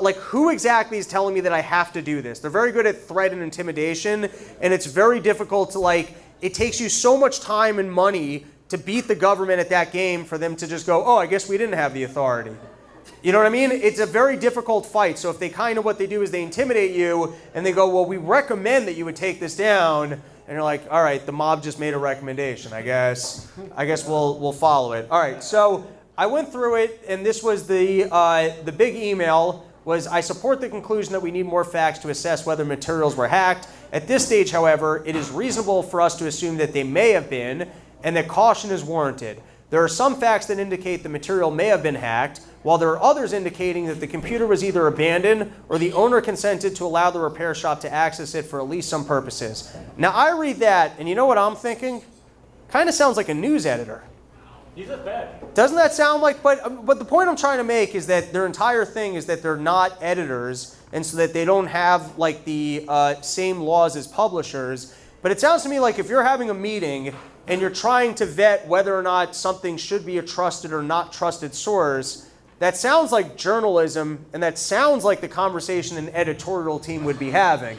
like 0.00 0.16
who 0.16 0.50
exactly 0.50 0.98
is 0.98 1.06
telling 1.06 1.34
me 1.34 1.40
that 1.40 1.52
I 1.52 1.60
have 1.60 1.92
to 1.94 2.02
do 2.02 2.20
this. 2.20 2.38
They're 2.38 2.50
very 2.50 2.72
good 2.72 2.86
at 2.86 3.00
threat 3.00 3.32
and 3.32 3.42
intimidation, 3.42 4.28
and 4.60 4.72
it's 4.74 4.86
very 4.86 5.20
difficult 5.20 5.70
to 5.72 5.78
like. 5.78 6.14
It 6.42 6.52
takes 6.52 6.78
you 6.80 6.90
so 6.90 7.16
much 7.16 7.40
time 7.40 7.78
and 7.78 7.90
money 7.90 8.44
to 8.68 8.78
beat 8.78 9.08
the 9.08 9.14
government 9.14 9.60
at 9.60 9.68
that 9.70 9.92
game 9.92 10.24
for 10.24 10.38
them 10.38 10.56
to 10.56 10.66
just 10.66 10.86
go, 10.86 11.04
oh, 11.04 11.16
I 11.16 11.26
guess 11.26 11.48
we 11.48 11.58
didn't 11.58 11.74
have 11.74 11.94
the 11.94 12.04
authority. 12.04 12.56
You 13.22 13.32
know 13.32 13.38
what 13.38 13.46
I 13.46 13.50
mean? 13.50 13.70
It's 13.70 14.00
a 14.00 14.06
very 14.06 14.36
difficult 14.36 14.86
fight. 14.86 15.18
So 15.18 15.30
if 15.30 15.38
they 15.38 15.48
kind 15.48 15.78
of 15.78 15.84
what 15.84 15.98
they 15.98 16.06
do 16.06 16.22
is 16.22 16.30
they 16.30 16.42
intimidate 16.42 16.94
you 16.94 17.34
and 17.54 17.64
they 17.64 17.72
go, 17.72 17.88
"Well, 17.88 18.04
we 18.04 18.18
recommend 18.18 18.86
that 18.88 18.96
you 18.96 19.04
would 19.06 19.16
take 19.16 19.40
this 19.40 19.56
down." 19.56 20.12
And 20.12 20.22
you're 20.48 20.62
like, 20.62 20.82
"All 20.90 21.02
right, 21.02 21.24
the 21.24 21.32
mob 21.32 21.62
just 21.62 21.80
made 21.80 21.94
a 21.94 21.98
recommendation. 21.98 22.74
I 22.74 22.82
guess 22.82 23.50
I 23.76 23.86
guess 23.86 24.06
we'll 24.06 24.38
we'll 24.38 24.52
follow 24.52 24.92
it." 24.92 25.08
All 25.10 25.20
right. 25.20 25.42
So 25.42 25.86
I 26.16 26.26
went 26.26 26.52
through 26.52 26.76
it 26.76 27.02
and 27.08 27.24
this 27.24 27.42
was 27.42 27.66
the 27.66 28.08
uh, 28.10 28.50
the 28.64 28.72
big 28.72 28.94
email 28.94 29.66
was 29.84 30.06
I 30.06 30.20
support 30.20 30.60
the 30.60 30.68
conclusion 30.68 31.12
that 31.12 31.20
we 31.20 31.30
need 31.30 31.46
more 31.46 31.64
facts 31.64 31.98
to 32.00 32.08
assess 32.10 32.46
whether 32.46 32.64
materials 32.64 33.16
were 33.16 33.28
hacked. 33.28 33.68
At 33.92 34.06
this 34.06 34.26
stage, 34.26 34.50
however, 34.50 35.02
it 35.06 35.16
is 35.16 35.30
reasonable 35.30 35.82
for 35.82 36.00
us 36.00 36.16
to 36.16 36.26
assume 36.26 36.56
that 36.58 36.72
they 36.72 36.84
may 36.84 37.10
have 37.10 37.30
been 37.30 37.70
and 38.04 38.14
that 38.14 38.28
caution 38.28 38.70
is 38.70 38.84
warranted. 38.84 39.42
There 39.70 39.82
are 39.82 39.88
some 39.88 40.14
facts 40.14 40.46
that 40.46 40.60
indicate 40.60 41.02
the 41.02 41.08
material 41.08 41.50
may 41.50 41.66
have 41.66 41.82
been 41.82 41.96
hacked, 41.96 42.40
while 42.62 42.78
there 42.78 42.90
are 42.90 43.02
others 43.02 43.32
indicating 43.32 43.86
that 43.86 43.98
the 43.98 44.06
computer 44.06 44.46
was 44.46 44.62
either 44.62 44.86
abandoned 44.86 45.52
or 45.68 45.78
the 45.78 45.92
owner 45.92 46.20
consented 46.20 46.76
to 46.76 46.84
allow 46.84 47.10
the 47.10 47.18
repair 47.18 47.54
shop 47.54 47.80
to 47.80 47.92
access 47.92 48.34
it 48.34 48.44
for 48.44 48.60
at 48.60 48.68
least 48.68 48.88
some 48.88 49.04
purposes. 49.04 49.74
Now, 49.96 50.12
I 50.12 50.38
read 50.38 50.56
that, 50.58 50.92
and 50.98 51.08
you 51.08 51.14
know 51.14 51.26
what 51.26 51.38
I'm 51.38 51.56
thinking? 51.56 52.02
Kind 52.68 52.88
of 52.88 52.94
sounds 52.94 53.16
like 53.16 53.28
a 53.28 53.34
news 53.34 53.66
editor. 53.66 54.04
He's 54.74 54.88
a 54.90 54.98
Fed. 54.98 55.54
Doesn't 55.54 55.76
that 55.76 55.94
sound 55.94 56.20
like? 56.20 56.42
But 56.42 56.84
but 56.84 56.98
the 56.98 57.04
point 57.04 57.28
I'm 57.28 57.36
trying 57.36 57.58
to 57.58 57.64
make 57.64 57.94
is 57.94 58.08
that 58.08 58.32
their 58.32 58.44
entire 58.44 58.84
thing 58.84 59.14
is 59.14 59.26
that 59.26 59.40
they're 59.40 59.56
not 59.56 59.96
editors, 60.02 60.76
and 60.92 61.06
so 61.06 61.16
that 61.18 61.32
they 61.32 61.44
don't 61.44 61.68
have 61.68 62.18
like 62.18 62.44
the 62.44 62.84
uh, 62.88 63.20
same 63.20 63.60
laws 63.60 63.94
as 63.94 64.08
publishers. 64.08 64.92
But 65.22 65.30
it 65.30 65.40
sounds 65.40 65.62
to 65.62 65.68
me 65.68 65.78
like 65.78 65.98
if 65.98 66.08
you're 66.08 66.24
having 66.24 66.50
a 66.50 66.54
meeting 66.54 67.14
and 67.46 67.60
you're 67.60 67.70
trying 67.70 68.14
to 68.16 68.26
vet 68.26 68.66
whether 68.66 68.96
or 68.96 69.02
not 69.02 69.36
something 69.36 69.76
should 69.76 70.06
be 70.06 70.18
a 70.18 70.22
trusted 70.22 70.72
or 70.72 70.82
not 70.82 71.12
trusted 71.12 71.54
source, 71.54 72.30
that 72.58 72.76
sounds 72.76 73.12
like 73.12 73.36
journalism, 73.36 74.24
and 74.32 74.42
that 74.42 74.58
sounds 74.58 75.04
like 75.04 75.20
the 75.20 75.28
conversation 75.28 75.96
an 75.96 76.08
editorial 76.10 76.78
team 76.78 77.04
would 77.04 77.18
be 77.18 77.30
having. 77.30 77.76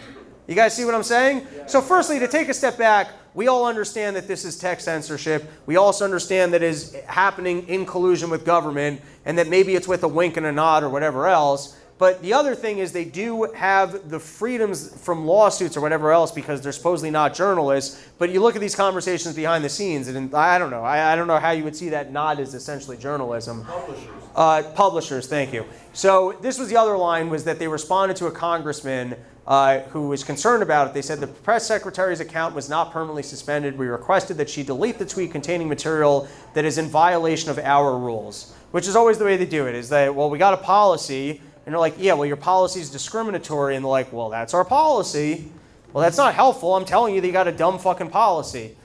You 0.48 0.54
guys 0.54 0.76
see 0.76 0.86
what 0.86 0.94
I'm 0.94 1.04
saying? 1.04 1.48
So, 1.66 1.82
firstly, 1.82 2.20
to 2.20 2.28
take 2.28 2.50
a 2.50 2.54
step 2.54 2.78
back, 2.78 3.10
we 3.34 3.48
all 3.48 3.66
understand 3.66 4.16
that 4.16 4.28
this 4.28 4.46
is 4.46 4.58
tech 4.58 4.80
censorship. 4.80 5.50
We 5.66 5.76
also 5.76 6.06
understand 6.06 6.54
that 6.54 6.62
it 6.62 6.70
is 6.70 6.96
happening 7.08 7.68
in 7.68 7.86
collusion 7.86 8.30
with 8.30 8.46
government, 8.46 9.02
and 9.26 9.38
that 9.40 9.48
maybe 9.48 9.76
it's 9.76 9.88
with 9.88 10.04
a 10.04 10.08
wink 10.08 10.38
and 10.38 10.46
a 10.46 10.52
nod 10.52 10.84
or 10.84 10.90
whatever 10.90 11.28
else. 11.28 11.76
But 11.98 12.22
the 12.22 12.34
other 12.34 12.56
thing 12.56 12.80
is 12.80 12.92
they 12.92 13.06
do 13.06 13.44
have 13.56 14.10
the 14.10 14.20
freedoms 14.20 14.94
from 15.02 15.26
lawsuits 15.26 15.78
or 15.78 15.82
whatever 15.82 16.12
else 16.12 16.30
because 16.30 16.62
they're 16.62 16.74
supposedly 16.74 17.10
not 17.10 17.34
journalists. 17.34 18.06
But 18.18 18.32
you 18.32 18.42
look 18.42 18.56
at 18.56 18.62
these 18.62 18.76
conversations 18.76 19.34
behind 19.34 19.64
the 19.64 19.70
scenes, 19.70 20.10
and 20.10 20.36
I 20.36 20.60
don't 20.60 20.72
know. 20.72 20.84
I, 20.84 21.14
I 21.14 21.16
don't 21.16 21.28
know 21.28 21.40
how 21.40 21.52
you 21.52 21.64
would 21.64 21.76
see 21.76 21.90
that 21.90 22.12
not 22.12 22.40
as 22.40 22.54
essentially 22.54 22.98
journalism. 22.98 23.64
Publishers. 23.64 24.10
Uh, 24.36 24.64
publishers, 24.76 25.28
thank 25.28 25.54
you. 25.54 25.66
So 25.94 26.38
this 26.42 26.60
was 26.60 26.68
the 26.68 26.76
other 26.76 26.98
line 26.98 27.30
was 27.30 27.46
that 27.46 27.60
they 27.60 27.68
responded 27.70 28.18
to 28.18 28.26
a 28.26 28.32
congressman 28.32 29.16
uh, 29.48 29.80
who 29.84 30.10
was 30.10 30.24
concerned 30.24 30.64
about 30.64 30.88
it. 30.88 30.94
They 30.94 31.02
said 31.02 31.22
the 31.22 31.28
press 31.28 31.66
secretary's 31.66 32.20
account 32.20 32.56
was 32.56 32.68
not 32.68 32.92
permanently 32.92 33.24
suspended. 33.24 33.78
We 33.78 33.88
requested 33.88 34.36
that 34.38 34.50
she 34.50 34.64
delete 34.64 34.98
the 34.98 35.06
tweet 35.06 35.32
containing 35.32 35.70
material 35.70 36.28
that 36.56 36.66
is 36.66 36.78
in 36.78 36.88
violation 36.88 37.50
of 37.50 37.60
our 37.60 37.98
rules, 37.98 38.54
which 38.72 38.88
is 38.88 38.98
always 38.98 39.18
the 39.18 39.24
way 39.24 39.38
they 39.38 39.46
do 39.46 39.68
it. 39.68 39.76
Is 39.76 39.88
that 39.90 40.14
well, 40.14 40.30
we 40.30 40.38
got 40.38 40.54
a 40.54 40.58
policy, 40.58 41.42
and 41.66 41.74
they're 41.74 41.80
like, 41.80 41.96
yeah, 41.98 42.14
well, 42.14 42.26
your 42.26 42.36
policy 42.36 42.80
is 42.80 42.90
discriminatory, 42.90 43.76
and 43.76 43.84
they're 43.84 43.90
like, 43.90 44.14
well, 44.14 44.30
that's 44.30 44.54
our 44.54 44.64
policy. 44.64 45.50
Well, 45.94 46.04
that's 46.04 46.18
not 46.18 46.36
helpful. 46.36 46.76
I'm 46.76 46.86
telling 46.86 47.16
you, 47.16 47.22
they 47.22 47.32
got 47.32 47.48
a 47.48 47.52
dumb 47.52 47.80
fucking 47.80 48.10
policy. 48.10 48.76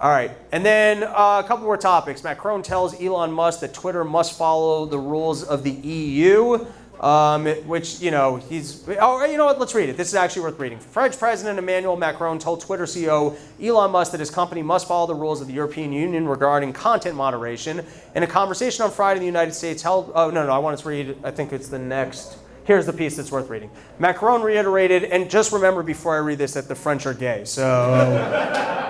All 0.00 0.10
right, 0.10 0.30
and 0.52 0.64
then 0.64 1.02
uh, 1.02 1.42
a 1.44 1.44
couple 1.46 1.64
more 1.64 1.76
topics. 1.76 2.24
Macron 2.24 2.62
tells 2.62 2.98
Elon 3.02 3.32
Musk 3.32 3.60
that 3.60 3.74
Twitter 3.74 4.02
must 4.04 4.38
follow 4.38 4.86
the 4.86 4.98
rules 4.98 5.42
of 5.42 5.62
the 5.62 5.70
EU, 5.70 6.66
um, 7.00 7.46
which 7.66 8.00
you 8.00 8.10
know 8.10 8.36
he's. 8.36 8.86
Oh, 9.00 9.24
you 9.24 9.36
know 9.36 9.46
what? 9.46 9.58
Let's 9.58 9.74
read 9.74 9.88
it. 9.88 9.96
This 9.96 10.08
is 10.08 10.14
actually 10.14 10.42
worth 10.42 10.58
reading. 10.58 10.78
French 10.78 11.18
President 11.18 11.58
Emmanuel 11.58 11.96
Macron 11.96 12.38
told 12.38 12.60
Twitter 12.60 12.84
CEO 12.84 13.36
Elon 13.60 13.90
Musk 13.90 14.12
that 14.12 14.20
his 14.20 14.30
company 14.30 14.62
must 14.62 14.86
follow 14.86 15.06
the 15.06 15.14
rules 15.14 15.40
of 15.40 15.46
the 15.46 15.54
European 15.54 15.92
Union 15.92 16.28
regarding 16.28 16.72
content 16.72 17.16
moderation. 17.16 17.84
In 18.14 18.22
a 18.22 18.26
conversation 18.26 18.84
on 18.84 18.90
Friday, 18.90 19.18
in 19.18 19.22
the 19.22 19.26
United 19.26 19.54
States 19.54 19.82
held. 19.82 20.12
Oh 20.14 20.30
no, 20.30 20.46
no, 20.46 20.52
I 20.52 20.58
want 20.58 20.78
to 20.78 20.88
read. 20.88 21.16
I 21.24 21.30
think 21.30 21.52
it's 21.52 21.68
the 21.68 21.78
next. 21.78 22.36
Here's 22.64 22.86
the 22.86 22.92
piece 22.92 23.16
that's 23.16 23.32
worth 23.32 23.48
reading. 23.48 23.70
Macron 23.98 24.42
reiterated, 24.42 25.04
and 25.04 25.30
just 25.30 25.52
remember 25.52 25.82
before 25.82 26.14
I 26.14 26.18
read 26.18 26.38
this 26.38 26.52
that 26.52 26.68
the 26.68 26.74
French 26.74 27.06
are 27.06 27.14
gay. 27.14 27.44
So. 27.44 28.76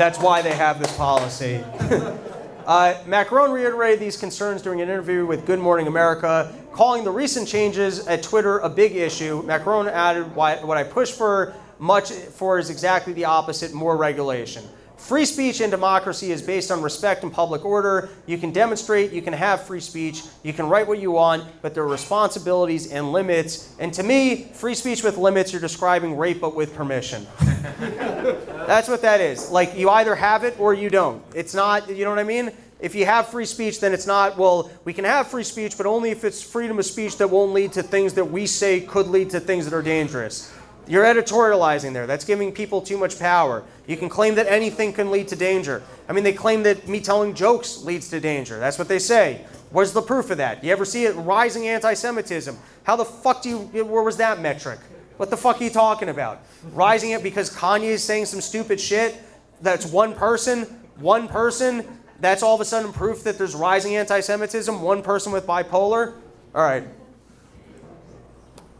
That's 0.00 0.18
why 0.18 0.40
they 0.40 0.54
have 0.54 0.78
this 0.78 0.96
policy. 0.96 1.62
uh, 2.66 2.94
Macron 3.06 3.50
reiterated 3.50 4.00
these 4.00 4.16
concerns 4.16 4.62
during 4.62 4.80
an 4.80 4.88
interview 4.88 5.26
with 5.26 5.44
Good 5.44 5.58
Morning 5.58 5.88
America, 5.88 6.54
calling 6.72 7.04
the 7.04 7.10
recent 7.10 7.48
changes 7.48 8.06
at 8.06 8.22
Twitter 8.22 8.58
a 8.58 8.68
big 8.68 8.96
issue. 8.96 9.42
Macron 9.42 9.88
added, 9.88 10.34
"What 10.34 10.76
I 10.76 10.84
push 10.84 11.10
for 11.10 11.54
much 11.78 12.10
for 12.10 12.58
is 12.58 12.70
exactly 12.70 13.12
the 13.12 13.24
opposite: 13.24 13.72
more 13.72 13.96
regulation." 13.96 14.64
Free 15.00 15.24
speech 15.24 15.62
and 15.62 15.70
democracy 15.70 16.30
is 16.30 16.42
based 16.42 16.70
on 16.70 16.82
respect 16.82 17.22
and 17.24 17.32
public 17.32 17.64
order. 17.64 18.10
You 18.26 18.36
can 18.36 18.52
demonstrate, 18.52 19.12
you 19.12 19.22
can 19.22 19.32
have 19.32 19.66
free 19.66 19.80
speech, 19.80 20.22
you 20.42 20.52
can 20.52 20.68
write 20.68 20.86
what 20.86 21.00
you 21.00 21.10
want, 21.10 21.42
but 21.62 21.74
there 21.74 21.82
are 21.82 21.88
responsibilities 21.88 22.92
and 22.92 23.10
limits. 23.10 23.74
And 23.78 23.94
to 23.94 24.02
me, 24.02 24.50
free 24.52 24.74
speech 24.74 25.02
with 25.02 25.16
limits, 25.16 25.52
you're 25.52 25.60
describing 25.60 26.18
rape 26.18 26.40
but 26.40 26.54
with 26.54 26.74
permission. 26.74 27.26
That's 27.80 28.88
what 28.88 29.00
that 29.00 29.20
is. 29.20 29.50
Like 29.50 29.76
you 29.76 29.88
either 29.88 30.14
have 30.14 30.44
it 30.44 30.60
or 30.60 30.74
you 30.74 30.90
don't. 30.90 31.24
It's 31.34 31.54
not, 31.54 31.88
you 31.88 32.04
know 32.04 32.10
what 32.10 32.20
I 32.20 32.24
mean? 32.24 32.52
If 32.80 32.94
you 32.94 33.04
have 33.04 33.28
free 33.28 33.44
speech, 33.44 33.80
then 33.80 33.92
it's 33.92 34.06
not, 34.06 34.38
well, 34.38 34.70
we 34.84 34.92
can 34.92 35.04
have 35.04 35.28
free 35.28 35.44
speech, 35.44 35.76
but 35.76 35.86
only 35.86 36.10
if 36.10 36.24
it's 36.24 36.42
freedom 36.42 36.78
of 36.78 36.86
speech 36.86 37.18
that 37.18 37.28
won't 37.28 37.52
lead 37.52 37.72
to 37.72 37.82
things 37.82 38.14
that 38.14 38.24
we 38.24 38.46
say 38.46 38.80
could 38.80 39.08
lead 39.08 39.30
to 39.30 39.40
things 39.40 39.64
that 39.66 39.74
are 39.74 39.82
dangerous. 39.82 40.52
You're 40.86 41.04
editorializing 41.04 41.92
there. 41.92 42.06
That's 42.06 42.24
giving 42.24 42.52
people 42.52 42.80
too 42.80 42.96
much 42.96 43.18
power. 43.18 43.62
You 43.86 43.96
can 43.96 44.08
claim 44.08 44.34
that 44.36 44.46
anything 44.48 44.92
can 44.92 45.10
lead 45.10 45.28
to 45.28 45.36
danger. 45.36 45.82
I 46.08 46.12
mean, 46.12 46.24
they 46.24 46.32
claim 46.32 46.62
that 46.64 46.88
me 46.88 47.00
telling 47.00 47.34
jokes 47.34 47.82
leads 47.84 48.08
to 48.10 48.18
danger. 48.18 48.58
That's 48.58 48.78
what 48.78 48.88
they 48.88 48.98
say. 48.98 49.44
Where's 49.70 49.92
the 49.92 50.02
proof 50.02 50.30
of 50.30 50.38
that? 50.38 50.64
You 50.64 50.72
ever 50.72 50.84
see 50.84 51.04
it? 51.04 51.12
Rising 51.12 51.68
anti 51.68 51.94
Semitism. 51.94 52.58
How 52.82 52.96
the 52.96 53.04
fuck 53.04 53.42
do 53.42 53.50
you, 53.50 53.84
where 53.84 54.02
was 54.02 54.16
that 54.16 54.40
metric? 54.40 54.80
What 55.16 55.30
the 55.30 55.36
fuck 55.36 55.60
are 55.60 55.64
you 55.64 55.70
talking 55.70 56.08
about? 56.08 56.40
Rising 56.72 57.10
it 57.10 57.22
because 57.22 57.54
Kanye 57.54 57.90
is 57.90 58.02
saying 58.02 58.26
some 58.26 58.40
stupid 58.40 58.80
shit? 58.80 59.22
That's 59.60 59.86
one 59.86 60.14
person? 60.14 60.62
One 60.96 61.28
person? 61.28 61.86
That's 62.20 62.42
all 62.42 62.54
of 62.54 62.60
a 62.60 62.64
sudden 62.64 62.92
proof 62.92 63.24
that 63.24 63.38
there's 63.38 63.54
rising 63.54 63.96
anti 63.96 64.20
Semitism? 64.20 64.82
One 64.82 65.02
person 65.02 65.32
with 65.32 65.46
bipolar? 65.46 66.14
All 66.54 66.62
right. 66.62 66.84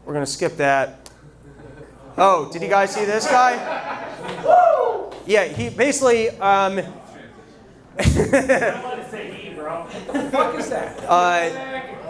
We're 0.05 0.13
going 0.13 0.25
to 0.25 0.31
skip 0.31 0.57
that. 0.57 1.09
Oh, 2.17 2.51
did 2.51 2.61
you 2.61 2.67
guys 2.67 2.93
see 2.93 3.05
this 3.05 3.25
guy? 3.25 3.55
Yeah, 5.25 5.45
he 5.45 5.69
basically. 5.69 6.29
Um, 6.29 6.81
uh, 11.07 11.49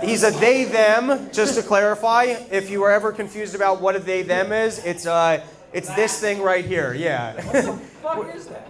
he's 0.02 0.24
a 0.24 0.32
they 0.32 0.64
them. 0.66 1.30
Just 1.32 1.56
to 1.56 1.64
clarify, 1.64 2.24
if 2.52 2.70
you 2.70 2.82
were 2.82 2.92
ever 2.92 3.12
confused 3.12 3.56
about 3.56 3.82
what 3.82 3.96
a 3.96 4.00
they 4.00 4.22
them 4.22 4.52
is, 4.52 4.84
it's 4.86 5.06
uh, 5.06 5.46
it's 5.74 5.94
this 5.96 6.20
thing 6.20 6.42
right 6.42 6.66
here. 6.66 6.94
Yeah. 6.94 7.36
What 7.36 7.54
the 7.54 7.74
fuck 8.02 8.36
is 8.36 8.48
that? 8.48 8.68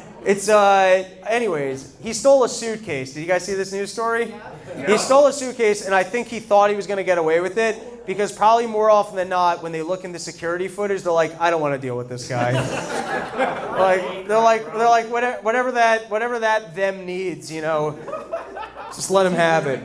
It's 0.24 0.50
uh 0.50 1.08
anyways, 1.26 1.96
he 2.02 2.12
stole 2.12 2.44
a 2.44 2.48
suitcase. 2.48 3.14
Did 3.14 3.20
you 3.20 3.26
guys 3.26 3.44
see 3.44 3.54
this 3.54 3.72
news 3.72 3.90
story? 3.90 4.34
Yeah. 4.76 4.86
He 4.86 4.98
stole 4.98 5.26
a 5.26 5.32
suitcase 5.32 5.86
and 5.86 5.94
I 5.94 6.02
think 6.02 6.28
he 6.28 6.40
thought 6.40 6.68
he 6.68 6.76
was 6.76 6.86
going 6.86 6.98
to 6.98 7.04
get 7.04 7.16
away 7.16 7.40
with 7.40 7.56
it 7.56 8.06
because 8.06 8.30
probably 8.30 8.66
more 8.66 8.90
often 8.90 9.16
than 9.16 9.30
not 9.30 9.62
when 9.62 9.72
they 9.72 9.80
look 9.80 10.04
in 10.04 10.12
the 10.12 10.18
security 10.18 10.68
footage 10.68 11.02
they're 11.02 11.12
like 11.12 11.40
I 11.40 11.50
don't 11.50 11.62
want 11.62 11.74
to 11.74 11.80
deal 11.80 11.96
with 11.96 12.10
this 12.10 12.28
guy. 12.28 12.52
like 13.78 14.28
they're 14.28 14.38
like 14.38 14.64
they're 14.66 14.88
like 14.88 15.06
whatever, 15.10 15.40
whatever 15.42 15.72
that 15.72 16.10
whatever 16.10 16.38
that 16.38 16.76
them 16.76 17.06
needs, 17.06 17.50
you 17.50 17.62
know. 17.62 17.98
Just 18.88 19.10
let 19.10 19.24
him 19.24 19.32
have 19.32 19.66
it. 19.66 19.80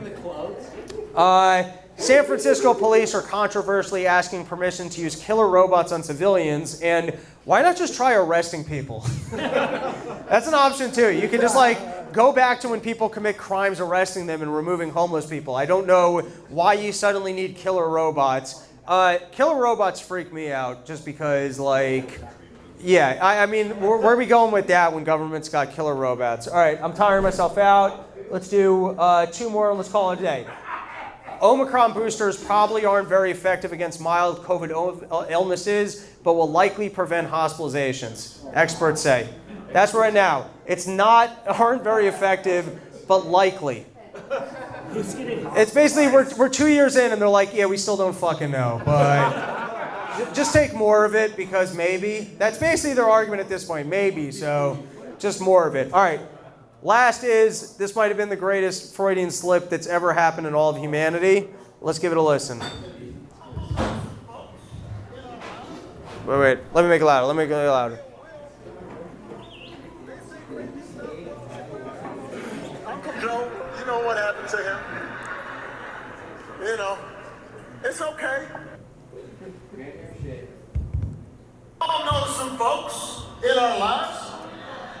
Uh 1.14 1.64
San 1.98 2.24
Francisco 2.24 2.74
police 2.74 3.14
are 3.14 3.22
controversially 3.22 4.06
asking 4.06 4.44
permission 4.44 4.90
to 4.90 5.00
use 5.00 5.16
killer 5.16 5.48
robots 5.48 5.92
on 5.92 6.02
civilians, 6.02 6.80
and 6.82 7.10
why 7.44 7.62
not 7.62 7.76
just 7.76 7.94
try 7.94 8.12
arresting 8.12 8.64
people? 8.64 9.00
That's 9.32 10.46
an 10.46 10.54
option 10.54 10.92
too. 10.92 11.10
You 11.10 11.26
can 11.26 11.40
just 11.40 11.56
like 11.56 12.12
go 12.12 12.32
back 12.32 12.60
to 12.60 12.68
when 12.68 12.80
people 12.80 13.08
commit 13.08 13.38
crimes, 13.38 13.80
arresting 13.80 14.26
them 14.26 14.42
and 14.42 14.54
removing 14.54 14.90
homeless 14.90 15.24
people. 15.24 15.54
I 15.54 15.64
don't 15.64 15.86
know 15.86 16.20
why 16.48 16.74
you 16.74 16.92
suddenly 16.92 17.32
need 17.32 17.56
killer 17.56 17.88
robots. 17.88 18.68
Uh, 18.86 19.18
killer 19.32 19.60
robots 19.60 19.98
freak 19.98 20.32
me 20.32 20.52
out 20.52 20.84
just 20.84 21.04
because, 21.04 21.58
like, 21.58 22.20
yeah, 22.78 23.18
I, 23.22 23.42
I 23.42 23.46
mean, 23.46 23.70
where, 23.80 23.96
where, 23.96 24.12
are 24.12 24.16
we 24.16 24.26
going 24.26 24.52
with 24.52 24.66
that 24.68 24.92
when 24.92 25.02
government's 25.02 25.48
got 25.48 25.72
killer 25.72 25.94
robots? 25.94 26.46
All 26.46 26.58
right, 26.58 26.80
I'm 26.80 26.92
tiring 26.92 27.22
myself 27.22 27.56
out. 27.56 28.12
Let's 28.30 28.48
do 28.48 28.88
uh, 28.98 29.26
two 29.26 29.48
more 29.48 29.70
and 29.70 29.78
let's 29.78 29.90
call 29.90 30.12
it 30.12 30.20
a 30.20 30.22
day. 30.22 30.46
Omicron 31.42 31.92
boosters 31.92 32.42
probably 32.42 32.84
aren't 32.84 33.08
very 33.08 33.30
effective 33.30 33.72
against 33.72 34.00
mild 34.00 34.42
COVID 34.42 35.06
uh, 35.10 35.26
illnesses, 35.28 36.08
but 36.24 36.34
will 36.34 36.50
likely 36.50 36.88
prevent 36.88 37.30
hospitalizations, 37.30 38.38
experts 38.54 39.00
say. 39.00 39.28
That's 39.72 39.94
right 39.94 40.14
now. 40.14 40.50
It's 40.66 40.86
not, 40.86 41.30
aren't 41.46 41.82
very 41.82 42.06
effective, 42.06 42.80
but 43.06 43.26
likely. 43.26 43.86
It's 44.92 45.72
basically, 45.72 46.08
we're, 46.08 46.26
we're 46.36 46.48
two 46.48 46.68
years 46.68 46.96
in 46.96 47.12
and 47.12 47.20
they're 47.20 47.28
like, 47.28 47.54
yeah, 47.54 47.66
we 47.66 47.76
still 47.76 47.96
don't 47.96 48.16
fucking 48.16 48.50
know, 48.50 48.80
but 48.84 50.32
just 50.32 50.52
take 50.52 50.74
more 50.74 51.04
of 51.04 51.14
it 51.14 51.36
because 51.36 51.76
maybe. 51.76 52.30
That's 52.38 52.58
basically 52.58 52.94
their 52.94 53.08
argument 53.08 53.40
at 53.40 53.48
this 53.48 53.64
point, 53.64 53.88
maybe, 53.88 54.30
so 54.32 54.82
just 55.18 55.40
more 55.40 55.66
of 55.66 55.74
it. 55.74 55.92
All 55.92 56.02
right. 56.02 56.20
Last 56.82 57.24
is 57.24 57.76
this 57.76 57.96
might 57.96 58.08
have 58.08 58.16
been 58.16 58.28
the 58.28 58.36
greatest 58.36 58.94
Freudian 58.94 59.30
slip 59.30 59.70
that's 59.70 59.86
ever 59.86 60.12
happened 60.12 60.46
in 60.46 60.54
all 60.54 60.70
of 60.70 60.76
humanity. 60.76 61.48
Let's 61.80 61.98
give 61.98 62.12
it 62.12 62.18
a 62.18 62.22
listen. 62.22 62.62
Wait, 66.26 66.38
wait. 66.40 66.58
Let 66.74 66.82
me 66.82 66.88
make 66.88 67.00
it 67.00 67.04
louder. 67.04 67.26
Let 67.26 67.36
me 67.36 67.44
make 67.44 67.50
it 67.50 67.56
louder. 67.56 68.00
Uncle 72.86 73.12
Joe, 73.20 73.50
you 73.78 73.86
know 73.86 74.04
what 74.04 74.16
happened 74.16 74.48
to 74.48 74.56
him? 74.56 74.78
You 76.60 76.76
know, 76.76 76.98
it's 77.84 78.00
okay. 78.00 78.46
I 81.80 82.04
know 82.04 82.26
some 82.32 82.56
folks 82.58 83.22
in 83.44 83.56
our 83.56 83.78
lives 83.78 84.35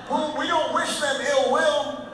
who 0.08 0.38
we 0.38 0.46
don't 0.46 0.72
wish 0.74 1.00
them 1.00 1.20
ill 1.20 1.50
will. 1.52 2.06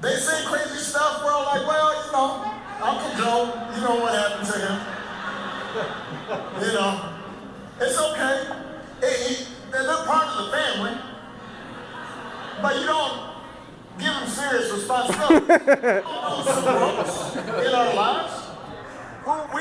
They 0.00 0.16
say 0.16 0.44
crazy 0.46 0.78
stuff. 0.78 1.22
We're 1.24 1.32
all 1.32 1.44
like, 1.44 1.66
well, 1.66 2.06
you 2.06 2.12
know, 2.12 2.44
Uncle 2.82 3.10
Joe, 3.18 3.52
you 3.74 3.80
know 3.82 3.96
what 4.00 4.14
happened 4.14 4.48
to 4.48 4.58
him. 4.58 4.80
you 6.66 6.72
know, 6.72 7.12
it's 7.80 7.98
okay. 7.98 8.46
It, 9.02 9.30
it, 9.30 9.48
they're 9.70 9.86
not 9.86 10.06
part 10.06 10.26
of 10.28 10.46
the 10.46 10.52
family. 10.52 10.96
But 12.62 12.76
you 12.80 12.86
don't 12.86 13.20
give 13.98 14.12
them 14.12 14.28
serious 14.28 14.70
responsibility. 14.72 15.46
in 17.66 17.74
our 17.74 17.94
lives. 17.94 18.32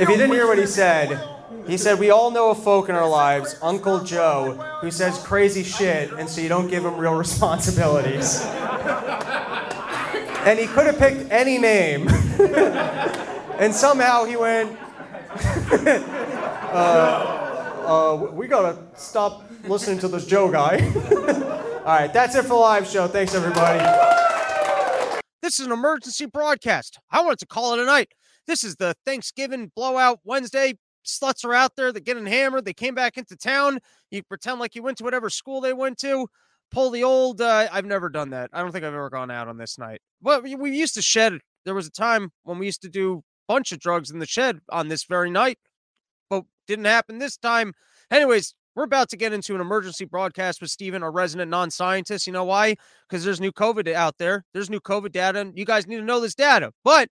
If 0.02 0.10
you 0.10 0.18
didn't 0.18 0.32
hear 0.32 0.48
what 0.48 0.58
he 0.58 0.66
said, 0.66 1.20
he 1.70 1.78
said, 1.78 2.00
We 2.00 2.10
all 2.10 2.32
know 2.32 2.50
a 2.50 2.56
folk 2.56 2.90
in 2.90 2.96
our 2.96 3.08
lives, 3.08 3.58
Uncle 3.62 4.04
Joe, 4.04 4.54
who 4.82 4.90
says 4.90 5.18
crazy 5.20 5.64
shit, 5.64 6.12
and 6.14 6.28
so 6.28 6.42
you 6.42 6.50
don't 6.50 6.68
give 6.68 6.84
him 6.84 6.98
real 6.98 7.14
responsibilities. 7.26 8.42
and 10.46 10.58
he 10.58 10.68
could 10.68 10.88
have 10.88 10.98
picked 10.98 11.32
any 11.32 11.58
name. 11.58 12.08
and 13.60 13.74
somehow 13.74 14.26
he 14.26 14.36
went, 14.36 14.78
uh, 16.74 16.74
uh, 17.86 18.32
We 18.34 18.48
gotta 18.48 18.78
stop 18.96 19.44
listening 19.66 20.00
to 20.00 20.08
this 20.08 20.26
Joe 20.26 20.50
guy. 20.52 20.80
all 21.80 21.86
right, 21.86 22.12
that's 22.12 22.36
it 22.36 22.44
for 22.44 22.50
the 22.50 22.56
live 22.56 22.88
show. 22.88 23.08
Thanks, 23.08 23.36
everybody. 23.36 23.80
This 25.42 25.60
is 25.60 25.66
an 25.66 25.72
emergency 25.72 26.26
broadcast. 26.26 27.00
I 27.12 27.22
wanted 27.22 27.40
to 27.40 27.48
call 27.48 27.74
it 27.74 27.80
a 27.80 27.86
night. 27.86 28.12
This 28.46 28.64
is 28.64 28.76
the 28.76 28.96
Thanksgiving 29.06 29.72
blowout 29.76 30.20
Wednesday 30.24 30.74
sluts 31.10 31.46
are 31.46 31.54
out 31.54 31.76
there. 31.76 31.92
They're 31.92 32.02
getting 32.02 32.26
hammered. 32.26 32.66
They 32.66 32.74
came 32.74 32.96
back 32.96 33.18
into 33.18 33.36
town. 33.36 33.80
You 34.12 34.24
pretend 34.24 34.60
like 34.60 34.76
you 34.76 34.84
went 34.84 34.98
to 35.00 35.04
whatever 35.04 35.30
school 35.30 35.62
they 35.62 35.74
went 35.74 35.98
to. 36.00 36.28
Pull 36.72 36.92
the 36.92 37.04
old. 37.04 37.42
Uh, 37.42 37.68
I've 37.72 37.86
never 37.86 38.10
done 38.10 38.30
that. 38.32 38.50
I 38.54 38.62
don't 38.62 38.72
think 38.72 38.86
I've 38.86 38.94
ever 38.94 39.10
gone 39.10 39.32
out 39.32 39.48
on 39.48 39.58
this 39.58 39.78
night. 39.78 40.02
But 40.22 40.44
we, 40.44 40.56
we 40.56 40.78
used 40.78 40.94
to 40.96 41.02
shed. 41.02 41.40
There 41.66 41.74
was 41.74 41.88
a 41.88 41.92
time 41.92 42.32
when 42.44 42.60
we 42.60 42.66
used 42.68 42.82
to 42.84 42.90
do 42.90 43.24
a 43.50 43.54
bunch 43.54 43.72
of 43.72 43.80
drugs 43.80 44.12
in 44.12 44.20
the 44.20 44.28
shed 44.28 44.60
on 44.70 44.88
this 44.88 45.04
very 45.04 45.32
night, 45.32 45.58
but 46.30 46.44
didn't 46.68 46.86
happen 46.86 47.18
this 47.18 47.38
time. 47.38 47.74
Anyways, 48.12 48.54
we're 48.76 48.84
about 48.84 49.10
to 49.10 49.18
get 49.18 49.34
into 49.34 49.56
an 49.56 49.62
emergency 49.62 50.06
broadcast 50.06 50.62
with 50.62 50.70
Steven, 50.70 51.04
our 51.04 51.12
resident 51.12 51.50
non 51.50 51.72
scientist. 51.72 52.28
You 52.28 52.34
know 52.34 52.46
why? 52.46 52.76
Because 53.10 53.26
there's 53.26 53.42
new 53.42 53.52
COVID 53.52 53.92
out 53.94 54.18
there. 54.20 54.46
There's 54.54 54.70
new 54.70 54.80
COVID 54.80 55.12
data, 55.12 55.40
and 55.40 55.58
you 55.58 55.66
guys 55.66 55.88
need 55.88 55.98
to 55.98 56.04
know 56.04 56.20
this 56.20 56.36
data. 56.36 56.72
But 56.84 57.10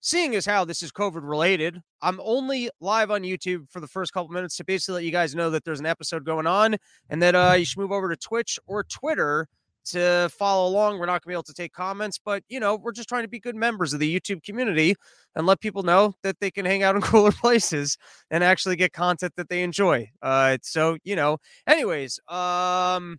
seeing 0.00 0.34
as 0.34 0.46
how 0.46 0.64
this 0.64 0.82
is 0.82 0.92
COVID 0.92 1.22
related, 1.22 1.80
I'm 2.02 2.20
only 2.22 2.70
live 2.80 3.10
on 3.10 3.22
YouTube 3.22 3.70
for 3.70 3.80
the 3.80 3.86
first 3.86 4.12
couple 4.12 4.30
minutes 4.30 4.56
to 4.56 4.64
basically 4.64 4.94
let 4.94 5.04
you 5.04 5.12
guys 5.12 5.34
know 5.34 5.50
that 5.50 5.64
there's 5.64 5.80
an 5.80 5.86
episode 5.86 6.24
going 6.24 6.46
on 6.46 6.76
and 7.08 7.22
that 7.22 7.34
uh, 7.34 7.54
you 7.56 7.64
should 7.64 7.78
move 7.78 7.92
over 7.92 8.08
to 8.08 8.16
Twitch 8.16 8.58
or 8.66 8.84
Twitter 8.84 9.46
to 9.86 10.28
follow 10.30 10.68
along. 10.68 10.98
We're 10.98 11.06
not 11.06 11.12
going 11.12 11.20
to 11.20 11.28
be 11.28 11.34
able 11.34 11.42
to 11.44 11.54
take 11.54 11.72
comments, 11.72 12.18
but 12.22 12.42
you 12.48 12.60
know, 12.60 12.76
we're 12.76 12.92
just 12.92 13.08
trying 13.08 13.24
to 13.24 13.28
be 13.28 13.40
good 13.40 13.56
members 13.56 13.92
of 13.92 14.00
the 14.00 14.20
YouTube 14.20 14.42
community 14.42 14.94
and 15.34 15.46
let 15.46 15.60
people 15.60 15.82
know 15.82 16.14
that 16.22 16.38
they 16.40 16.50
can 16.50 16.64
hang 16.64 16.82
out 16.82 16.96
in 16.96 17.02
cooler 17.02 17.32
places 17.32 17.96
and 18.30 18.44
actually 18.44 18.76
get 18.76 18.92
content 18.92 19.32
that 19.36 19.48
they 19.48 19.62
enjoy. 19.62 20.08
Uh, 20.22 20.58
so 20.62 20.96
you 21.04 21.16
know, 21.16 21.38
anyways, 21.66 22.18
um, 22.28 23.18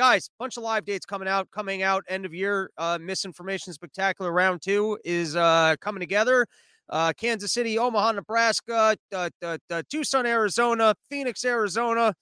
guys, 0.00 0.30
bunch 0.38 0.56
of 0.56 0.62
live 0.62 0.86
dates 0.86 1.04
coming 1.04 1.28
out, 1.28 1.46
coming 1.50 1.82
out 1.82 2.02
end 2.08 2.24
of 2.24 2.32
year. 2.32 2.70
Uh, 2.78 2.98
Misinformation 2.98 3.70
Spectacular 3.74 4.32
Round 4.32 4.62
Two 4.62 4.98
is 5.04 5.36
uh, 5.36 5.76
coming 5.82 6.00
together. 6.00 6.46
Uh, 6.88 7.12
Kansas 7.12 7.52
City, 7.52 7.78
Omaha, 7.78 8.12
Nebraska, 8.12 8.96
uh, 9.14 9.28
uh, 9.42 9.58
uh, 9.68 9.82
Tucson, 9.90 10.24
Arizona, 10.24 10.94
Phoenix, 11.10 11.44
Arizona. 11.44 12.14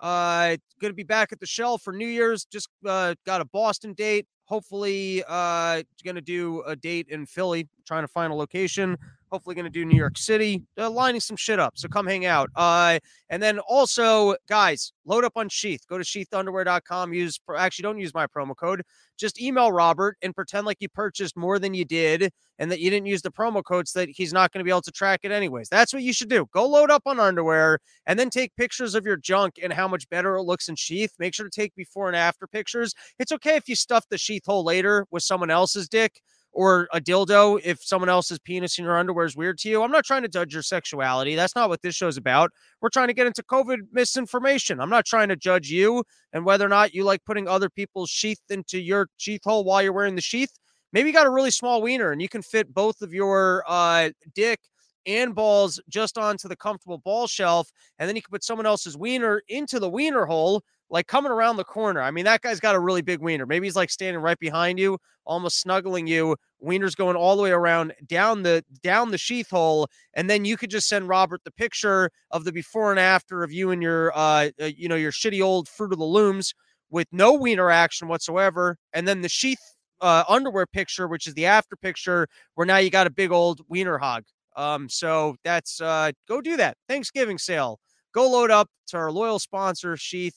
Uh, 0.00 0.56
going 0.80 0.90
to 0.90 0.96
be 0.96 1.04
back 1.04 1.30
at 1.30 1.38
the 1.38 1.46
shell 1.46 1.78
for 1.78 1.92
New 1.92 2.08
Year's. 2.08 2.46
Just 2.46 2.68
uh, 2.84 3.14
got 3.24 3.40
a 3.40 3.44
Boston 3.44 3.92
date. 3.92 4.26
Hopefully, 4.46 5.22
uh, 5.28 5.84
going 6.02 6.16
to 6.16 6.20
do 6.20 6.64
a 6.66 6.74
date 6.74 7.06
in 7.10 7.26
Philly. 7.26 7.68
Trying 7.86 8.02
to 8.02 8.08
find 8.08 8.32
a 8.32 8.34
location. 8.34 8.98
Hopefully, 9.30 9.54
going 9.54 9.64
to 9.64 9.70
do 9.70 9.84
New 9.84 9.96
York 9.96 10.18
City, 10.18 10.62
uh, 10.78 10.90
lining 10.90 11.20
some 11.20 11.36
shit 11.36 11.58
up. 11.58 11.74
So 11.76 11.88
come 11.88 12.06
hang 12.06 12.26
out. 12.26 12.50
Uh, 12.56 12.98
and 13.28 13.42
then 13.42 13.58
also, 13.60 14.34
guys, 14.48 14.92
load 15.04 15.24
up 15.24 15.32
on 15.36 15.48
Sheath. 15.48 15.86
Go 15.88 15.98
to 15.98 16.04
sheathunderwear.com. 16.04 17.12
Use 17.12 17.38
actually 17.56 17.84
don't 17.84 17.98
use 17.98 18.12
my 18.12 18.26
promo 18.26 18.56
code. 18.56 18.82
Just 19.18 19.40
email 19.40 19.70
Robert 19.70 20.16
and 20.22 20.34
pretend 20.34 20.66
like 20.66 20.78
you 20.80 20.88
purchased 20.88 21.36
more 21.36 21.58
than 21.58 21.74
you 21.74 21.84
did, 21.84 22.32
and 22.58 22.72
that 22.72 22.80
you 22.80 22.90
didn't 22.90 23.06
use 23.06 23.22
the 23.22 23.30
promo 23.30 23.62
code, 23.62 23.86
so 23.86 24.00
that 24.00 24.08
he's 24.08 24.32
not 24.32 24.50
going 24.52 24.60
to 24.60 24.64
be 24.64 24.70
able 24.70 24.80
to 24.82 24.90
track 24.90 25.20
it 25.22 25.30
anyways. 25.30 25.68
That's 25.68 25.92
what 25.92 26.02
you 26.02 26.12
should 26.12 26.30
do. 26.30 26.46
Go 26.52 26.66
load 26.66 26.90
up 26.90 27.02
on 27.06 27.20
underwear, 27.20 27.78
and 28.06 28.18
then 28.18 28.30
take 28.30 28.56
pictures 28.56 28.94
of 28.94 29.04
your 29.04 29.16
junk 29.16 29.54
and 29.62 29.72
how 29.72 29.86
much 29.86 30.08
better 30.08 30.36
it 30.36 30.42
looks 30.42 30.68
in 30.68 30.76
Sheath. 30.76 31.12
Make 31.18 31.34
sure 31.34 31.44
to 31.44 31.50
take 31.50 31.74
before 31.74 32.08
and 32.08 32.16
after 32.16 32.46
pictures. 32.46 32.94
It's 33.18 33.32
okay 33.32 33.56
if 33.56 33.68
you 33.68 33.76
stuff 33.76 34.06
the 34.08 34.18
Sheath 34.18 34.46
hole 34.46 34.64
later 34.64 35.06
with 35.10 35.22
someone 35.22 35.50
else's 35.50 35.88
dick 35.88 36.20
or 36.52 36.88
a 36.92 37.00
dildo 37.00 37.60
if 37.64 37.82
someone 37.82 38.08
else's 38.08 38.38
penis 38.38 38.78
in 38.78 38.84
your 38.84 38.98
underwear 38.98 39.24
is 39.24 39.36
weird 39.36 39.58
to 39.58 39.68
you. 39.68 39.82
I'm 39.82 39.90
not 39.90 40.04
trying 40.04 40.22
to 40.22 40.28
judge 40.28 40.52
your 40.52 40.62
sexuality. 40.62 41.36
That's 41.36 41.54
not 41.54 41.68
what 41.68 41.82
this 41.82 41.94
show's 41.94 42.16
about. 42.16 42.50
We're 42.80 42.88
trying 42.88 43.08
to 43.08 43.14
get 43.14 43.26
into 43.26 43.42
COVID 43.42 43.78
misinformation. 43.92 44.80
I'm 44.80 44.90
not 44.90 45.06
trying 45.06 45.28
to 45.28 45.36
judge 45.36 45.70
you 45.70 46.04
and 46.32 46.44
whether 46.44 46.66
or 46.66 46.68
not 46.68 46.94
you 46.94 47.04
like 47.04 47.24
putting 47.24 47.48
other 47.48 47.68
people's 47.68 48.10
sheath 48.10 48.40
into 48.50 48.80
your 48.80 49.08
sheath 49.16 49.42
hole 49.44 49.64
while 49.64 49.82
you're 49.82 49.92
wearing 49.92 50.16
the 50.16 50.20
sheath. 50.20 50.52
Maybe 50.92 51.08
you 51.08 51.14
got 51.14 51.26
a 51.26 51.30
really 51.30 51.52
small 51.52 51.82
wiener 51.82 52.10
and 52.10 52.20
you 52.20 52.28
can 52.28 52.42
fit 52.42 52.74
both 52.74 53.00
of 53.00 53.14
your 53.14 53.62
uh, 53.68 54.10
dick 54.34 54.58
and 55.06 55.34
balls 55.34 55.80
just 55.88 56.18
onto 56.18 56.48
the 56.48 56.56
comfortable 56.56 56.98
ball 56.98 57.26
shelf, 57.26 57.70
and 57.98 58.08
then 58.08 58.16
you 58.16 58.22
can 58.22 58.30
put 58.30 58.44
someone 58.44 58.66
else's 58.66 58.96
wiener 58.96 59.42
into 59.48 59.78
the 59.80 59.88
wiener 59.88 60.26
hole 60.26 60.62
like 60.90 61.06
coming 61.06 61.30
around 61.30 61.56
the 61.56 61.64
corner. 61.64 62.02
I 62.02 62.10
mean, 62.10 62.24
that 62.24 62.42
guy's 62.42 62.60
got 62.60 62.74
a 62.74 62.80
really 62.80 63.02
big 63.02 63.20
wiener. 63.20 63.46
Maybe 63.46 63.66
he's 63.66 63.76
like 63.76 63.90
standing 63.90 64.20
right 64.20 64.38
behind 64.38 64.78
you, 64.78 64.98
almost 65.24 65.60
snuggling 65.60 66.06
you. 66.06 66.36
Wiener's 66.58 66.94
going 66.94 67.16
all 67.16 67.36
the 67.36 67.42
way 67.42 67.52
around 67.52 67.94
down 68.06 68.42
the 68.42 68.64
down 68.82 69.10
the 69.10 69.18
sheath 69.18 69.50
hole, 69.50 69.88
and 70.14 70.28
then 70.28 70.44
you 70.44 70.56
could 70.56 70.70
just 70.70 70.88
send 70.88 71.08
Robert 71.08 71.42
the 71.44 71.52
picture 71.52 72.10
of 72.30 72.44
the 72.44 72.52
before 72.52 72.90
and 72.90 73.00
after 73.00 73.42
of 73.42 73.52
you 73.52 73.70
and 73.70 73.82
your 73.82 74.12
uh, 74.14 74.50
uh 74.60 74.66
you 74.66 74.88
know 74.88 74.96
your 74.96 75.12
shitty 75.12 75.42
old 75.42 75.68
fruit 75.68 75.92
of 75.92 75.98
the 75.98 76.04
looms 76.04 76.52
with 76.90 77.06
no 77.12 77.32
wiener 77.32 77.70
action 77.70 78.08
whatsoever, 78.08 78.76
and 78.92 79.06
then 79.06 79.22
the 79.22 79.28
sheath 79.28 79.60
uh, 80.00 80.24
underwear 80.28 80.66
picture, 80.66 81.06
which 81.06 81.26
is 81.26 81.34
the 81.34 81.46
after 81.46 81.76
picture, 81.76 82.26
where 82.54 82.66
now 82.66 82.78
you 82.78 82.90
got 82.90 83.06
a 83.06 83.10
big 83.10 83.30
old 83.30 83.60
wiener 83.68 83.98
hog. 83.98 84.24
Um, 84.56 84.88
so 84.88 85.36
that's 85.44 85.80
uh, 85.80 86.10
go 86.28 86.40
do 86.40 86.56
that 86.56 86.76
Thanksgiving 86.88 87.38
sale. 87.38 87.78
Go 88.12 88.28
load 88.28 88.50
up 88.50 88.68
to 88.88 88.96
our 88.96 89.12
loyal 89.12 89.38
sponsor 89.38 89.96
Sheath 89.96 90.34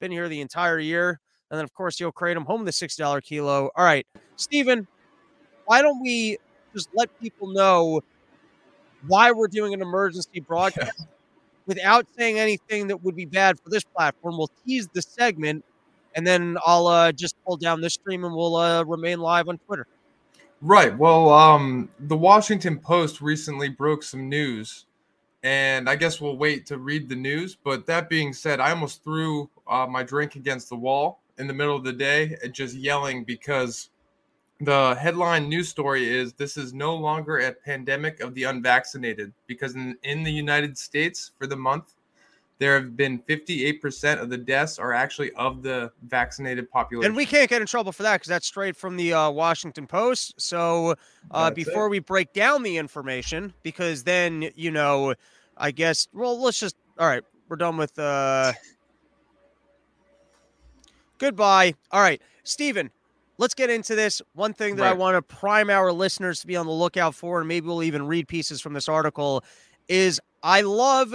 been 0.00 0.10
here 0.10 0.28
the 0.28 0.40
entire 0.40 0.78
year. 0.78 1.20
And 1.50 1.58
then, 1.58 1.64
of 1.64 1.74
course, 1.74 2.00
Yo 2.00 2.10
Kratom, 2.10 2.44
home 2.46 2.64
the 2.64 2.70
$6 2.70 3.22
kilo. 3.22 3.70
All 3.76 3.84
right, 3.84 4.06
Stephen, 4.36 4.86
why 5.66 5.82
don't 5.82 6.00
we 6.00 6.38
just 6.72 6.88
let 6.94 7.08
people 7.20 7.52
know 7.52 8.00
why 9.06 9.30
we're 9.32 9.48
doing 9.48 9.74
an 9.74 9.82
emergency 9.82 10.40
broadcast 10.40 11.06
without 11.66 12.06
saying 12.16 12.38
anything 12.38 12.88
that 12.88 13.02
would 13.02 13.16
be 13.16 13.24
bad 13.24 13.58
for 13.60 13.68
this 13.68 13.84
platform? 13.84 14.38
We'll 14.38 14.50
tease 14.64 14.88
the 14.92 15.02
segment, 15.02 15.64
and 16.14 16.26
then 16.26 16.56
I'll 16.64 16.86
uh, 16.86 17.12
just 17.12 17.34
pull 17.44 17.56
down 17.56 17.80
this 17.80 17.94
stream 17.94 18.24
and 18.24 18.34
we'll 18.34 18.56
uh, 18.56 18.84
remain 18.84 19.20
live 19.20 19.48
on 19.48 19.58
Twitter. 19.58 19.86
Right. 20.62 20.96
Well, 20.96 21.30
um, 21.30 21.88
the 21.98 22.16
Washington 22.16 22.78
Post 22.78 23.20
recently 23.20 23.70
broke 23.70 24.02
some 24.02 24.28
news 24.28 24.86
and 25.42 25.88
I 25.88 25.96
guess 25.96 26.20
we'll 26.20 26.36
wait 26.36 26.66
to 26.66 26.78
read 26.78 27.08
the 27.08 27.16
news. 27.16 27.56
But 27.62 27.86
that 27.86 28.08
being 28.08 28.32
said, 28.32 28.60
I 28.60 28.70
almost 28.70 29.02
threw 29.02 29.48
uh, 29.66 29.86
my 29.86 30.02
drink 30.02 30.36
against 30.36 30.68
the 30.68 30.76
wall 30.76 31.20
in 31.38 31.46
the 31.46 31.54
middle 31.54 31.76
of 31.76 31.84
the 31.84 31.92
day, 31.92 32.36
and 32.42 32.52
just 32.52 32.74
yelling 32.74 33.24
because 33.24 33.90
the 34.60 34.94
headline 34.96 35.48
news 35.48 35.70
story 35.70 36.06
is 36.06 36.34
this 36.34 36.58
is 36.58 36.74
no 36.74 36.94
longer 36.94 37.38
a 37.38 37.52
pandemic 37.52 38.20
of 38.20 38.34
the 38.34 38.44
unvaccinated 38.44 39.32
because 39.46 39.74
in, 39.74 39.96
in 40.02 40.22
the 40.22 40.30
United 40.30 40.76
States 40.76 41.32
for 41.38 41.46
the 41.46 41.56
month 41.56 41.94
there 42.60 42.74
have 42.74 42.94
been 42.94 43.18
58% 43.20 44.20
of 44.20 44.28
the 44.28 44.36
deaths 44.36 44.78
are 44.78 44.92
actually 44.92 45.32
of 45.32 45.62
the 45.62 45.90
vaccinated 46.02 46.70
population. 46.70 47.08
And 47.08 47.16
we 47.16 47.24
can't 47.24 47.48
get 47.48 47.62
in 47.62 47.66
trouble 47.66 47.90
for 47.90 48.02
that 48.02 48.16
because 48.16 48.28
that's 48.28 48.46
straight 48.46 48.76
from 48.76 48.98
the 48.98 49.14
uh, 49.14 49.30
Washington 49.30 49.86
Post. 49.86 50.34
So 50.36 50.94
uh, 51.30 51.50
before 51.50 51.86
it. 51.86 51.88
we 51.88 51.98
break 52.00 52.34
down 52.34 52.62
the 52.62 52.76
information, 52.76 53.54
because 53.62 54.04
then, 54.04 54.50
you 54.54 54.70
know, 54.70 55.14
I 55.56 55.70
guess, 55.70 56.06
well, 56.12 56.38
let's 56.38 56.60
just, 56.60 56.76
all 56.98 57.08
right, 57.08 57.22
we're 57.48 57.56
done 57.56 57.78
with, 57.78 57.98
uh, 57.98 58.52
goodbye. 61.16 61.74
All 61.90 62.02
right, 62.02 62.20
Stephen, 62.44 62.90
let's 63.38 63.54
get 63.54 63.70
into 63.70 63.94
this. 63.94 64.20
One 64.34 64.52
thing 64.52 64.76
that 64.76 64.82
right. 64.82 64.90
I 64.90 64.92
want 64.92 65.16
to 65.16 65.22
prime 65.22 65.70
our 65.70 65.90
listeners 65.92 66.40
to 66.40 66.46
be 66.46 66.56
on 66.56 66.66
the 66.66 66.72
lookout 66.72 67.14
for, 67.14 67.38
and 67.38 67.48
maybe 67.48 67.66
we'll 67.68 67.82
even 67.82 68.06
read 68.06 68.28
pieces 68.28 68.60
from 68.60 68.74
this 68.74 68.86
article, 68.86 69.42
is 69.88 70.20
I 70.42 70.60
love 70.60 71.14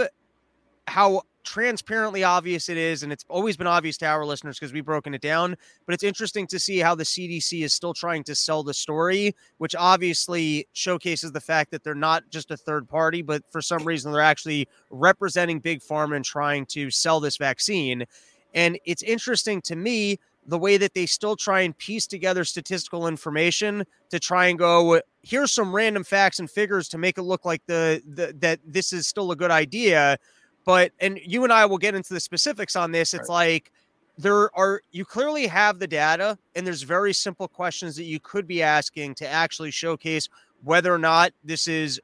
how 0.87 1.21
transparently 1.45 2.23
obvious 2.23 2.67
it 2.67 2.77
is, 2.77 3.03
and 3.03 3.13
it's 3.13 3.23
always 3.29 3.55
been 3.55 3.67
obvious 3.67 3.97
to 3.97 4.05
our 4.05 4.25
listeners 4.25 4.59
because 4.59 4.73
we've 4.73 4.85
broken 4.85 5.13
it 5.13 5.21
down. 5.21 5.55
But 5.85 5.93
it's 5.93 6.03
interesting 6.03 6.47
to 6.47 6.59
see 6.59 6.79
how 6.79 6.95
the 6.95 7.03
CDC 7.03 7.63
is 7.63 7.73
still 7.73 7.93
trying 7.93 8.23
to 8.25 8.35
sell 8.35 8.63
the 8.63 8.73
story, 8.73 9.35
which 9.57 9.75
obviously 9.75 10.67
showcases 10.73 11.31
the 11.31 11.39
fact 11.39 11.71
that 11.71 11.83
they're 11.83 11.95
not 11.95 12.29
just 12.29 12.51
a 12.51 12.57
third 12.57 12.89
party, 12.89 13.21
but 13.21 13.43
for 13.51 13.61
some 13.61 13.83
reason 13.85 14.11
they're 14.11 14.21
actually 14.21 14.67
representing 14.89 15.59
Big 15.59 15.81
Pharma 15.81 16.17
and 16.17 16.25
trying 16.25 16.65
to 16.67 16.91
sell 16.91 17.19
this 17.19 17.37
vaccine. 17.37 18.05
And 18.53 18.79
it's 18.85 19.03
interesting 19.03 19.61
to 19.63 19.75
me 19.75 20.19
the 20.47 20.57
way 20.57 20.77
that 20.77 20.93
they 20.93 21.05
still 21.05 21.35
try 21.35 21.61
and 21.61 21.77
piece 21.77 22.07
together 22.07 22.43
statistical 22.43 23.07
information 23.07 23.83
to 24.11 24.19
try 24.19 24.47
and 24.47 24.59
go 24.59 25.01
here's 25.23 25.51
some 25.51 25.75
random 25.75 26.03
facts 26.03 26.39
and 26.39 26.49
figures 26.49 26.87
to 26.87 26.97
make 26.97 27.17
it 27.17 27.23
look 27.23 27.45
like 27.45 27.61
the, 27.65 28.01
the 28.07 28.33
that 28.39 28.59
this 28.65 28.93
is 28.93 29.07
still 29.07 29.31
a 29.31 29.35
good 29.35 29.51
idea 29.51 30.17
but 30.65 30.91
and 30.99 31.19
you 31.23 31.43
and 31.43 31.53
I 31.53 31.65
will 31.65 31.77
get 31.77 31.95
into 31.95 32.13
the 32.13 32.19
specifics 32.19 32.75
on 32.75 32.91
this. 32.91 33.13
It's 33.13 33.29
right. 33.29 33.35
like 33.35 33.71
there 34.17 34.55
are 34.57 34.81
you 34.91 35.05
clearly 35.05 35.47
have 35.47 35.79
the 35.79 35.87
data 35.87 36.37
and 36.55 36.65
there's 36.65 36.83
very 36.83 37.13
simple 37.13 37.47
questions 37.47 37.95
that 37.97 38.03
you 38.03 38.19
could 38.19 38.47
be 38.47 38.63
asking 38.63 39.15
to 39.15 39.27
actually 39.27 39.71
showcase 39.71 40.29
whether 40.63 40.93
or 40.93 40.97
not 40.97 41.31
this 41.43 41.67
is 41.67 42.01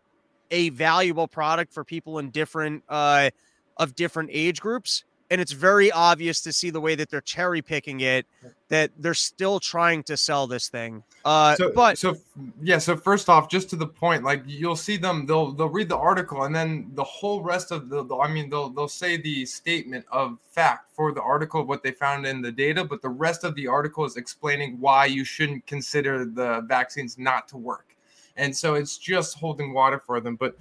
a 0.51 0.70
valuable 0.70 1.28
product 1.28 1.74
for 1.74 1.84
people 1.84 2.20
in 2.20 2.30
different 2.30 2.84
uh 2.89 3.30
of 3.78 3.95
different 3.95 4.30
age 4.32 4.59
groups 4.59 5.05
and 5.32 5.39
it's 5.39 5.53
very 5.53 5.91
obvious 5.91 6.41
to 6.41 6.51
see 6.51 6.69
the 6.69 6.82
way 6.82 6.93
that 6.93 7.09
they're 7.09 7.21
cherry 7.21 7.61
picking 7.61 8.01
it 8.01 8.27
that 8.67 8.91
they're 8.99 9.13
still 9.13 9.59
trying 9.59 10.03
to 10.03 10.15
sell 10.15 10.45
this 10.45 10.67
thing 10.69 11.03
uh 11.25 11.55
so, 11.55 11.71
but 11.73 11.97
so 11.97 12.15
yeah 12.61 12.77
so 12.77 12.95
first 12.95 13.29
off 13.29 13.49
just 13.49 13.69
to 13.69 13.75
the 13.75 13.88
point 13.88 14.23
like 14.23 14.43
you'll 14.45 14.75
see 14.75 14.97
them 14.97 15.25
they'll 15.25 15.51
they'll 15.53 15.69
read 15.69 15.89
the 15.89 15.97
article 15.97 16.43
and 16.43 16.53
then 16.53 16.91
the 16.93 17.03
whole 17.03 17.41
rest 17.41 17.71
of 17.71 17.89
the, 17.89 18.03
the 18.03 18.15
i 18.17 18.32
mean 18.32 18.49
they'll 18.49 18.69
they'll 18.69 18.88
say 18.88 19.17
the 19.17 19.45
statement 19.45 20.05
of 20.11 20.38
fact 20.51 20.91
for 20.93 21.11
the 21.13 21.21
article 21.21 21.63
what 21.63 21.82
they 21.82 21.91
found 21.91 22.25
in 22.25 22.41
the 22.41 22.51
data 22.51 22.84
but 22.84 23.01
the 23.01 23.09
rest 23.09 23.43
of 23.43 23.55
the 23.55 23.67
article 23.67 24.05
is 24.05 24.17
explaining 24.17 24.79
why 24.79 25.05
you 25.05 25.23
shouldn't 25.23 25.65
consider 25.65 26.25
the 26.25 26.61
vaccines 26.67 27.17
not 27.17 27.47
to 27.47 27.57
work. 27.57 27.95
And 28.38 28.55
so 28.55 28.75
it's 28.75 28.97
just 28.97 29.38
holding 29.38 29.73
water 29.73 29.99
for 29.99 30.19
them 30.19 30.36
but 30.36 30.57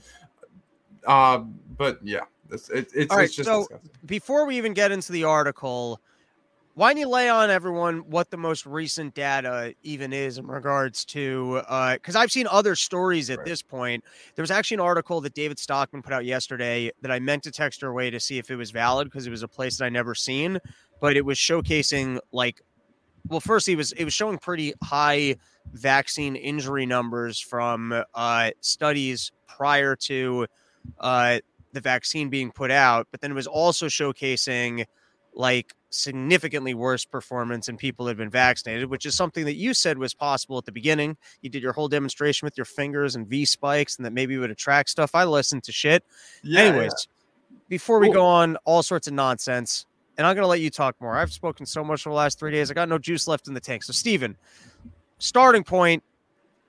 uh 1.07 1.39
but 1.77 1.99
yeah 2.03 2.25
it's, 2.53 2.69
it, 2.71 2.89
it's, 2.95 3.11
All 3.11 3.19
right, 3.19 3.25
it's 3.25 3.37
just 3.37 3.49
so 3.49 3.61
disgusting. 3.61 3.91
before 4.05 4.47
we 4.47 4.57
even 4.57 4.75
get 4.75 4.93
into 4.93 5.13
the 5.13 5.25
article, 5.25 6.01
why 6.75 6.93
don't 6.93 7.01
you 7.01 7.09
lay 7.09 7.29
on 7.29 7.51
everyone 7.51 7.99
what 8.11 8.31
the 8.31 8.37
most 8.37 8.65
recent 8.65 9.15
data 9.15 9.75
even 9.83 10.13
is 10.13 10.39
in 10.39 10.47
regards 10.47 11.05
to 11.07 11.61
because 11.93 12.17
uh, 12.17 12.21
I've 12.21 12.31
seen 12.31 12.47
other 12.51 12.75
stories 12.75 13.29
at 13.29 13.39
right. 13.39 13.47
this 13.47 13.61
point. 13.61 14.05
There 14.35 14.43
was 14.43 14.51
actually 14.51 14.77
an 14.77 14.81
article 14.81 15.21
that 15.23 15.35
David 15.35 15.59
Stockman 15.59 16.03
put 16.03 16.13
out 16.13 16.25
yesterday 16.25 16.91
that 17.03 17.11
I 17.11 17.19
meant 17.19 17.43
to 17.43 17.51
text 17.51 17.81
her 17.83 17.89
away 17.89 18.11
to 18.11 18.21
see 18.21 18.39
if 18.39 18.51
it 18.51 18.57
was 18.57 18.71
valid 18.71 19.09
because 19.09 19.27
it 19.27 19.31
was 19.31 19.43
a 19.43 19.49
place 19.49 19.79
that 19.79 19.85
I 19.85 19.89
never 19.89 20.15
seen, 20.15 20.59
but 21.01 21.17
it 21.17 21.25
was 21.25 21.37
showcasing 21.37 22.19
like 22.33 22.63
well, 23.29 23.41
first 23.41 23.67
he 23.67 23.77
was 23.77 23.93
it 23.93 24.05
was 24.05 24.15
showing 24.15 24.39
pretty 24.39 24.73
high 24.83 25.37
vaccine 25.73 26.37
injury 26.37 26.87
numbers 26.87 27.39
from 27.39 28.05
uh, 28.15 28.51
studies 28.61 29.33
prior 29.47 29.97
to 29.97 30.47
uh, 30.99 31.41
the 31.73 31.81
vaccine 31.81 32.29
being 32.29 32.51
put 32.51 32.71
out, 32.71 33.09
but 33.11 33.21
then 33.21 33.31
it 33.31 33.35
was 33.35 33.47
also 33.47 33.87
showcasing 33.87 34.85
like 35.35 35.75
significantly 35.91 36.75
worse 36.75 37.05
performance 37.05 37.69
in 37.69 37.77
people 37.77 38.07
that 38.07 38.11
had 38.11 38.17
been 38.19 38.31
vaccinated, 38.31 38.89
which 38.89 39.07
is 39.07 39.17
something 39.17 39.45
that 39.45 39.55
you 39.55 39.75
said 39.75 39.99
was 39.99 40.15
possible 40.15 40.59
at 40.59 40.65
the 40.65 40.73
beginning. 40.73 41.17
You 41.43 41.51
did 41.51 41.63
your 41.63 41.73
whole 41.73 41.89
demonstration 41.89 42.47
with 42.47 42.57
your 42.57 42.65
fingers 42.65 43.17
and 43.17 43.27
V 43.27 43.45
spikes, 43.45 43.97
and 43.97 44.07
that 44.07 44.13
maybe 44.13 44.37
would 44.39 44.51
attract 44.51 44.91
stuff. 44.91 45.15
I 45.15 45.25
listened 45.25 45.65
to 45.65 45.73
shit. 45.73 46.05
Yeah, 46.43 46.63
Anyways, 46.63 46.93
yeah. 47.09 47.57
before 47.69 47.99
we 47.99 48.09
cool. 48.09 48.15
go 48.15 48.27
on, 48.27 48.57
all 48.65 48.83
sorts 48.83 49.07
of 49.07 49.15
nonsense, 49.15 49.87
and 50.19 50.27
I'm 50.27 50.35
going 50.35 50.45
to 50.45 50.49
let 50.49 50.61
you 50.61 50.71
talk 50.71 50.97
more. 51.01 51.17
I've 51.17 51.33
spoken 51.33 51.67
so 51.67 51.83
much 51.83 52.03
for 52.03 52.11
the 52.11 52.17
last 52.17 52.39
three 52.39 52.53
days. 52.53 52.71
I 52.71 52.75
got 52.75 52.89
no 52.89 52.99
juice 52.99 53.27
left 53.27 53.49
in 53.49 53.55
the 53.55 53.61
tank. 53.61 53.83
So, 53.85 53.93
Stephen, 53.93 54.37
starting 55.19 55.65
point 55.65 56.03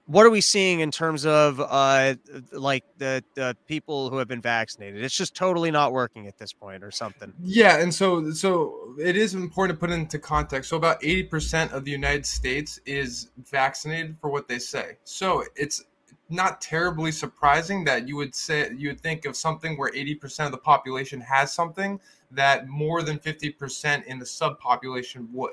what 0.06 0.26
are 0.26 0.30
we 0.30 0.42
seeing 0.42 0.80
in 0.80 0.92
terms 0.92 1.26
of 1.26 1.60
uh 1.60 2.16
like 2.52 2.84
the 2.98 3.24
the 3.36 3.56
people 3.68 4.10
who 4.10 4.18
have 4.18 4.28
been 4.28 4.42
vaccinated? 4.42 5.04
It's 5.04 5.16
just 5.16 5.36
totally 5.36 5.72
not 5.72 5.94
working 5.94 6.28
at 6.28 6.38
this 6.38 6.54
point 6.54 6.84
or 6.84 6.92
something. 6.92 7.34
Yeah 7.42 7.78
and 7.78 7.94
so 7.94 8.32
so 8.32 8.96
it 9.00 9.16
is 9.16 9.34
important 9.34 9.80
to 9.80 9.86
put 9.86 9.94
into 9.94 10.20
context. 10.20 10.70
So 10.70 10.78
about 10.78 11.02
80% 11.02 11.72
of 11.72 11.86
the 11.86 11.92
united 11.92 12.26
states 12.26 12.80
is 12.86 13.30
vaccinated 13.50 14.18
for 14.20 14.30
what 14.30 14.48
they 14.48 14.60
say. 14.60 14.98
So 15.04 15.44
it's 15.56 15.84
not 16.32 16.62
terribly 16.62 17.12
surprising 17.12 17.84
that 17.84 18.08
you 18.08 18.16
would 18.16 18.34
say 18.34 18.70
you 18.78 18.90
would 18.90 19.02
think 19.02 19.26
of 19.26 19.36
something 19.36 19.78
where 19.78 19.92
80% 19.92 20.46
of 20.46 20.52
the 20.52 20.58
population 20.58 21.20
has 21.22 21.54
something 21.54 22.00
that 22.32 22.68
more 22.68 23.04
than 23.04 23.20
50% 23.20 24.06
in 24.06 24.18
the 24.18 24.26
subpopulation 24.26 25.30
would. 25.32 25.52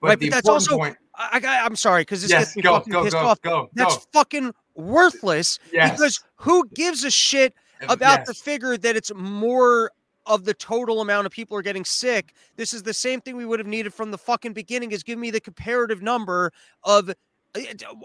But 0.00 0.08
right, 0.08 0.20
but 0.20 0.30
that's 0.30 0.48
also 0.48 0.76
point, 0.76 0.96
I, 1.14 1.40
I 1.44 1.66
am 1.66 1.76
sorry 1.76 2.02
because 2.02 2.22
this 2.22 2.30
yes, 2.30 2.46
gets 2.46 2.56
me 2.56 2.62
go, 2.62 2.74
fucking 2.74 2.92
go, 2.92 3.02
pissed 3.04 3.12
go, 3.12 3.26
off. 3.26 3.40
Go, 3.42 3.70
that's 3.74 4.06
fucking 4.12 4.54
worthless 4.74 5.58
yes. 5.72 5.90
because 5.92 6.22
who 6.36 6.66
gives 6.68 7.04
a 7.04 7.10
shit 7.10 7.54
about 7.82 8.20
yes. 8.20 8.28
the 8.28 8.34
figure 8.34 8.76
that 8.78 8.96
it's 8.96 9.12
more 9.14 9.92
of 10.26 10.44
the 10.44 10.54
total 10.54 11.00
amount 11.00 11.26
of 11.26 11.32
people 11.32 11.56
are 11.56 11.62
getting 11.62 11.84
sick. 11.84 12.34
This 12.56 12.72
is 12.72 12.82
the 12.82 12.94
same 12.94 13.20
thing 13.20 13.36
we 13.36 13.44
would 13.44 13.58
have 13.58 13.66
needed 13.66 13.92
from 13.92 14.10
the 14.10 14.18
fucking 14.18 14.52
beginning 14.52 14.92
is 14.92 15.02
give 15.02 15.18
me 15.18 15.30
the 15.30 15.40
comparative 15.40 16.02
number 16.02 16.52
of 16.84 17.10
Uh, 17.54 17.60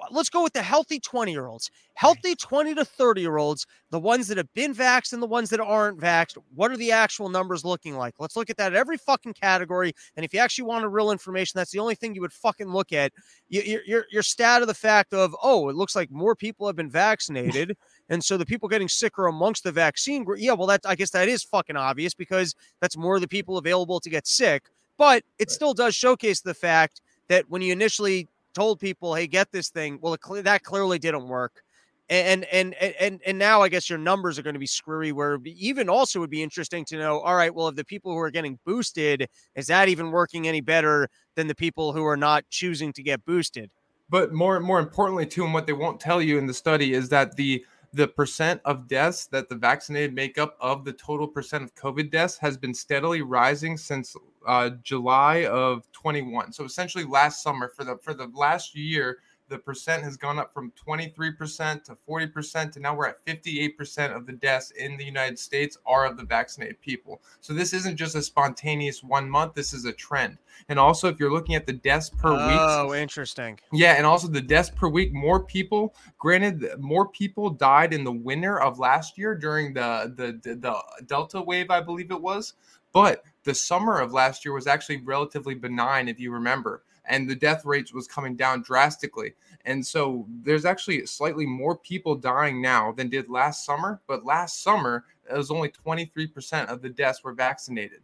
let's 0.10 0.30
go 0.30 0.42
with 0.42 0.54
the 0.54 0.62
healthy 0.62 1.00
20 1.00 1.32
year 1.32 1.46
olds 1.46 1.70
healthy 1.94 2.36
20 2.36 2.74
to 2.74 2.84
30 2.84 3.22
year 3.22 3.38
olds 3.38 3.68
the 3.92 4.00
ones 4.00 4.28
that 4.28 4.38
have 4.38 4.52
been 4.56 4.74
vaxxed 4.74 5.14
and 5.14 5.22
the 5.22 5.28
ones 5.28 5.52
that 5.52 5.60
aren't 5.60 6.00
vaxxed 6.00 6.38
what 6.56 6.72
are 6.72 6.78
the 6.78 6.92
actual 6.92 7.30
numbers 7.30 7.64
looking 7.64 7.96
like? 7.96 8.16
Let's 8.18 8.36
look 8.36 8.50
at 8.50 8.58
that 8.58 8.74
at 8.74 8.78
every 8.78 8.98
fucking 8.98 9.34
category 9.34 9.94
and 10.16 10.26
if 10.26 10.34
you 10.34 10.40
actually 10.40 10.66
want 10.66 10.84
a 10.84 10.88
real 10.88 11.12
information 11.12 11.60
that's 11.60 11.72
the 11.72 11.80
only 11.80 11.94
thing 11.94 12.16
you 12.16 12.22
would 12.22 12.34
fucking 12.34 12.70
look 12.70 12.92
at. 12.92 13.12
Your, 13.50 13.82
your, 13.86 14.06
your 14.12 14.24
stat 14.24 14.62
of 14.62 14.68
the 14.68 14.74
fact 14.74 15.14
of 15.14 15.36
oh 15.44 15.70
it 15.70 15.76
looks 15.76 15.96
like 15.96 16.10
more 16.10 16.36
people 16.36 16.66
have 16.66 16.76
been 16.76 16.90
vaccinated 16.90 17.78
and 18.10 18.24
so 18.24 18.38
the 18.38 18.46
people 18.46 18.68
getting 18.68 18.90
sicker 18.90 19.28
amongst 19.28 19.64
the 19.64 19.72
vaccine 19.72 20.24
group 20.24 20.40
yeah 20.42 20.54
well 20.54 20.68
that 20.68 20.82
i 20.86 20.96
guess 20.96 21.12
that 21.12 21.28
is 21.28 21.44
fucking 21.44 21.78
obvious 21.78 22.16
because 22.16 22.56
that's 22.82 22.98
more 22.98 23.16
of 23.16 23.22
the 23.22 23.28
people 23.28 23.58
available 23.58 24.00
to 24.00 24.10
get 24.10 24.26
sick 24.26 24.64
but 24.98 25.24
it 25.38 25.44
right. 25.44 25.52
still 25.52 25.74
does 25.74 25.94
showcase 25.94 26.42
the 26.42 26.54
fact 26.54 27.02
that 27.28 27.50
when 27.50 27.62
you 27.62 27.72
initially 27.72 28.28
told 28.56 28.80
people, 28.80 29.14
"Hey, 29.14 29.28
get 29.28 29.52
this 29.52 29.70
thing." 29.70 30.00
Well, 30.02 30.14
it, 30.14 30.44
that 30.44 30.64
clearly 30.64 30.98
didn't 30.98 31.28
work. 31.28 31.62
And 32.08 32.46
and 32.46 32.76
and 32.76 33.20
and 33.26 33.40
now 33.40 33.62
I 33.62 33.70
guess 33.70 33.90
your 33.90 33.98
numbers 33.98 34.38
are 34.38 34.44
going 34.44 34.54
to 34.54 34.60
be 34.60 34.68
screwy. 34.68 35.12
Where 35.12 35.40
even 35.44 35.90
also 35.90 36.20
would 36.20 36.30
be 36.30 36.44
interesting 36.44 36.86
to 36.86 36.98
know. 36.98 37.20
All 37.20 37.36
right, 37.36 37.54
well, 37.54 37.68
if 37.68 37.76
the 37.76 37.84
people 37.84 38.12
who 38.12 38.20
are 38.20 38.30
getting 38.30 38.60
boosted 38.64 39.28
is 39.56 39.68
that 39.68 39.90
even 39.90 40.12
working 40.12 40.48
any 40.48 40.62
better 40.62 41.10
than 41.36 41.48
the 41.48 41.56
people 41.56 41.94
who 41.94 42.06
are 42.06 42.18
not 42.18 42.44
choosing 42.50 42.94
to 42.94 43.04
get 43.04 43.26
boosted? 43.26 43.72
But 44.08 44.34
more 44.34 44.60
more 44.60 44.80
importantly, 44.80 45.26
too, 45.26 45.46
and 45.46 45.54
what 45.54 45.66
they 45.66 45.74
won't 45.74 46.00
tell 46.00 46.22
you 46.22 46.38
in 46.38 46.46
the 46.46 46.54
study 46.54 46.94
is 46.94 47.10
that 47.10 47.36
the 47.36 47.66
the 47.96 48.08
percent 48.08 48.62
of 48.66 48.88
deaths 48.88 49.26
that 49.28 49.50
the 49.50 49.56
vaccinated 49.56 50.14
make 50.14 50.38
up 50.38 50.58
of 50.60 50.84
the 50.84 50.94
total 50.94 51.28
percent 51.28 51.64
of 51.64 51.74
COVID 51.76 52.12
deaths 52.12 52.38
has 52.38 52.58
been 52.58 52.74
steadily 52.74 53.22
rising 53.22 53.78
since 53.78 54.16
uh, 54.46 54.72
July 54.84 55.46
of 55.46 55.92
21. 55.92 56.54
So 56.54 56.64
essentially, 56.64 57.04
last 57.04 57.44
summer 57.44 57.70
for 57.76 57.84
the 57.84 57.98
for 57.98 58.14
the 58.14 58.28
last 58.34 58.76
year, 58.76 59.20
the 59.48 59.58
percent 59.58 60.04
has 60.04 60.18
gone 60.18 60.40
up 60.40 60.54
from 60.54 60.72
23% 60.88 61.84
to 61.84 61.96
40%, 62.08 62.56
and 62.56 62.82
now 62.82 62.96
we're 62.96 63.08
at 63.08 63.24
58% 63.26 64.16
of 64.16 64.26
the 64.26 64.34
deaths 64.34 64.72
in 64.72 64.98
the 64.98 65.06
United 65.06 65.38
States 65.38 65.78
are 65.86 66.06
of 66.06 66.18
the 66.18 66.24
vaccinated 66.24 66.82
people. 66.82 67.22
So 67.42 67.54
this 67.54 67.74
isn't 67.74 67.98
just 67.98 68.16
a 68.16 68.22
spontaneous 68.22 69.04
one 69.04 69.30
month, 69.30 69.54
this 69.54 69.74
is 69.74 69.86
a 69.86 69.94
trend. 69.94 70.38
And 70.70 70.80
also, 70.80 71.08
if 71.10 71.20
you're 71.20 71.32
looking 71.32 71.56
at 71.56 71.68
the 71.68 71.74
deaths 71.74 72.10
per 72.10 72.30
oh, 72.30 72.48
week. 72.48 72.60
Oh, 72.60 72.94
interesting. 72.96 73.60
Yeah, 73.72 73.94
and 73.94 74.06
also 74.06 74.28
the 74.28 74.42
deaths 74.42 74.72
per 74.72 74.88
week, 74.88 75.14
more 75.14 75.44
people, 75.44 75.94
granted, 76.18 76.66
more 76.80 77.08
people 77.10 77.50
died 77.50 77.94
in 77.94 78.04
the 78.04 78.12
winter 78.12 78.60
of 78.60 78.80
last 78.80 79.18
year 79.18 79.36
during 79.36 79.74
the, 79.74 80.14
the, 80.16 80.40
the, 80.42 80.56
the 80.56 81.06
Delta 81.06 81.42
wave, 81.42 81.70
I 81.70 81.82
believe 81.82 82.10
it 82.10 82.22
was. 82.22 82.54
But 82.94 83.24
the 83.46 83.56
summer 83.56 84.00
of 84.00 84.12
last 84.12 84.44
year 84.44 84.54
was 84.54 84.68
actually 84.68 84.98
relatively 84.98 85.56
benign, 85.56 86.10
if 86.10 86.20
you 86.20 86.32
remember 86.32 86.84
and 87.08 87.30
the 87.30 87.36
death 87.36 87.66
rates 87.66 87.94
was 87.94 88.08
coming 88.08 88.36
down 88.36 88.62
drastically. 88.62 89.34
And 89.66 89.86
so 89.86 90.26
there's 90.44 90.66
actually 90.66 91.06
slightly 91.06 91.46
more 91.46 91.78
people 91.78 92.16
dying 92.16 92.62
now 92.62 92.92
than 92.92 93.10
did 93.10 93.30
last 93.30 93.66
summer. 93.66 94.02
But 94.08 94.26
last 94.26 94.64
summer, 94.64 95.06
it 95.30 95.36
was 95.36 95.52
only 95.52 95.70
23% 95.70 96.68
of 96.68 96.82
the 96.82 96.90
deaths 96.90 97.24
were 97.24 97.34
vaccinated. 97.34 98.02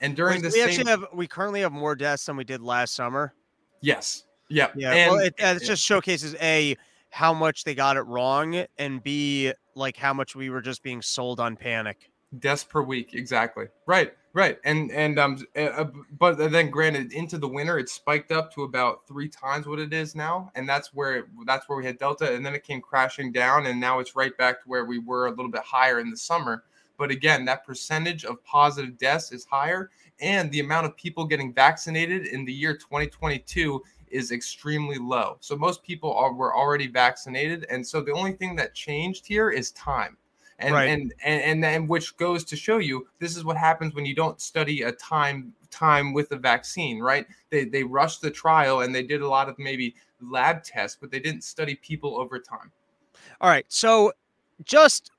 And 0.00 0.16
during 0.16 0.42
the 0.42 0.48
we 0.48 0.60
same, 0.60 0.68
actually 0.68 0.90
have 0.90 1.06
we 1.14 1.26
currently 1.26 1.60
have 1.60 1.72
more 1.72 1.94
deaths 1.94 2.26
than 2.26 2.36
we 2.36 2.44
did 2.44 2.60
last 2.60 2.94
summer. 2.94 3.32
Yes. 3.80 4.24
Yeah. 4.50 4.68
Yeah. 4.74 4.92
And, 4.92 5.12
well, 5.12 5.20
it, 5.20 5.34
it 5.38 5.62
just 5.62 5.82
showcases 5.82 6.34
a 6.40 6.76
how 7.10 7.32
much 7.32 7.62
they 7.62 7.76
got 7.76 7.96
it 7.96 8.02
wrong, 8.02 8.64
and 8.76 9.02
b 9.02 9.52
like 9.76 9.96
how 9.96 10.12
much 10.12 10.34
we 10.34 10.50
were 10.50 10.60
just 10.60 10.82
being 10.82 11.00
sold 11.00 11.38
on 11.38 11.56
panic. 11.56 12.10
Deaths 12.38 12.64
per 12.64 12.82
week, 12.82 13.14
exactly. 13.14 13.66
Right. 13.86 14.12
Right, 14.34 14.58
and 14.64 14.90
and 14.90 15.16
um, 15.20 15.46
but 16.18 16.38
then 16.50 16.68
granted, 16.68 17.12
into 17.12 17.38
the 17.38 17.46
winter, 17.46 17.78
it 17.78 17.88
spiked 17.88 18.32
up 18.32 18.52
to 18.54 18.64
about 18.64 19.06
three 19.06 19.28
times 19.28 19.68
what 19.68 19.78
it 19.78 19.94
is 19.94 20.16
now, 20.16 20.50
and 20.56 20.68
that's 20.68 20.92
where 20.92 21.18
it, 21.18 21.26
that's 21.46 21.68
where 21.68 21.78
we 21.78 21.86
had 21.86 21.98
Delta, 21.98 22.34
and 22.34 22.44
then 22.44 22.52
it 22.52 22.64
came 22.64 22.80
crashing 22.80 23.30
down, 23.30 23.66
and 23.66 23.80
now 23.80 24.00
it's 24.00 24.16
right 24.16 24.36
back 24.36 24.60
to 24.60 24.68
where 24.68 24.86
we 24.86 24.98
were 24.98 25.26
a 25.26 25.30
little 25.30 25.52
bit 25.52 25.62
higher 25.62 26.00
in 26.00 26.10
the 26.10 26.16
summer. 26.16 26.64
But 26.98 27.12
again, 27.12 27.44
that 27.44 27.64
percentage 27.64 28.24
of 28.24 28.42
positive 28.42 28.98
deaths 28.98 29.30
is 29.30 29.44
higher, 29.44 29.90
and 30.18 30.50
the 30.50 30.58
amount 30.58 30.86
of 30.86 30.96
people 30.96 31.26
getting 31.26 31.54
vaccinated 31.54 32.26
in 32.26 32.44
the 32.44 32.52
year 32.52 32.74
2022 32.76 33.84
is 34.08 34.32
extremely 34.32 34.98
low. 34.98 35.36
So 35.38 35.56
most 35.56 35.84
people 35.84 36.12
are 36.12 36.34
were 36.34 36.56
already 36.56 36.88
vaccinated, 36.88 37.66
and 37.70 37.86
so 37.86 38.00
the 38.00 38.10
only 38.10 38.32
thing 38.32 38.56
that 38.56 38.74
changed 38.74 39.28
here 39.28 39.50
is 39.50 39.70
time 39.70 40.16
and, 40.58 40.74
right. 40.74 40.88
and 40.88 41.12
and 41.24 41.42
and 41.42 41.64
then 41.64 41.86
which 41.86 42.16
goes 42.16 42.44
to 42.44 42.56
show 42.56 42.78
you 42.78 43.06
this 43.18 43.36
is 43.36 43.44
what 43.44 43.56
happens 43.56 43.94
when 43.94 44.06
you 44.06 44.14
don't 44.14 44.40
study 44.40 44.82
a 44.82 44.92
time 44.92 45.52
time 45.70 46.12
with 46.12 46.28
the 46.28 46.36
vaccine 46.36 47.00
right? 47.00 47.26
They 47.50 47.64
they 47.64 47.82
rushed 47.82 48.20
the 48.20 48.30
trial 48.30 48.80
and 48.80 48.94
they 48.94 49.02
did 49.02 49.20
a 49.20 49.28
lot 49.28 49.48
of 49.48 49.58
maybe 49.58 49.94
lab 50.20 50.62
tests 50.62 50.96
but 51.00 51.10
they 51.10 51.20
didn't 51.20 51.42
study 51.42 51.74
people 51.76 52.18
over 52.18 52.38
time. 52.38 52.70
All 53.40 53.50
right 53.50 53.66
so 53.68 54.12
just 54.64 55.10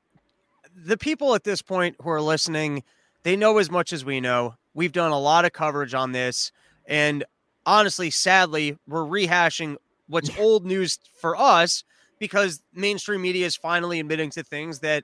the 0.76 0.98
people 0.98 1.36
at 1.36 1.44
this 1.44 1.62
point 1.62 1.96
who 2.02 2.10
are 2.10 2.22
listening 2.22 2.84
they 3.24 3.36
know 3.36 3.58
as 3.58 3.72
much 3.72 3.92
as 3.92 4.06
we 4.06 4.22
know. 4.22 4.54
We've 4.74 4.92
done 4.92 5.12
a 5.12 5.20
lot 5.20 5.46
of 5.46 5.54
coverage 5.54 5.94
on 5.94 6.12
this 6.12 6.52
and 6.86 7.24
honestly 7.66 8.10
sadly 8.10 8.78
we're 8.88 9.04
rehashing 9.04 9.76
what's 10.08 10.30
old 10.40 10.66
news 10.66 11.00
for 11.20 11.36
us 11.36 11.84
because 12.20 12.62
mainstream 12.74 13.22
media 13.22 13.46
is 13.46 13.56
finally 13.56 14.00
admitting 14.00 14.30
to 14.32 14.44
things 14.44 14.80
that 14.80 15.04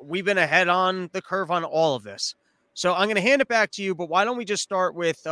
we've 0.00 0.24
been 0.24 0.38
ahead 0.38 0.68
on 0.68 1.10
the 1.12 1.22
curve 1.22 1.50
on 1.50 1.64
all 1.64 1.94
of 1.94 2.02
this. 2.02 2.34
So 2.74 2.94
I'm 2.94 3.06
going 3.06 3.16
to 3.16 3.22
hand 3.22 3.40
it 3.40 3.48
back 3.48 3.70
to 3.72 3.82
you, 3.82 3.94
but 3.94 4.08
why 4.08 4.24
don't 4.24 4.36
we 4.36 4.44
just 4.44 4.62
start 4.62 4.94
with 4.94 5.26
uh, 5.26 5.30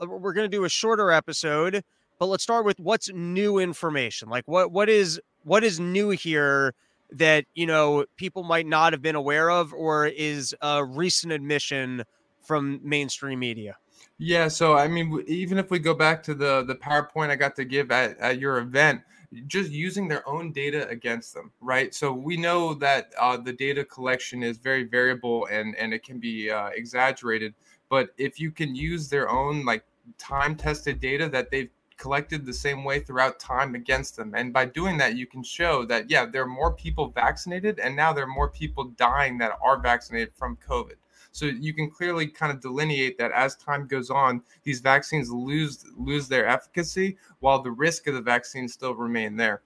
uh 0.00 0.06
we're 0.06 0.32
going 0.32 0.50
to 0.50 0.56
do 0.56 0.64
a 0.64 0.68
shorter 0.68 1.10
episode, 1.12 1.82
but 2.18 2.26
let's 2.26 2.42
start 2.42 2.64
with 2.64 2.80
what's 2.80 3.10
new 3.12 3.58
information. 3.58 4.28
Like 4.28 4.46
what 4.46 4.72
what 4.72 4.88
is 4.88 5.20
what 5.44 5.62
is 5.62 5.78
new 5.78 6.10
here 6.10 6.74
that, 7.12 7.44
you 7.54 7.66
know, 7.66 8.04
people 8.16 8.42
might 8.42 8.66
not 8.66 8.92
have 8.92 9.00
been 9.00 9.14
aware 9.14 9.48
of 9.48 9.72
or 9.72 10.06
is 10.06 10.54
a 10.60 10.84
recent 10.84 11.32
admission 11.32 12.02
from 12.42 12.80
mainstream 12.82 13.38
media? 13.38 13.76
Yeah, 14.18 14.48
so 14.48 14.76
I 14.76 14.88
mean 14.88 15.22
even 15.28 15.58
if 15.58 15.70
we 15.70 15.78
go 15.78 15.94
back 15.94 16.22
to 16.24 16.34
the 16.34 16.64
the 16.64 16.74
PowerPoint 16.74 17.30
I 17.30 17.36
got 17.36 17.54
to 17.56 17.64
give 17.64 17.90
at, 17.90 18.18
at 18.18 18.40
your 18.40 18.58
event, 18.58 19.02
just 19.46 19.70
using 19.70 20.08
their 20.08 20.28
own 20.28 20.52
data 20.52 20.88
against 20.88 21.34
them, 21.34 21.52
right? 21.60 21.94
So 21.94 22.12
we 22.12 22.36
know 22.36 22.74
that 22.74 23.12
uh, 23.18 23.36
the 23.36 23.52
data 23.52 23.84
collection 23.84 24.42
is 24.42 24.58
very 24.58 24.84
variable 24.84 25.46
and 25.46 25.76
and 25.76 25.92
it 25.92 26.02
can 26.02 26.18
be 26.18 26.50
uh, 26.50 26.68
exaggerated. 26.68 27.54
But 27.88 28.10
if 28.18 28.40
you 28.40 28.50
can 28.50 28.74
use 28.74 29.08
their 29.08 29.28
own 29.30 29.64
like 29.64 29.84
time 30.18 30.56
tested 30.56 31.00
data 31.00 31.28
that 31.28 31.50
they've 31.50 31.70
collected 31.96 32.44
the 32.44 32.52
same 32.52 32.84
way 32.84 33.00
throughout 33.00 33.38
time 33.40 33.74
against 33.74 34.16
them, 34.16 34.34
and 34.34 34.52
by 34.52 34.64
doing 34.66 34.98
that, 34.98 35.16
you 35.16 35.26
can 35.26 35.42
show 35.42 35.84
that 35.86 36.10
yeah, 36.10 36.26
there 36.26 36.42
are 36.42 36.46
more 36.46 36.72
people 36.72 37.08
vaccinated, 37.08 37.78
and 37.78 37.96
now 37.96 38.12
there 38.12 38.24
are 38.24 38.38
more 38.40 38.50
people 38.50 38.84
dying 38.96 39.38
that 39.38 39.58
are 39.62 39.78
vaccinated 39.80 40.32
from 40.34 40.56
COVID. 40.68 40.96
So 41.36 41.44
you 41.44 41.74
can 41.74 41.90
clearly 41.90 42.28
kind 42.28 42.50
of 42.50 42.62
delineate 42.62 43.18
that 43.18 43.30
as 43.32 43.56
time 43.56 43.86
goes 43.86 44.08
on, 44.08 44.40
these 44.62 44.80
vaccines 44.80 45.30
lose 45.30 45.84
lose 45.94 46.28
their 46.28 46.48
efficacy 46.48 47.18
while 47.40 47.60
the 47.60 47.70
risk 47.70 48.06
of 48.06 48.14
the 48.14 48.22
vaccine 48.22 48.66
still 48.68 48.94
remain 48.94 49.36
there. 49.36 49.60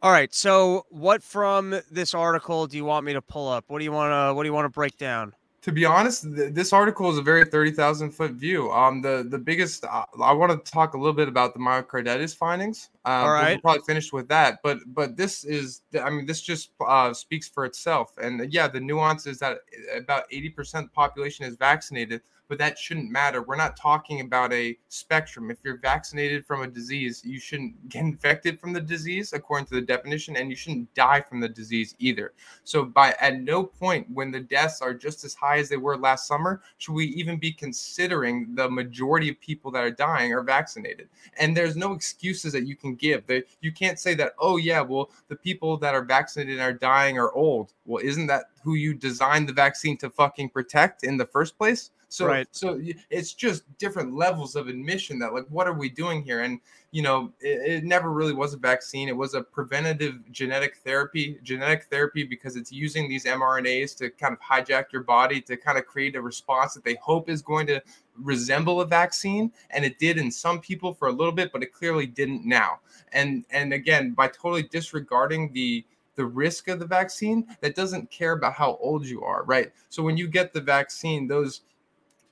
All 0.00 0.10
right. 0.10 0.32
So 0.32 0.86
what 0.88 1.22
from 1.22 1.78
this 1.90 2.14
article 2.14 2.66
do 2.66 2.78
you 2.78 2.86
want 2.86 3.04
me 3.04 3.12
to 3.12 3.20
pull 3.20 3.50
up? 3.50 3.66
What 3.68 3.80
do 3.80 3.84
you 3.84 3.92
want 3.92 4.12
to 4.12 4.34
what 4.34 4.44
do 4.44 4.48
you 4.48 4.54
want 4.54 4.64
to 4.64 4.70
break 4.70 4.96
down? 4.96 5.34
To 5.62 5.72
be 5.72 5.84
honest, 5.84 6.22
th- 6.22 6.54
this 6.54 6.72
article 6.72 7.10
is 7.10 7.18
a 7.18 7.22
very 7.22 7.44
thirty 7.44 7.70
thousand 7.70 8.12
foot 8.12 8.32
view. 8.32 8.70
Um, 8.70 9.02
the 9.02 9.26
the 9.28 9.38
biggest 9.38 9.84
uh, 9.84 10.04
I 10.22 10.32
want 10.32 10.52
to 10.52 10.70
talk 10.70 10.94
a 10.94 10.98
little 10.98 11.12
bit 11.12 11.28
about 11.28 11.52
the 11.52 11.60
myocarditis 11.60 12.34
findings. 12.34 12.88
Um, 13.04 13.12
All 13.24 13.32
right, 13.32 13.50
we'll 13.50 13.60
probably 13.60 13.82
finished 13.86 14.12
with 14.12 14.28
that, 14.28 14.60
but 14.62 14.78
but 14.86 15.16
this 15.16 15.44
is 15.44 15.82
I 16.02 16.08
mean 16.08 16.24
this 16.24 16.40
just 16.40 16.70
uh, 16.86 17.12
speaks 17.12 17.48
for 17.48 17.66
itself. 17.66 18.14
And 18.22 18.50
yeah, 18.52 18.68
the 18.68 18.80
nuance 18.80 19.26
is 19.26 19.38
that 19.40 19.58
about 19.96 20.24
eighty 20.30 20.48
percent 20.48 20.84
of 20.84 20.90
the 20.90 20.94
population 20.94 21.44
is 21.44 21.56
vaccinated, 21.56 22.22
but 22.50 22.58
that 22.58 22.76
shouldn't 22.76 23.08
matter. 23.12 23.42
We're 23.42 23.54
not 23.54 23.76
talking 23.76 24.20
about 24.20 24.52
a 24.52 24.76
spectrum. 24.88 25.52
If 25.52 25.58
you're 25.62 25.78
vaccinated 25.78 26.44
from 26.44 26.62
a 26.62 26.66
disease, 26.66 27.22
you 27.24 27.38
shouldn't 27.38 27.88
get 27.88 28.00
infected 28.00 28.58
from 28.58 28.72
the 28.72 28.80
disease 28.80 29.32
according 29.32 29.66
to 29.66 29.74
the 29.74 29.80
definition, 29.80 30.36
and 30.36 30.50
you 30.50 30.56
shouldn't 30.56 30.92
die 30.94 31.20
from 31.20 31.38
the 31.38 31.48
disease 31.48 31.94
either. 32.00 32.32
So, 32.64 32.84
by 32.84 33.14
at 33.20 33.40
no 33.40 33.62
point 33.62 34.08
when 34.12 34.32
the 34.32 34.40
deaths 34.40 34.82
are 34.82 34.92
just 34.92 35.24
as 35.24 35.32
high 35.32 35.58
as 35.58 35.68
they 35.68 35.76
were 35.76 35.96
last 35.96 36.26
summer, 36.26 36.60
should 36.78 36.92
we 36.92 37.06
even 37.06 37.38
be 37.38 37.52
considering 37.52 38.52
the 38.56 38.68
majority 38.68 39.28
of 39.28 39.40
people 39.40 39.70
that 39.70 39.84
are 39.84 39.90
dying 39.90 40.32
are 40.32 40.42
vaccinated. 40.42 41.08
And 41.38 41.56
there's 41.56 41.76
no 41.76 41.92
excuses 41.92 42.52
that 42.52 42.66
you 42.66 42.74
can 42.74 42.96
give. 42.96 43.26
That 43.28 43.44
you 43.60 43.70
can't 43.70 44.00
say 44.00 44.14
that, 44.14 44.32
oh 44.40 44.56
yeah, 44.56 44.80
well, 44.80 45.10
the 45.28 45.36
people 45.36 45.76
that 45.76 45.94
are 45.94 46.04
vaccinated 46.04 46.54
and 46.54 46.62
are 46.62 46.72
dying 46.72 47.16
are 47.16 47.32
old. 47.32 47.74
Well, 47.84 48.04
isn't 48.04 48.26
that 48.26 48.46
who 48.64 48.74
you 48.74 48.92
designed 48.92 49.48
the 49.48 49.52
vaccine 49.52 49.96
to 49.98 50.10
fucking 50.10 50.48
protect 50.48 51.04
in 51.04 51.16
the 51.16 51.26
first 51.26 51.56
place? 51.56 51.90
So, 52.10 52.26
right. 52.26 52.48
so 52.50 52.80
it's 53.08 53.34
just 53.34 53.62
different 53.78 54.16
levels 54.16 54.56
of 54.56 54.66
admission 54.66 55.20
that 55.20 55.32
like, 55.32 55.46
what 55.48 55.68
are 55.68 55.72
we 55.72 55.88
doing 55.88 56.24
here? 56.24 56.40
And 56.40 56.58
you 56.90 57.02
know, 57.02 57.32
it, 57.40 57.70
it, 57.70 57.84
never 57.84 58.10
really 58.10 58.32
was 58.32 58.52
a 58.52 58.56
vaccine. 58.56 59.08
It 59.08 59.16
was 59.16 59.34
a 59.34 59.42
preventative 59.42 60.18
genetic 60.32 60.78
therapy, 60.78 61.38
genetic 61.44 61.84
therapy 61.84 62.24
because 62.24 62.56
it's 62.56 62.72
using 62.72 63.08
these 63.08 63.26
mRNAs 63.26 63.96
to 63.98 64.10
kind 64.10 64.34
of 64.34 64.40
hijack 64.40 64.90
your 64.90 65.04
body 65.04 65.40
to 65.42 65.56
kind 65.56 65.78
of 65.78 65.86
create 65.86 66.16
a 66.16 66.20
response 66.20 66.74
that 66.74 66.82
they 66.82 66.96
hope 67.00 67.30
is 67.30 67.42
going 67.42 67.68
to 67.68 67.80
resemble 68.16 68.80
a 68.80 68.86
vaccine. 68.86 69.52
And 69.70 69.84
it 69.84 70.00
did 70.00 70.18
in 70.18 70.32
some 70.32 70.58
people 70.58 70.92
for 70.92 71.06
a 71.06 71.12
little 71.12 71.32
bit, 71.32 71.52
but 71.52 71.62
it 71.62 71.72
clearly 71.72 72.06
didn't 72.06 72.44
now. 72.44 72.80
And 73.12 73.44
and 73.50 73.72
again, 73.72 74.14
by 74.14 74.26
totally 74.26 74.64
disregarding 74.64 75.52
the 75.52 75.84
the 76.16 76.26
risk 76.26 76.66
of 76.66 76.80
the 76.80 76.86
vaccine, 76.86 77.46
that 77.60 77.76
doesn't 77.76 78.10
care 78.10 78.32
about 78.32 78.54
how 78.54 78.76
old 78.80 79.06
you 79.06 79.22
are, 79.22 79.44
right? 79.44 79.72
So 79.88 80.02
when 80.02 80.16
you 80.16 80.26
get 80.26 80.52
the 80.52 80.60
vaccine, 80.60 81.28
those 81.28 81.62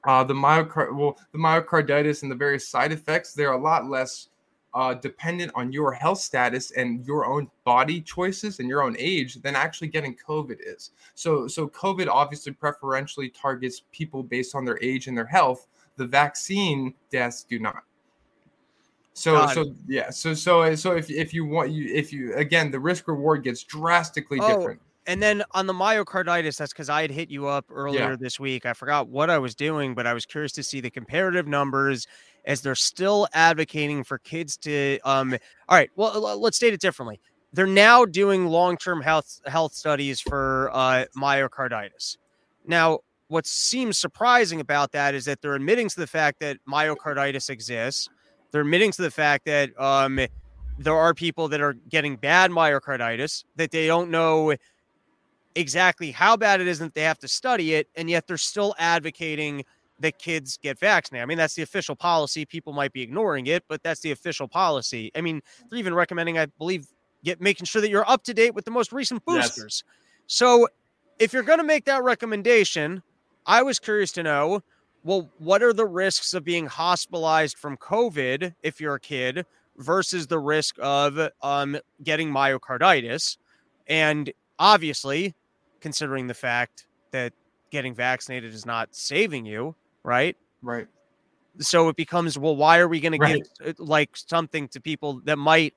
uh, 0.07 0.25
the 0.25 0.35
myocard 0.35 0.95
well, 0.95 1.19
the 1.33 1.39
myocarditis 1.39 2.23
and 2.23 2.31
the 2.31 2.37
various 2.37 2.69
side 2.69 2.93
effects, 2.93 3.33
they're 3.33 3.53
a 3.53 3.61
lot 3.61 3.89
less 3.89 4.29
uh, 4.75 4.95
dependent 4.95 5.51
on 5.55 5.73
your 5.73 5.93
health 5.93 6.19
status 6.19 6.71
and 6.73 7.05
your 7.07 7.27
own 7.27 7.51
body 7.65 8.01
choices 8.01 8.61
and 8.61 8.69
your 8.69 8.83
own 8.83 8.95
age 8.99 9.37
than 9.43 9.57
actually 9.57 9.89
getting 9.89 10.15
COVID 10.15 10.59
is. 10.61 10.91
So, 11.15 11.49
so 11.49 11.69
COVID 11.69 12.09
obviously 12.09 12.53
preferentially 12.53 13.31
targets 13.31 13.83
people 13.93 14.23
based 14.23 14.55
on 14.55 14.65
their 14.65 14.79
age 14.83 15.07
and 15.07 15.17
their 15.17 15.27
health. 15.27 15.67
The 15.97 16.07
vaccine 16.07 16.95
deaths 17.11 17.45
do 17.45 17.59
not. 17.59 17.83
So, 19.15 19.33
God. 19.33 19.55
so 19.55 19.75
yeah, 19.89 20.11
so 20.11 20.33
so 20.33 20.77
so 20.77 20.93
if 20.93 21.11
if 21.11 21.35
you 21.35 21.45
want 21.45 21.73
you 21.73 21.93
if 21.93 22.13
you 22.13 22.35
again 22.37 22.71
the 22.71 22.79
risk 22.79 23.09
reward 23.09 23.43
gets 23.43 23.65
drastically 23.65 24.39
oh, 24.41 24.47
different. 24.47 24.81
And 25.09 25.23
then 25.23 25.43
on 25.53 25.67
the 25.67 25.73
myocarditis, 25.73 26.59
that's 26.59 26.75
because 26.75 26.91
I 26.91 27.01
had 27.01 27.11
hit 27.11 27.31
you 27.31 27.49
up 27.49 27.65
earlier 27.73 28.11
yeah. 28.11 28.17
this 28.21 28.39
week. 28.39 28.67
I 28.67 28.75
forgot 28.75 29.09
what 29.09 29.31
I 29.31 29.39
was 29.39 29.55
doing, 29.55 29.95
but 29.95 30.07
I 30.07 30.13
was 30.13 30.27
curious 30.27 30.53
to 30.53 30.63
see 30.63 30.83
the 30.83 30.91
comparative 30.91 31.49
numbers 31.49 32.07
as 32.45 32.61
they're 32.61 32.75
still 32.75 33.27
advocating 33.33 34.05
for 34.05 34.19
kids 34.19 34.59
to. 34.59 34.99
Um, 35.05 35.35
all 35.67 35.79
right, 35.79 35.91
well, 35.97 36.39
let's 36.39 36.59
state 36.59 36.75
it 36.75 36.81
differently. 36.83 37.21
They're 37.55 37.67
now 37.67 38.05
doing 38.05 38.49
long-term 38.49 39.01
health 39.01 39.41
health 39.47 39.73
studies 39.73 40.21
for 40.21 40.71
uh, 40.75 41.07
myocarditis. 41.17 42.19
Now, 42.67 42.99
what 43.29 43.47
seems 43.47 43.99
surprising 43.99 44.61
about 44.61 44.93
that 44.93 45.15
is 45.15 45.25
that 45.25 45.41
they're 45.41 45.55
admitting 45.55 45.89
to 45.89 46.01
the 46.01 46.07
fact 46.07 46.41
that 46.41 46.59
myocarditis 46.69 47.49
exists. 47.49 48.11
They're 48.51 48.61
admitting 48.61 48.93
to 48.93 49.01
the 49.01 49.11
fact 49.11 49.47
that 49.47 49.79
um, 49.81 50.21
there 50.79 50.95
are 50.95 51.15
people 51.15 51.49
that 51.49 51.63
are 51.63 51.73
getting 51.89 52.17
bad 52.17 52.51
myocarditis 52.51 53.45
that 53.57 53.71
they 53.71 53.87
don't 53.87 54.11
know 54.11 54.55
exactly 55.59 56.13
how 56.13 56.37
bad 56.37 56.61
it 56.61 56.69
is 56.69 56.79
that 56.79 56.95
they 56.95 57.03
have 57.03 57.19
to 57.19 57.29
study 57.29 57.75
it, 57.75 57.89
and 57.97 58.09
yet 58.09 58.27
they're 58.27 58.37
still 58.37 58.75
advocating 58.79 59.65
that 60.01 60.19
kids 60.19 60.57
get 60.63 60.79
vaccinated. 60.79 61.25
I 61.25 61.27
mean, 61.27 61.39
that's 61.39 61.55
the 61.55 61.63
official 61.63 61.97
policy. 61.97 62.45
People 62.45 62.73
might 62.73 62.93
be 62.93 63.03
ignoring 63.03 63.49
it, 63.49 63.65
but 63.67 63.83
that's 63.83 64.01
the 64.01 64.13
official 64.13 64.47
policy. 64.47 65.11
I 65.17 65.21
mean, 65.21 65.43
they're 65.69 65.79
even 65.79 65.95
recommending, 65.95 66.39
I 66.39 66.47
believe, 66.47 66.87
get 67.25 67.41
making 67.41 67.67
sure 67.67 67.83
that 67.83 67.91
you're 67.91 68.09
up 68.09 68.23
to 68.25 68.35
date 68.35 68.55
with 68.55 68.65
the 68.65 68.71
most 68.71 68.93
recent 68.93 69.25
boosters. 69.25 69.83
Yes. 69.85 69.95
So, 70.29 70.69
if 71.19 71.33
you're 71.33 71.43
going 71.43 71.59
to 71.59 71.65
make 71.65 71.85
that 71.87 72.05
recommendation, 72.05 73.03
I 73.45 73.63
was 73.63 73.81
curious 73.81 74.13
to 74.13 74.23
know, 74.23 74.63
well, 75.03 75.29
what 75.39 75.65
are 75.65 75.73
the 75.73 75.87
risks 75.87 76.33
of 76.35 76.45
being 76.45 76.67
hospitalized 76.67 77.59
from 77.59 77.77
COVID 77.77 78.55
if 78.63 78.81
you're 78.81 78.95
a 78.95 79.01
kid 79.01 79.45
versus 79.79 80.29
the 80.29 80.39
risk 80.39 80.77
of 80.81 81.19
um, 81.43 81.77
getting 82.05 82.31
myocarditis? 82.31 83.37
And 83.89 84.33
obviously, 84.61 85.35
considering 85.81 86.27
the 86.27 86.35
fact 86.35 86.87
that 87.11 87.33
getting 87.71 87.95
vaccinated 87.95 88.53
is 88.55 88.67
not 88.67 88.95
saving 88.95 89.47
you, 89.47 89.75
right? 90.03 90.37
Right. 90.63 90.87
So 91.61 91.89
it 91.89 91.97
becomes, 91.97 92.39
well, 92.39 92.57
why 92.57 92.79
are 92.79 92.89
we 92.89 93.01
going 93.01 93.19
right. 93.21 93.45
to 93.59 93.65
give 93.65 93.81
like 93.81 94.17
something 94.17 94.69
to 94.69 94.81
people 94.81 95.21
that 95.25 95.37
might 95.37 95.75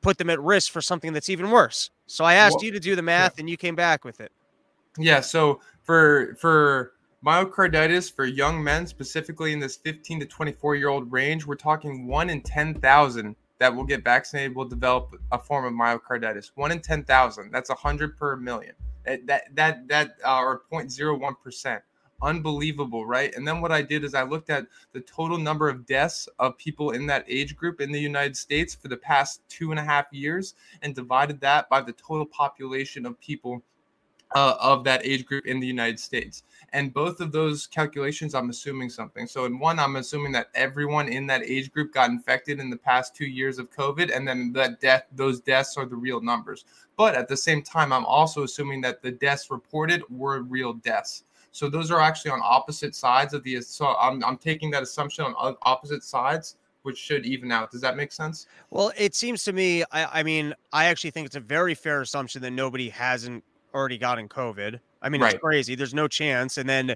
put 0.00 0.18
them 0.18 0.28
at 0.30 0.40
risk 0.40 0.72
for 0.72 0.80
something 0.80 1.12
that's 1.12 1.28
even 1.28 1.50
worse? 1.50 1.90
So 2.06 2.24
I 2.24 2.34
asked 2.34 2.56
well, 2.56 2.66
you 2.66 2.72
to 2.72 2.80
do 2.80 2.94
the 2.94 3.02
math, 3.02 3.34
yeah. 3.36 3.42
and 3.42 3.50
you 3.50 3.56
came 3.56 3.74
back 3.74 4.04
with 4.04 4.20
it. 4.20 4.32
Yeah. 4.98 5.20
So 5.20 5.60
for 5.82 6.36
for 6.38 6.92
myocarditis 7.24 8.14
for 8.14 8.24
young 8.24 8.62
men, 8.62 8.86
specifically 8.86 9.52
in 9.52 9.60
this 9.60 9.76
15 9.76 10.20
to 10.20 10.26
24 10.26 10.76
year 10.76 10.88
old 10.88 11.10
range, 11.10 11.46
we're 11.46 11.54
talking 11.54 12.06
one 12.06 12.28
in 12.28 12.42
10,000 12.42 13.36
that 13.62 13.76
will 13.76 13.84
get 13.84 14.02
vaccinated 14.02 14.56
will 14.56 14.64
develop 14.64 15.14
a 15.30 15.38
form 15.38 15.64
of 15.64 15.72
myocarditis. 15.72 16.50
One 16.56 16.72
in 16.72 16.80
10,000. 16.80 17.52
That's 17.52 17.68
100 17.68 18.16
per 18.16 18.34
million. 18.34 18.74
That 19.04 19.24
that 19.28 19.54
that, 19.54 19.88
that 19.88 20.16
uh, 20.24 20.40
or 20.40 20.62
0.01 20.72 21.34
percent. 21.40 21.80
Unbelievable, 22.22 23.06
right? 23.06 23.32
And 23.36 23.46
then 23.46 23.60
what 23.60 23.70
I 23.70 23.80
did 23.80 24.02
is 24.02 24.14
I 24.14 24.24
looked 24.24 24.50
at 24.50 24.66
the 24.92 25.00
total 25.00 25.38
number 25.38 25.68
of 25.68 25.86
deaths 25.86 26.28
of 26.40 26.58
people 26.58 26.90
in 26.90 27.06
that 27.06 27.24
age 27.28 27.54
group 27.54 27.80
in 27.80 27.92
the 27.92 28.00
United 28.00 28.36
States 28.36 28.74
for 28.74 28.88
the 28.88 28.96
past 28.96 29.42
two 29.48 29.70
and 29.70 29.78
a 29.78 29.84
half 29.84 30.06
years, 30.10 30.54
and 30.82 30.92
divided 30.92 31.40
that 31.40 31.68
by 31.68 31.80
the 31.80 31.92
total 31.92 32.26
population 32.26 33.06
of 33.06 33.18
people 33.20 33.62
uh, 34.34 34.56
of 34.60 34.82
that 34.84 35.06
age 35.06 35.24
group 35.24 35.46
in 35.46 35.60
the 35.60 35.66
United 35.66 36.00
States. 36.00 36.42
And 36.74 36.92
both 36.92 37.20
of 37.20 37.32
those 37.32 37.66
calculations, 37.66 38.34
I'm 38.34 38.48
assuming 38.48 38.88
something. 38.88 39.26
So 39.26 39.44
in 39.44 39.58
one, 39.58 39.78
I'm 39.78 39.96
assuming 39.96 40.32
that 40.32 40.48
everyone 40.54 41.08
in 41.08 41.26
that 41.26 41.42
age 41.42 41.70
group 41.70 41.92
got 41.92 42.10
infected 42.10 42.60
in 42.60 42.70
the 42.70 42.78
past 42.78 43.14
two 43.14 43.26
years 43.26 43.58
of 43.58 43.70
COVID, 43.70 44.14
and 44.14 44.26
then 44.26 44.52
that 44.54 44.80
death, 44.80 45.04
those 45.12 45.40
deaths 45.40 45.76
are 45.76 45.84
the 45.84 45.96
real 45.96 46.22
numbers. 46.22 46.64
But 46.96 47.14
at 47.14 47.28
the 47.28 47.36
same 47.36 47.62
time, 47.62 47.92
I'm 47.92 48.06
also 48.06 48.44
assuming 48.44 48.80
that 48.82 49.02
the 49.02 49.12
deaths 49.12 49.50
reported 49.50 50.02
were 50.08 50.42
real 50.42 50.72
deaths. 50.72 51.24
So 51.50 51.68
those 51.68 51.90
are 51.90 52.00
actually 52.00 52.30
on 52.30 52.40
opposite 52.42 52.94
sides 52.94 53.34
of 53.34 53.42
the. 53.42 53.60
So 53.60 53.94
I'm, 54.00 54.24
I'm 54.24 54.38
taking 54.38 54.70
that 54.70 54.82
assumption 54.82 55.26
on 55.26 55.56
opposite 55.62 56.02
sides 56.02 56.56
which 56.82 56.98
should 56.98 57.24
even 57.24 57.52
out. 57.52 57.70
Does 57.70 57.80
that 57.80 57.96
make 57.96 58.12
sense? 58.12 58.46
Well, 58.70 58.92
it 58.96 59.14
seems 59.14 59.44
to 59.44 59.52
me. 59.52 59.84
I, 59.92 60.20
I, 60.20 60.22
mean, 60.22 60.54
I 60.72 60.86
actually 60.86 61.10
think 61.10 61.26
it's 61.26 61.36
a 61.36 61.40
very 61.40 61.74
fair 61.74 62.00
assumption 62.00 62.42
that 62.42 62.50
nobody 62.50 62.88
hasn't 62.88 63.44
already 63.74 63.98
gotten 63.98 64.28
COVID. 64.28 64.78
I 65.00 65.08
mean, 65.08 65.20
right. 65.20 65.34
it's 65.34 65.42
crazy. 65.42 65.74
There's 65.74 65.94
no 65.94 66.08
chance. 66.08 66.58
And 66.58 66.68
then 66.68 66.94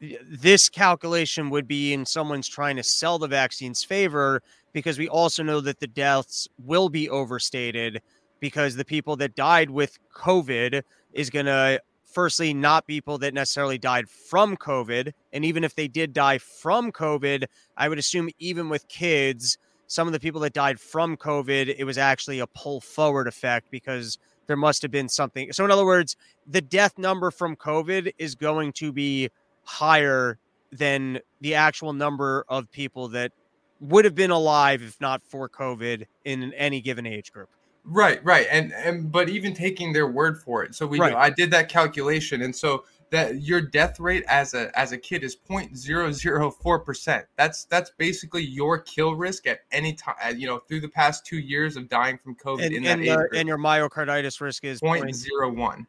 this 0.00 0.68
calculation 0.68 1.50
would 1.50 1.66
be 1.66 1.92
in 1.92 2.04
someone's 2.04 2.48
trying 2.48 2.76
to 2.76 2.82
sell 2.82 3.18
the 3.18 3.28
vaccine's 3.28 3.82
favor 3.82 4.42
because 4.72 4.98
we 4.98 5.08
also 5.08 5.42
know 5.42 5.60
that 5.60 5.80
the 5.80 5.86
deaths 5.86 6.48
will 6.64 6.88
be 6.88 7.08
overstated 7.08 8.02
because 8.40 8.76
the 8.76 8.84
people 8.84 9.16
that 9.16 9.34
died 9.34 9.70
with 9.70 9.98
COVID 10.14 10.82
is 11.14 11.30
going 11.30 11.46
to 11.46 11.80
firstly 12.04 12.52
not 12.54 12.86
people 12.86 13.18
that 13.18 13.34
necessarily 13.34 13.78
died 13.78 14.08
from 14.08 14.56
COVID. 14.56 15.12
And 15.32 15.44
even 15.44 15.64
if 15.64 15.74
they 15.74 15.88
did 15.88 16.12
die 16.12 16.38
from 16.38 16.92
COVID, 16.92 17.44
I 17.76 17.88
would 17.88 17.98
assume 17.98 18.28
even 18.38 18.68
with 18.68 18.88
kids, 18.88 19.58
some 19.86 20.06
of 20.06 20.12
the 20.12 20.20
people 20.20 20.40
that 20.42 20.52
died 20.52 20.80
from 20.80 21.16
COVID, 21.16 21.74
it 21.76 21.84
was 21.84 21.98
actually 21.98 22.40
a 22.40 22.46
pull 22.46 22.80
forward 22.80 23.28
effect 23.28 23.70
because 23.70 24.18
there 24.46 24.56
must 24.56 24.82
have 24.82 24.90
been 24.90 25.08
something. 25.08 25.52
So, 25.52 25.64
in 25.64 25.70
other 25.70 25.84
words, 25.84 26.16
the 26.46 26.60
death 26.60 26.98
number 26.98 27.30
from 27.30 27.56
COVID 27.56 28.12
is 28.18 28.34
going 28.34 28.72
to 28.74 28.92
be 28.92 29.30
higher 29.64 30.38
than 30.72 31.20
the 31.40 31.54
actual 31.54 31.92
number 31.92 32.44
of 32.48 32.70
people 32.70 33.08
that 33.08 33.32
would 33.80 34.04
have 34.04 34.14
been 34.14 34.30
alive 34.30 34.82
if 34.82 35.00
not 35.00 35.22
for 35.22 35.48
COVID 35.48 36.06
in 36.24 36.52
any 36.54 36.80
given 36.80 37.06
age 37.06 37.32
group. 37.32 37.48
Right, 37.84 38.24
right, 38.24 38.48
and 38.50 38.72
and 38.72 39.12
but 39.12 39.28
even 39.28 39.54
taking 39.54 39.92
their 39.92 40.08
word 40.08 40.42
for 40.42 40.64
it, 40.64 40.74
so 40.74 40.86
we 40.86 40.98
right. 40.98 41.14
I 41.14 41.30
did 41.30 41.52
that 41.52 41.68
calculation, 41.68 42.42
and 42.42 42.54
so 42.54 42.84
that 43.10 43.40
your 43.42 43.60
death 43.60 44.00
rate 44.00 44.24
as 44.28 44.54
a 44.54 44.76
as 44.78 44.92
a 44.92 44.98
kid 44.98 45.22
is 45.22 45.36
0.004 45.36 46.84
percent. 46.84 47.24
That's 47.36 47.64
that's 47.64 47.90
basically 47.98 48.42
your 48.44 48.78
kill 48.80 49.14
risk 49.14 49.46
at 49.46 49.60
any 49.72 49.92
time. 49.92 50.16
You 50.36 50.46
know, 50.46 50.58
through 50.58 50.80
the 50.80 50.88
past 50.88 51.24
two 51.24 51.38
years 51.38 51.76
of 51.76 51.88
dying 51.88 52.18
from 52.18 52.34
COVID 52.34 52.66
and, 52.66 52.74
in 52.74 52.86
and, 52.86 53.08
uh, 53.08 53.16
that 53.16 53.28
and 53.34 53.48
your 53.48 53.58
myocarditis 53.58 54.40
risk 54.40 54.64
is 54.64 54.80
0.01, 54.80 55.86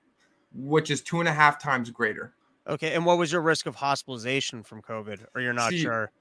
which 0.54 0.92
is 0.92 1.02
two 1.02 1.20
and 1.20 1.28
a 1.28 1.34
half 1.34 1.62
times 1.62 1.90
greater. 1.90 2.34
Okay, 2.68 2.94
and 2.94 3.06
what 3.06 3.18
was 3.18 3.32
your 3.32 3.42
risk 3.42 3.66
of 3.66 3.76
hospitalization 3.76 4.62
from 4.62 4.82
COVID? 4.82 5.26
Or 5.34 5.42
you're 5.42 5.54
not 5.54 5.72
See, 5.72 5.80
sure? 5.80 6.12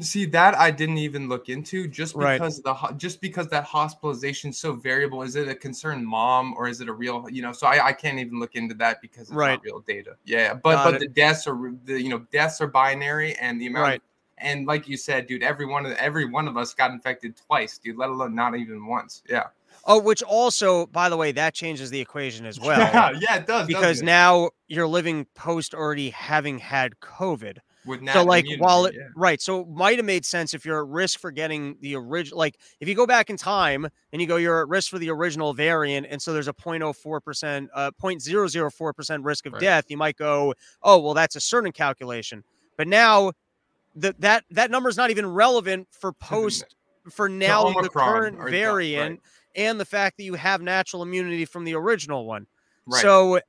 See 0.00 0.24
that 0.26 0.54
I 0.56 0.70
didn't 0.70 0.96
even 0.98 1.28
look 1.28 1.50
into 1.50 1.86
just 1.86 2.14
Right. 2.14 2.38
because 2.38 2.62
the 2.62 2.74
just 2.96 3.20
because 3.20 3.48
that 3.48 3.64
hospitalization 3.64 4.48
is 4.50 4.58
so 4.58 4.72
variable. 4.72 5.22
Is 5.22 5.36
it 5.36 5.48
a 5.48 5.54
concerned 5.54 6.06
mom 6.06 6.54
or 6.56 6.66
is 6.66 6.80
it 6.80 6.88
a 6.88 6.92
real? 6.94 7.28
You 7.30 7.42
know, 7.42 7.52
so 7.52 7.66
I, 7.66 7.88
I 7.88 7.92
can't 7.92 8.18
even 8.18 8.40
look 8.40 8.54
into 8.54 8.74
that 8.76 9.02
because 9.02 9.22
it's 9.28 9.32
Right. 9.32 9.50
not 9.52 9.64
real 9.64 9.80
data. 9.80 10.16
Yeah, 10.24 10.54
but 10.54 10.76
Got 10.76 10.84
but 10.84 10.94
it. 10.94 11.00
the 11.00 11.08
deaths 11.08 11.46
are 11.46 11.72
the 11.84 12.00
you 12.00 12.08
know 12.08 12.20
deaths 12.32 12.60
are 12.62 12.66
binary 12.68 13.34
and 13.34 13.60
the 13.60 13.66
amount. 13.66 13.82
Right. 13.82 14.02
and 14.38 14.66
like 14.66 14.88
you 14.88 14.96
said, 14.96 15.26
dude, 15.26 15.42
every 15.42 15.66
one 15.66 15.84
of 15.84 15.92
every 15.92 16.24
one 16.24 16.48
of 16.48 16.56
us 16.56 16.72
got 16.72 16.90
infected 16.90 17.34
twice, 17.46 17.76
dude. 17.76 17.98
Let 17.98 18.08
alone 18.08 18.34
not 18.34 18.56
even 18.56 18.86
once. 18.86 19.22
Yeah. 19.28 19.44
Oh, 19.84 20.00
which 20.00 20.22
also, 20.22 20.86
by 20.86 21.08
the 21.10 21.16
way, 21.18 21.32
that 21.32 21.52
changes 21.54 21.90
the 21.90 22.00
equation 22.00 22.46
as 22.46 22.58
well. 22.60 22.78
yeah, 22.80 23.12
yeah, 23.20 23.36
it 23.36 23.46
does 23.46 23.66
because 23.66 24.00
it? 24.00 24.06
now 24.06 24.50
you're 24.68 24.88
living 24.88 25.26
post 25.34 25.74
already 25.74 26.10
having 26.10 26.58
had 26.58 26.98
COVID. 27.00 27.58
With 27.86 28.00
so 28.10 28.22
like 28.24 28.44
immunity, 28.44 28.62
while 28.62 28.84
it 28.86 28.94
yeah. 28.96 29.08
right, 29.16 29.40
so 29.40 29.60
it 29.60 29.68
might 29.68 29.96
have 29.98 30.04
made 30.04 30.24
sense 30.24 30.54
if 30.54 30.64
you're 30.64 30.80
at 30.82 30.88
risk 30.88 31.20
for 31.20 31.30
getting 31.30 31.76
the 31.80 31.94
original 31.94 32.38
like 32.38 32.58
if 32.80 32.88
you 32.88 32.94
go 32.94 33.06
back 33.06 33.30
in 33.30 33.36
time 33.36 33.88
and 34.12 34.20
you 34.20 34.26
go 34.28 34.36
you're 34.36 34.60
at 34.60 34.68
risk 34.68 34.90
for 34.90 34.98
the 34.98 35.10
original 35.10 35.54
variant 35.54 36.06
and 36.10 36.20
so 36.20 36.32
there's 36.32 36.48
a 36.48 36.52
0.04% 36.52 37.68
uh 37.74 37.90
0.004% 38.02 39.24
risk 39.24 39.46
of 39.46 39.52
Right. 39.52 39.60
death, 39.60 39.84
you 39.88 39.96
might 39.96 40.16
go, 40.16 40.54
"Oh, 40.82 40.98
well 40.98 41.14
that's 41.14 41.36
a 41.36 41.40
certain 41.40 41.72
calculation." 41.72 42.42
But 42.76 42.88
now 42.88 43.32
the, 43.94 44.14
that 44.18 44.44
that 44.50 44.70
number 44.70 44.88
is 44.88 44.96
not 44.96 45.10
even 45.10 45.26
relevant 45.26 45.88
for 45.90 46.12
post 46.12 46.64
for 47.10 47.28
now 47.28 47.70
the 47.70 47.78
Omicron 47.78 48.12
current 48.12 48.36
or 48.36 48.38
the- 48.38 48.44
right. 48.44 48.50
variant 48.52 49.20
and 49.54 49.80
the 49.80 49.84
fact 49.86 50.16
that 50.18 50.24
you 50.24 50.34
have 50.34 50.60
natural 50.60 51.02
immunity 51.02 51.44
from 51.44 51.64
the 51.64 51.74
original 51.74 52.26
one. 52.26 52.46
right. 52.86 53.00
So 53.00 53.40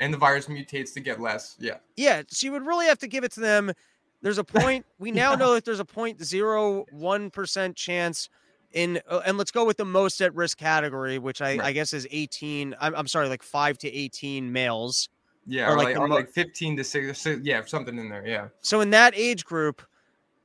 and 0.00 0.12
the 0.12 0.18
virus 0.18 0.46
mutates 0.46 0.92
to 0.94 1.00
get 1.00 1.20
less. 1.20 1.56
Yeah. 1.58 1.76
yeah, 1.96 2.22
so 2.28 2.46
you 2.46 2.52
would 2.52 2.66
really 2.66 2.86
have 2.86 2.98
to 2.98 3.06
give 3.08 3.24
it 3.24 3.32
to 3.32 3.40
them. 3.40 3.72
There's 4.22 4.38
a 4.38 4.44
point. 4.44 4.86
We 4.98 5.10
now 5.12 5.30
Yeah. 5.32 5.36
know 5.36 5.54
that 5.54 5.64
there's 5.64 5.80
a 5.80 5.84
point 5.84 6.24
zero 6.24 6.84
one 6.92 7.30
percent 7.30 7.76
chance 7.76 8.28
in, 8.72 9.00
uh, 9.08 9.20
and 9.26 9.36
let's 9.36 9.50
go 9.50 9.64
with 9.64 9.76
the 9.76 9.84
most 9.84 10.20
at 10.22 10.34
risk 10.34 10.56
category, 10.58 11.18
which 11.18 11.42
I, 11.42 11.58
I 11.62 11.72
guess 11.72 11.92
is 11.92 12.06
18. 12.10 12.74
I'm, 12.80 12.94
I'm 12.94 13.06
sorry, 13.06 13.28
like 13.28 13.42
five 13.42 13.76
to 13.78 13.92
18 13.92 14.50
males. 14.52 15.08
Yeah, 15.46 15.68
Or 15.68 15.72
or, 15.72 15.76
like 15.76 15.86
like, 15.88 15.98
or 15.98 16.08
mo- 16.08 16.14
like 16.14 16.28
15 16.30 16.76
to 16.76 16.84
6, 16.84 17.18
si- 17.20 17.40
yeah, 17.42 17.62
something 17.66 17.98
in 17.98 18.08
there. 18.08 18.24
Yeah. 18.26 18.48
So 18.60 18.80
in 18.80 18.90
that 18.90 19.12
age 19.16 19.44
group, 19.44 19.82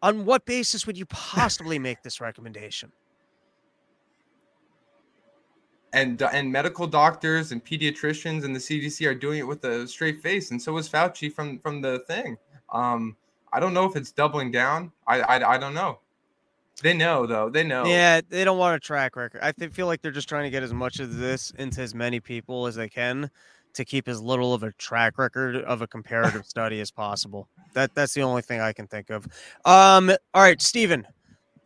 on 0.01 0.25
what 0.25 0.45
basis 0.45 0.85
would 0.87 0.97
you 0.97 1.05
possibly 1.05 1.77
make 1.79 2.01
this 2.03 2.19
recommendation? 2.19 2.91
And 5.93 6.21
uh, 6.21 6.29
and 6.33 6.51
medical 6.51 6.85
doctors 6.85 7.51
and 7.51 7.63
pediatricians 7.63 8.43
and 8.43 8.53
the 8.53 8.59
CDC 8.59 9.07
are 9.07 9.15
doing 9.15 9.39
it 9.39 9.47
with 9.47 9.63
a 9.63 9.87
straight 9.87 10.21
face, 10.21 10.51
and 10.51 10.61
so 10.61 10.77
is 10.77 10.89
Fauci 10.89 11.33
from 11.33 11.59
from 11.59 11.81
the 11.81 11.99
thing. 11.99 12.37
Um, 12.71 13.15
I 13.53 13.61
don't 13.61 13.73
know 13.73 13.85
if 13.85 13.95
it's 13.95 14.11
doubling 14.11 14.51
down. 14.51 14.91
I 15.07 15.21
I, 15.21 15.53
I 15.53 15.57
don't 15.57 15.73
know. 15.73 15.99
They 16.83 16.93
know 16.93 17.25
though. 17.25 17.49
They 17.49 17.63
know. 17.63 17.85
Yeah, 17.85 18.21
they 18.27 18.43
don't 18.43 18.57
want 18.57 18.75
a 18.75 18.79
track 18.79 19.15
record. 19.15 19.39
I 19.41 19.51
feel 19.69 19.87
like 19.87 20.01
they're 20.01 20.11
just 20.11 20.29
trying 20.29 20.43
to 20.43 20.49
get 20.49 20.61
as 20.61 20.73
much 20.73 20.99
of 20.99 21.17
this 21.17 21.51
into 21.57 21.81
as 21.81 21.95
many 21.95 22.19
people 22.19 22.67
as 22.67 22.75
they 22.75 22.89
can 22.89 23.31
to 23.73 23.85
keep 23.85 24.07
as 24.07 24.21
little 24.21 24.53
of 24.53 24.63
a 24.63 24.71
track 24.73 25.17
record 25.17 25.55
of 25.55 25.81
a 25.81 25.87
comparative 25.87 26.45
study 26.47 26.79
as 26.81 26.91
possible. 26.91 27.47
That 27.73 27.95
that's 27.95 28.13
the 28.13 28.21
only 28.21 28.41
thing 28.41 28.59
I 28.59 28.73
can 28.73 28.87
think 28.87 29.09
of. 29.09 29.25
Um, 29.65 30.11
all 30.33 30.41
right, 30.41 30.61
Stephen. 30.61 31.07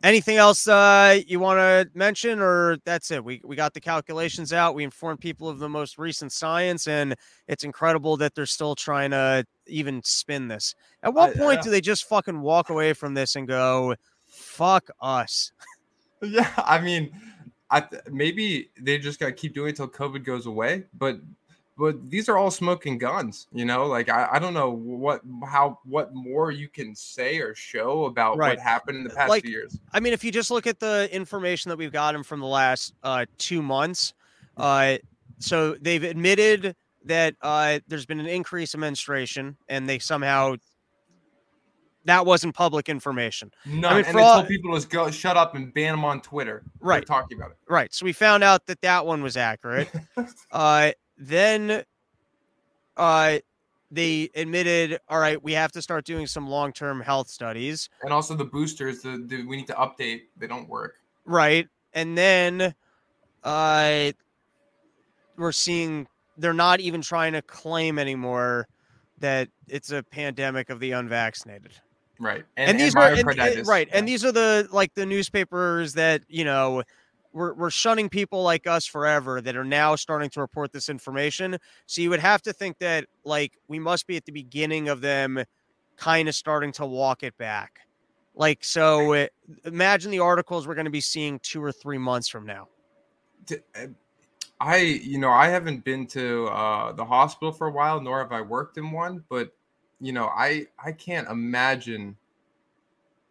Anything 0.02 0.36
else 0.36 0.66
uh, 0.66 1.20
you 1.28 1.38
want 1.38 1.58
to 1.58 1.88
mention, 1.96 2.40
or 2.40 2.76
that's 2.84 3.10
it? 3.12 3.24
We 3.24 3.40
we 3.44 3.54
got 3.54 3.72
the 3.72 3.80
calculations 3.80 4.52
out. 4.52 4.74
We 4.74 4.82
informed 4.82 5.20
people 5.20 5.48
of 5.48 5.60
the 5.60 5.68
most 5.68 5.96
recent 5.96 6.32
science, 6.32 6.88
and 6.88 7.14
it's 7.46 7.62
incredible 7.62 8.16
that 8.16 8.34
they're 8.34 8.46
still 8.46 8.74
trying 8.74 9.12
to 9.12 9.46
even 9.66 10.02
spin 10.02 10.48
this. 10.48 10.74
At 11.04 11.14
what 11.14 11.30
I- 11.30 11.38
point 11.38 11.60
uh, 11.60 11.62
do 11.62 11.70
they 11.70 11.80
just 11.80 12.08
fucking 12.08 12.40
walk 12.40 12.70
away 12.70 12.94
from 12.94 13.14
this 13.14 13.36
and 13.36 13.46
go, 13.46 13.94
"Fuck 14.28 14.90
us"? 15.00 15.52
Yeah, 16.24 16.48
I 16.56 16.80
mean, 16.80 17.10
I 17.68 17.80
th- 17.80 18.02
maybe 18.12 18.70
they 18.80 18.96
just 18.96 19.18
got 19.18 19.26
to 19.26 19.32
keep 19.32 19.54
doing 19.54 19.70
it 19.70 19.78
until 19.80 19.88
COVID 19.88 20.24
goes 20.24 20.46
away. 20.46 20.84
But 20.96 21.20
but 21.82 22.08
these 22.08 22.28
are 22.28 22.38
all 22.38 22.52
smoking 22.52 22.96
guns, 22.96 23.48
you 23.52 23.64
know. 23.64 23.86
Like 23.86 24.08
I, 24.08 24.28
I 24.34 24.38
don't 24.38 24.54
know 24.54 24.70
what 24.70 25.20
how 25.44 25.80
what 25.84 26.14
more 26.14 26.52
you 26.52 26.68
can 26.68 26.94
say 26.94 27.38
or 27.38 27.56
show 27.56 28.04
about 28.04 28.36
Right. 28.36 28.50
what 28.56 28.60
happened 28.60 28.98
in 28.98 29.02
the 29.04 29.10
past 29.10 29.28
Like, 29.28 29.42
few 29.42 29.50
years. 29.50 29.80
I 29.92 29.98
mean, 29.98 30.12
if 30.12 30.22
you 30.22 30.30
just 30.30 30.52
look 30.52 30.68
at 30.68 30.78
the 30.78 31.08
information 31.12 31.70
that 31.70 31.76
we've 31.76 31.90
gotten 31.90 32.22
from 32.22 32.38
the 32.38 32.46
last 32.46 32.94
uh, 33.02 33.26
two 33.36 33.62
months, 33.62 34.14
uh, 34.56 34.98
so 35.40 35.74
they've 35.80 36.04
admitted 36.04 36.76
that 37.06 37.34
uh, 37.42 37.80
there's 37.88 38.06
been 38.06 38.20
an 38.20 38.26
increase 38.28 38.74
in 38.74 38.80
menstruation, 38.80 39.56
and 39.68 39.88
they 39.88 39.98
somehow 39.98 40.54
that 42.04 42.24
wasn't 42.26 42.54
public 42.54 42.88
information, 42.88 43.50
None, 43.66 43.80
mean, 43.80 43.90
and 43.98 44.06
for 44.06 44.12
they 44.14 44.22
all- 44.22 44.34
told 44.36 44.48
people 44.48 44.70
to 44.72 44.76
just 44.76 44.90
go 44.90 45.10
shut 45.10 45.36
up 45.36 45.54
and 45.56 45.72
ban 45.74 45.92
them 45.94 46.04
on 46.04 46.20
Twitter. 46.20 46.62
Right. 46.80 47.04
talking 47.06 47.38
about 47.38 47.52
it. 47.52 47.56
right? 47.68 47.92
So 47.92 48.04
we 48.04 48.12
found 48.12 48.42
out 48.44 48.66
that 48.66 48.80
that 48.82 49.04
one 49.06 49.22
was 49.22 49.36
accurate. 49.36 49.88
uh, 50.52 50.92
then 51.28 51.84
uh, 52.96 53.38
they 53.90 54.30
admitted, 54.34 54.98
all 55.08 55.18
right, 55.18 55.42
we 55.42 55.52
have 55.52 55.70
to 55.72 55.82
start 55.82 56.04
doing 56.04 56.26
some 56.26 56.48
long-term 56.48 57.00
health 57.00 57.28
studies. 57.28 57.88
And 58.02 58.12
also 58.12 58.34
the 58.34 58.44
boosters, 58.44 59.02
the, 59.02 59.22
the 59.26 59.44
we 59.46 59.56
need 59.56 59.66
to 59.68 59.74
update. 59.74 60.22
They 60.36 60.46
don't 60.46 60.68
work. 60.68 60.94
Right. 61.24 61.68
And 61.92 62.16
then 62.18 62.74
uh 63.44 64.12
we're 65.36 65.52
seeing 65.52 66.06
they're 66.38 66.52
not 66.52 66.80
even 66.80 67.02
trying 67.02 67.32
to 67.32 67.42
claim 67.42 67.98
anymore 67.98 68.66
that 69.18 69.48
it's 69.68 69.90
a 69.90 70.02
pandemic 70.02 70.70
of 70.70 70.80
the 70.80 70.92
unvaccinated. 70.92 71.72
Right. 72.18 72.44
And, 72.56 72.78
these 72.78 72.94
are 72.94 73.12
and- 73.12 73.28
and- 73.38 73.66
right. 73.66 73.88
yeah. 73.88 73.98
And 73.98 74.08
these 74.08 74.24
are 74.24 74.32
the 74.32 74.68
like 74.72 74.94
the 74.94 75.06
newspapers 75.06 75.94
that, 75.94 76.22
you 76.28 76.44
know, 76.44 76.82
we're, 77.32 77.54
we're 77.54 77.70
shunning 77.70 78.08
people 78.08 78.42
like 78.42 78.66
us 78.66 78.86
forever 78.86 79.40
that 79.40 79.56
are 79.56 79.64
now 79.64 79.96
starting 79.96 80.30
to 80.30 80.40
report 80.40 80.72
this 80.72 80.88
information. 80.88 81.58
So 81.86 82.02
you 82.02 82.10
would 82.10 82.20
have 82.20 82.42
to 82.42 82.52
think 82.52 82.78
that 82.78 83.06
like 83.24 83.52
we 83.68 83.78
must 83.78 84.06
be 84.06 84.16
at 84.16 84.24
the 84.24 84.32
beginning 84.32 84.88
of 84.88 85.00
them 85.00 85.42
kind 85.96 86.28
of 86.28 86.34
starting 86.34 86.72
to 86.72 86.86
walk 86.86 87.22
it 87.22 87.36
back. 87.38 87.80
Like 88.34 88.64
so 88.64 89.14
uh, 89.14 89.26
imagine 89.64 90.10
the 90.10 90.20
articles 90.20 90.66
we're 90.66 90.74
going 90.74 90.86
to 90.86 90.90
be 90.90 91.00
seeing 91.00 91.38
2 91.40 91.62
or 91.62 91.72
3 91.72 91.98
months 91.98 92.28
from 92.28 92.46
now. 92.46 92.68
uh, 93.50 93.86
I, 94.60 94.76
you 94.76 95.18
know, 95.18 95.30
I 95.30 95.48
haven't 95.48 95.84
been 95.84 96.06
to 96.08 96.46
uh, 96.46 96.92
the 96.92 97.04
hospital 97.04 97.50
for 97.50 97.66
a 97.66 97.72
while, 97.72 98.00
nor 98.00 98.20
have 98.20 98.30
I 98.30 98.42
worked 98.42 98.78
in 98.78 98.92
one. 98.92 99.24
But 99.28 99.52
you 100.00 100.12
know, 100.12 100.26
I 100.26 100.66
I 100.82 100.92
can't 100.92 101.28
imagine 101.28 102.16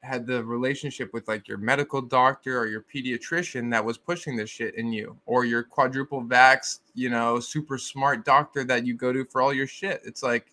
had 0.04 0.26
the 0.26 0.44
relationship 0.44 1.14
with 1.14 1.28
like 1.28 1.48
your 1.48 1.58
medical 1.58 2.02
doctor 2.02 2.60
or 2.60 2.68
your 2.68 2.84
pediatrician 2.94 3.70
that 3.72 3.84
was 3.84 3.98
pushing 3.98 4.36
this 4.36 4.50
shit 4.50 4.76
in 4.76 4.92
you, 4.92 5.16
or 5.26 5.46
your 5.46 5.64
quadruple 5.64 6.24
vax, 6.24 6.80
you 6.96 7.10
know, 7.10 7.40
super 7.40 7.78
smart 7.78 8.26
doctor 8.26 8.64
that 8.64 8.86
you 8.86 8.94
go 8.96 9.14
to 9.14 9.24
for 9.26 9.42
all 9.42 9.54
your 9.54 9.68
shit. 9.68 10.02
It's 10.06 10.24
like, 10.24 10.48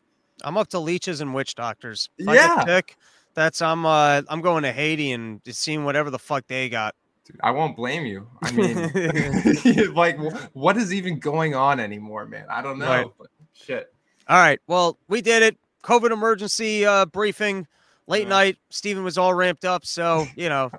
I'm 0.44 0.56
up 0.56 0.68
to 0.68 0.78
leeches 0.78 1.20
and 1.20 1.34
witch 1.34 1.54
doctors. 1.54 2.10
If 2.18 2.28
Yeah. 2.28 2.64
sick, 2.64 2.96
that's 3.34 3.62
I'm 3.62 3.86
uh 3.86 4.22
I'm 4.28 4.40
going 4.40 4.62
to 4.64 4.72
Haiti 4.72 5.12
and 5.12 5.42
just 5.44 5.60
seeing 5.60 5.84
whatever 5.84 6.10
the 6.10 6.18
fuck 6.18 6.46
they 6.46 6.68
got. 6.68 6.94
dude, 7.24 7.40
I 7.42 7.50
won't 7.50 7.76
blame 7.76 8.06
you. 8.06 8.26
I 8.42 8.50
mean, 8.52 9.94
like, 9.94 10.18
what 10.52 10.76
is 10.76 10.92
even 10.92 11.18
going 11.18 11.54
on 11.54 11.80
anymore, 11.80 12.26
man? 12.26 12.46
I 12.50 12.62
don't 12.62 12.78
know. 12.78 12.86
Right. 12.86 13.06
But 13.18 13.28
shit. 13.54 13.92
All 14.28 14.36
right. 14.36 14.60
Well, 14.66 14.98
we 15.08 15.22
did 15.22 15.42
it. 15.42 15.56
COVID 15.82 16.10
emergency 16.10 16.84
uh 16.84 17.06
briefing. 17.06 17.66
Late 18.08 18.22
Yeah. 18.24 18.28
night. 18.28 18.58
Steven 18.70 19.04
was 19.04 19.16
all 19.18 19.32
ramped 19.34 19.64
up, 19.64 19.86
so 19.86 20.26
you 20.36 20.48
know, 20.48 20.70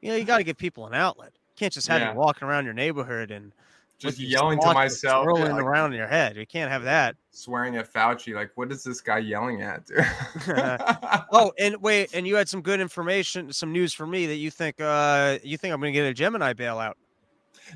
you 0.00 0.08
know, 0.10 0.16
you 0.16 0.24
got 0.24 0.38
to 0.38 0.44
give 0.44 0.56
people 0.56 0.86
an 0.86 0.94
outlet. 0.94 1.32
You 1.34 1.54
can't 1.58 1.72
just 1.72 1.88
have 1.88 2.00
Yeah. 2.00 2.12
you 2.12 2.18
walking 2.18 2.48
around 2.48 2.64
your 2.64 2.72
neighborhood 2.74 3.30
and 3.30 3.52
Just 3.98 4.18
yelling 4.18 4.60
to 4.60 4.72
myself, 4.72 5.24
swirling 5.24 5.52
like- 5.52 5.62
around 5.62 5.92
in 5.92 5.98
your 5.98 6.06
head. 6.06 6.36
You 6.36 6.46
can't 6.46 6.70
have 6.70 6.84
that. 6.84 7.16
swearing 7.32 7.76
at 7.76 7.92
Fauci. 7.92 8.34
Like, 8.34 8.50
what 8.56 8.72
is 8.72 8.82
this 8.82 9.00
guy 9.00 9.18
yelling 9.18 9.62
at? 9.62 9.86
Dude? 9.86 9.98
Oh, 11.30 11.52
and 11.58 11.76
wait, 11.82 12.10
and 12.14 12.26
you 12.26 12.34
had 12.36 12.48
some 12.48 12.62
good 12.62 12.80
information, 12.80 13.52
some 13.52 13.72
news 13.72 13.92
for 13.92 14.06
me 14.06 14.26
that 14.26 14.36
you 14.36 14.50
think 14.50 14.80
uh 14.80 15.38
you 15.42 15.56
think 15.56 15.72
I'm 15.74 15.80
gonna 15.80 15.92
get 15.92 16.06
a 16.06 16.14
Gemini 16.14 16.52
bailout. 16.54 16.94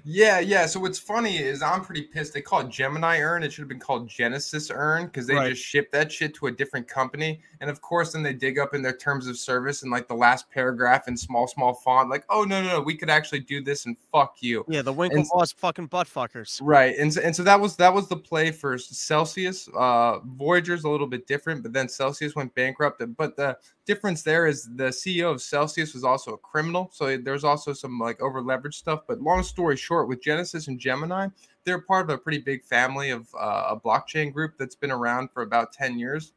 Yeah, 0.05 0.41
yeah. 0.41 0.67
So 0.67 0.81
what's 0.81 0.99
funny 0.99 1.39
is 1.39 1.63
I'm 1.63 1.83
pretty 1.83 2.03
pissed. 2.03 2.35
They 2.35 2.41
call 2.41 2.61
it 2.61 2.69
Gemini 2.69 3.21
Earn. 3.21 3.43
It 3.43 3.53
should 3.53 3.63
have 3.63 3.69
been 3.69 3.79
called 3.79 4.09
Genesis 4.09 4.71
Earn 4.73 5.07
because 5.07 5.27
they 5.27 5.35
Right. 5.35 5.51
just 5.51 5.63
shipped 5.63 5.93
that 5.93 6.11
shit 6.11 6.35
to 6.37 6.47
a 6.47 6.51
different 6.53 6.89
company. 6.89 7.41
And 7.61 7.71
of 7.71 7.81
course, 7.81 8.13
then 8.13 8.23
they 8.23 8.33
dig 8.33 8.59
up 8.59 8.75
in 8.75 8.83
their 8.83 8.97
terms 8.97 9.27
of 9.27 9.37
service 9.39 9.83
and 9.83 9.91
like 9.91 10.09
the 10.09 10.15
last 10.15 10.51
paragraph 10.51 11.09
in 11.09 11.17
small, 11.17 11.47
small 11.47 11.75
font, 11.75 12.11
like, 12.11 12.25
oh 12.29 12.45
no, 12.45 12.63
no, 12.63 12.69
no, 12.69 12.81
we 12.81 12.97
could 12.97 13.11
actually 13.11 13.41
do 13.41 13.63
this 13.63 13.87
and 13.87 13.97
fuck 14.11 14.37
you. 14.41 14.65
Yeah, 14.69 14.83
the 14.83 14.95
Winklevoss 14.95 15.55
fucking 15.55 15.87
butt 15.87 16.07
fuckers. 16.07 16.61
Right, 16.63 16.97
and 16.99 17.13
so, 17.13 17.21
and 17.21 17.35
so 17.35 17.43
that 17.43 17.61
was 17.61 17.77
that 17.77 17.93
was 17.93 18.09
the 18.09 18.17
play 18.17 18.51
for 18.51 18.79
Celsius. 18.79 19.69
Uh, 19.77 20.19
Voyager's 20.21 20.85
a 20.85 20.89
little 20.89 21.07
bit 21.07 21.27
different, 21.27 21.63
but 21.63 21.73
then 21.73 21.89
Celsius 21.89 22.35
went 22.35 22.55
bankrupt. 22.55 23.03
But 23.17 23.37
the 23.37 23.57
difference 23.87 24.23
there 24.23 24.47
is 24.47 24.69
the 24.77 24.93
CEO 24.93 25.31
of 25.31 25.43
Celsius 25.43 25.95
was 25.95 26.05
also 26.05 26.35
a 26.35 26.39
criminal, 26.39 26.91
so 26.93 27.17
there's 27.17 27.45
also 27.45 27.73
some 27.73 27.99
like 27.99 28.21
over 28.21 28.43
leveraged 28.43 28.75
stuff. 28.75 29.03
But 29.07 29.21
long 29.21 29.43
story 29.43 29.77
short, 29.77 30.09
with 30.09 30.23
Genesis 30.23 30.69
and 30.69 30.79
Gemini, 30.79 31.29
they're 31.65 31.81
part 31.81 32.09
of 32.09 32.15
a 32.15 32.19
pretty 32.19 32.39
big 32.39 32.65
family 32.65 33.11
of 33.11 33.29
uh, 33.35 33.67
a 33.71 33.81
blockchain 33.81 34.33
group 34.33 34.57
that's 34.59 34.75
been 34.77 34.91
around 34.91 35.31
for 35.33 35.43
about 35.43 35.73
ten 35.73 35.99
years, 35.99 36.33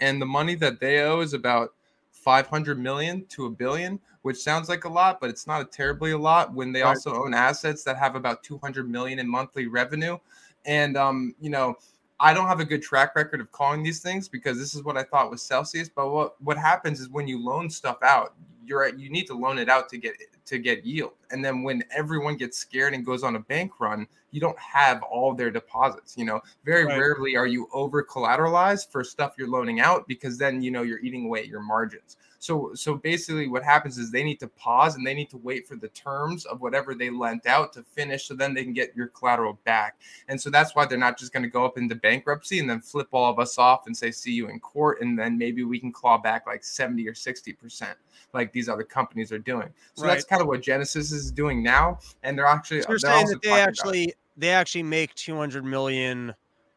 and 0.00 0.20
the 0.20 0.26
money 0.26 0.54
that 0.56 0.80
they 0.80 1.00
owe 1.02 1.20
is 1.20 1.32
about 1.32 1.74
500 2.10 2.78
million 2.78 3.26
to 3.26 3.46
a 3.46 3.50
billion, 3.50 4.00
which 4.22 4.38
sounds 4.38 4.68
like 4.68 4.84
a 4.84 4.88
lot, 4.88 5.20
but 5.20 5.30
it's 5.30 5.46
not 5.46 5.60
a 5.62 5.64
terribly 5.64 6.12
a 6.12 6.18
lot 6.18 6.52
when 6.54 6.72
they 6.72 6.82
Right. 6.82 6.98
also 6.98 7.14
own 7.14 7.34
assets 7.34 7.84
that 7.84 7.96
have 7.98 8.14
about 8.16 8.42
200 8.42 8.88
million 8.88 9.18
in 9.18 9.28
monthly 9.28 9.66
revenue. 9.66 10.18
And 10.64 10.96
um, 10.96 11.34
you 11.40 11.50
know, 11.50 11.76
I 12.20 12.32
don't 12.32 12.46
have 12.46 12.60
a 12.60 12.64
good 12.64 12.82
track 12.82 13.16
record 13.16 13.40
of 13.40 13.50
calling 13.50 13.82
these 13.82 14.00
things 14.00 14.28
because 14.28 14.58
this 14.58 14.74
is 14.74 14.84
what 14.84 14.96
I 14.96 15.02
thought 15.02 15.30
was 15.30 15.42
Celsius. 15.42 15.88
But 15.88 16.10
what 16.10 16.40
what 16.42 16.56
happens 16.56 17.00
is 17.00 17.08
when 17.08 17.26
you 17.26 17.44
loan 17.44 17.68
stuff 17.68 17.98
out, 18.02 18.34
you're 18.64 18.84
at, 18.84 18.98
you 18.98 19.10
need 19.10 19.26
to 19.26 19.34
loan 19.34 19.58
it 19.58 19.68
out 19.68 19.88
to 19.90 19.98
get 19.98 20.14
to 20.46 20.58
get 20.58 20.84
yield. 20.84 21.12
And 21.34 21.44
then 21.44 21.64
when 21.64 21.82
everyone 21.90 22.36
gets 22.36 22.56
scared 22.56 22.94
and 22.94 23.04
goes 23.04 23.24
on 23.24 23.34
a 23.34 23.40
bank 23.40 23.80
run, 23.80 24.06
you 24.30 24.40
don't 24.40 24.58
have 24.58 25.02
all 25.02 25.34
their 25.34 25.50
deposits. 25.50 26.16
You 26.16 26.26
know, 26.26 26.40
very 26.64 26.84
Right. 26.84 26.96
rarely 26.96 27.36
are 27.36 27.46
you 27.48 27.68
over 27.72 28.04
collateralized 28.04 28.92
for 28.92 29.02
stuff 29.02 29.34
you're 29.36 29.48
loaning 29.48 29.80
out 29.80 30.06
because 30.06 30.38
then 30.38 30.62
you 30.62 30.70
know 30.70 30.82
you're 30.82 31.00
eating 31.00 31.26
away 31.26 31.40
at 31.40 31.48
your 31.48 31.60
margins. 31.60 32.16
So 32.38 32.72
so 32.74 32.94
basically 32.94 33.48
what 33.48 33.64
happens 33.64 33.98
is 33.98 34.12
they 34.12 34.22
need 34.22 34.38
to 34.40 34.48
pause 34.48 34.94
and 34.94 35.04
they 35.04 35.14
need 35.14 35.30
to 35.30 35.38
wait 35.38 35.66
for 35.66 35.74
the 35.74 35.88
terms 35.88 36.44
of 36.44 36.60
whatever 36.60 36.94
they 36.94 37.10
lent 37.10 37.46
out 37.46 37.72
to 37.72 37.82
finish 37.82 38.28
so 38.28 38.34
then 38.34 38.54
they 38.54 38.62
can 38.62 38.74
get 38.74 38.94
your 38.94 39.08
collateral 39.08 39.58
back. 39.64 39.96
And 40.28 40.40
so 40.40 40.50
that's 40.50 40.76
why 40.76 40.86
they're 40.86 40.98
not 40.98 41.18
just 41.18 41.32
going 41.32 41.42
to 41.42 41.48
go 41.48 41.64
up 41.64 41.78
into 41.78 41.96
bankruptcy 41.96 42.60
and 42.60 42.70
then 42.70 42.80
flip 42.80 43.08
all 43.10 43.28
of 43.28 43.40
us 43.40 43.58
off 43.58 43.86
and 43.86 43.96
say 43.96 44.12
see 44.12 44.32
you 44.32 44.50
in 44.50 44.60
court 44.60 45.00
and 45.00 45.18
then 45.18 45.36
maybe 45.36 45.64
we 45.64 45.80
can 45.80 45.90
claw 45.90 46.16
back 46.16 46.46
like 46.46 46.62
70 46.62 47.08
or 47.08 47.14
60% 47.14 47.94
like 48.34 48.52
these 48.52 48.68
other 48.68 48.82
companies 48.82 49.32
are 49.32 49.38
doing. 49.38 49.68
So 49.94 50.06
that's 50.06 50.24
kind 50.24 50.42
of 50.42 50.48
what 50.48 50.60
Genesis 50.60 51.12
is 51.12 51.23
doing 51.30 51.62
now 51.62 51.98
and 52.22 52.38
they're 52.38 52.46
actually 52.46 52.82
So 52.82 52.90
you're 52.90 52.98
they're 52.98 53.10
saying 53.10 53.26
that 53.28 53.42
they 53.42 53.60
actually 53.60 54.14
they 54.36 54.50
actually 54.50 54.82
make 54.82 55.14
200 55.14 55.64
million. 55.64 56.34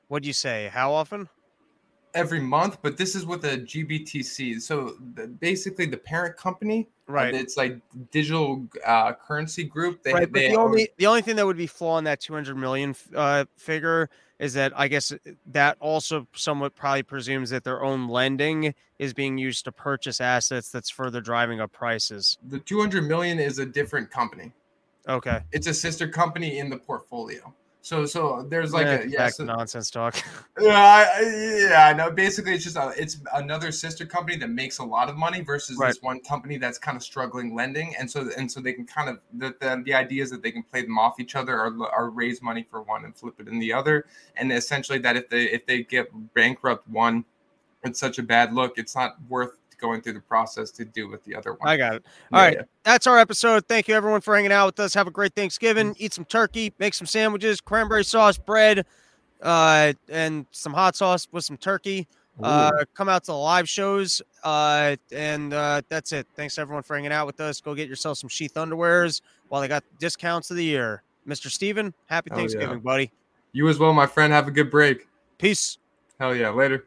What 0.07 0.23
do 0.23 0.27
you 0.27 0.33
say? 0.33 0.69
How 0.71 0.93
often? 0.93 1.29
every 2.17 2.39
month, 2.39 2.79
but 2.81 2.97
this 2.97 3.15
is 3.15 3.25
with 3.25 3.45
a 3.45 3.57
GBTC. 3.59 4.59
So 4.61 4.95
the, 5.13 5.27
basically, 5.27 5.85
the 5.85 5.97
parent 5.97 6.35
company, 6.35 6.87
uh, 7.07 7.13
Right. 7.13 7.33
It's 7.33 7.55
like 7.55 7.79
digital 8.11 8.67
uh, 8.85 9.13
currency 9.13 9.63
group. 9.63 10.03
They, 10.03 10.13
right, 10.13 10.31
but 10.31 10.41
they 10.41 10.49
the 10.49 10.57
own- 10.57 10.69
only 10.69 10.89
the 10.97 11.07
only 11.07 11.21
thing 11.21 11.37
that 11.37 11.45
would 11.45 11.57
be 11.57 11.67
flaw 11.67 11.97
in 11.97 12.03
that 12.03 12.19
200 12.19 12.55
million 12.57 12.95
uh, 13.15 13.45
figure 13.55 14.09
is 14.39 14.53
that 14.53 14.73
I 14.75 14.87
guess 14.87 15.11
uh, 15.11 15.17
that 15.47 15.77
also 15.79 16.27
somewhat 16.33 16.75
probably 16.75 17.03
presumes 17.03 17.49
that 17.49 17.63
their 17.63 17.83
own 17.83 18.07
lending 18.07 18.73
is 18.99 19.13
being 19.13 19.37
used 19.37 19.65
to 19.65 19.71
purchase 19.71 20.21
assets 20.21 20.69
that's 20.69 20.89
further 20.89 21.21
driving 21.21 21.59
up 21.59 21.71
prices. 21.71 22.37
the 22.47 22.59
200 22.59 23.03
million 23.03 23.39
is 23.39 23.59
a 23.59 23.65
different 23.65 24.11
company. 24.11 24.51
Okay, 25.07 25.39
It's 25.51 25.67
a 25.67 25.73
sister 25.73 26.07
company 26.07 26.59
in 26.59 26.69
the 26.69 26.77
portfolio. 26.77 27.53
So 27.87 28.05
so 28.05 28.45
there's 28.49 28.73
like 28.73 28.85
Eh, 28.85 29.03
a 29.03 29.07
yeah, 29.07 29.29
so- 29.29 29.45
nonsense 29.45 29.89
talk. 29.89 30.17
yeah, 30.59 30.75
I- 30.77 31.19
I- 31.21 31.67
yeah, 31.69 31.93
no. 31.95 32.11
Basically, 32.11 32.53
it's 32.53 32.65
just 32.65 32.75
a, 32.75 32.91
it's 32.97 33.21
another 33.33 33.71
sister 33.71 34.05
company 34.05 34.35
that 34.39 34.49
makes 34.49 34.79
a 34.79 34.83
lot 34.83 35.07
of 35.07 35.15
money 35.15 35.39
versus 35.39 35.77
Right. 35.77 35.87
this 35.93 36.01
one 36.01 36.19
company 36.19 36.57
that's 36.57 36.77
kind 36.77 36.97
of 36.97 37.01
struggling 37.03 37.55
lending, 37.55 37.95
and 37.97 38.11
so 38.11 38.29
and 38.37 38.51
so 38.51 38.59
they 38.59 38.73
can 38.73 38.85
kind 38.85 39.07
of 39.07 39.19
the 39.35 39.55
the, 39.61 39.81
the 39.85 39.93
idea 39.93 40.21
is 40.21 40.29
that 40.31 40.43
they 40.43 40.51
can 40.51 40.63
play 40.63 40.81
them 40.81 40.99
off 40.99 41.17
each 41.17 41.33
other 41.37 41.61
or, 41.61 41.73
or 41.95 42.09
raise 42.09 42.41
money 42.41 42.67
for 42.69 42.81
one 42.81 43.05
and 43.05 43.15
flip 43.15 43.39
it 43.39 43.47
in 43.47 43.57
the 43.57 43.71
other, 43.71 44.05
and 44.35 44.51
essentially 44.51 44.99
that 44.99 45.15
if 45.15 45.29
they 45.29 45.43
if 45.43 45.65
they 45.65 45.83
get 45.83 46.09
bankrupt 46.33 46.89
one, 46.89 47.23
it's 47.85 48.01
such 48.01 48.19
a 48.19 48.23
bad 48.23 48.51
look. 48.53 48.77
It's 48.77 48.97
not 48.97 49.15
worth 49.29 49.51
going 49.79 50.01
through 50.01 50.13
the 50.13 50.19
process 50.21 50.71
to 50.71 50.85
do 50.85 51.07
with 51.07 51.23
the 51.23 51.35
other 51.35 51.53
one. 51.53 51.67
I 51.67 51.77
got 51.77 51.95
it. 51.95 52.03
Yeah, 52.31 52.37
All 52.37 52.45
right. 52.45 52.57
yeah. 52.57 52.63
That's 52.83 53.07
our 53.07 53.19
episode. 53.19 53.65
Thank 53.67 53.87
you 53.87 53.95
everyone 53.95 54.21
for 54.21 54.35
hanging 54.35 54.51
out 54.51 54.65
with 54.67 54.79
us. 54.79 54.93
Have 54.93 55.07
a 55.07 55.11
great 55.11 55.33
Thanksgiving. 55.33 55.95
Eat 55.97 56.13
some 56.13 56.25
turkey, 56.25 56.73
make 56.79 56.93
some 56.93 57.07
sandwiches, 57.07 57.61
cranberry 57.61 58.03
sauce, 58.03 58.37
bread, 58.37 58.85
uh, 59.41 59.93
and 60.09 60.45
some 60.51 60.73
hot 60.73 60.95
sauce 60.95 61.27
with 61.31 61.43
some 61.43 61.57
turkey. 61.57 62.07
Uh, 62.41 62.85
come 62.93 63.09
out 63.09 63.23
to 63.23 63.31
the 63.31 63.37
live 63.37 63.67
shows. 63.67 64.21
Uh, 64.43 64.95
and 65.11 65.53
uh, 65.53 65.81
that's 65.89 66.11
it. 66.11 66.27
Thanks 66.35 66.57
everyone 66.57 66.83
for 66.83 66.95
hanging 66.95 67.11
out 67.11 67.25
with 67.25 67.39
us. 67.39 67.61
Go 67.61 67.73
get 67.73 67.89
yourself 67.89 68.17
some 68.17 68.29
sheath 68.29 68.53
underwears 68.53 69.21
while 69.49 69.61
they 69.61 69.67
got 69.67 69.83
discounts 69.99 70.51
of 70.51 70.57
the 70.57 70.63
year. 70.63 71.01
Mr. 71.27 71.49
Steven, 71.49 71.93
happy 72.05 72.29
Hell 72.29 72.39
yeah. 72.39 72.41
Thanksgiving, 72.41 72.79
buddy. 72.79 73.11
You 73.53 73.67
as 73.69 73.79
well, 73.79 73.93
my 73.93 74.05
friend. 74.05 74.31
Have 74.31 74.47
a 74.47 74.51
good 74.51 74.69
break. 74.69 75.07
Peace. 75.37 75.77
Hell 76.19 76.35
yeah. 76.35 76.49
Later. 76.49 76.85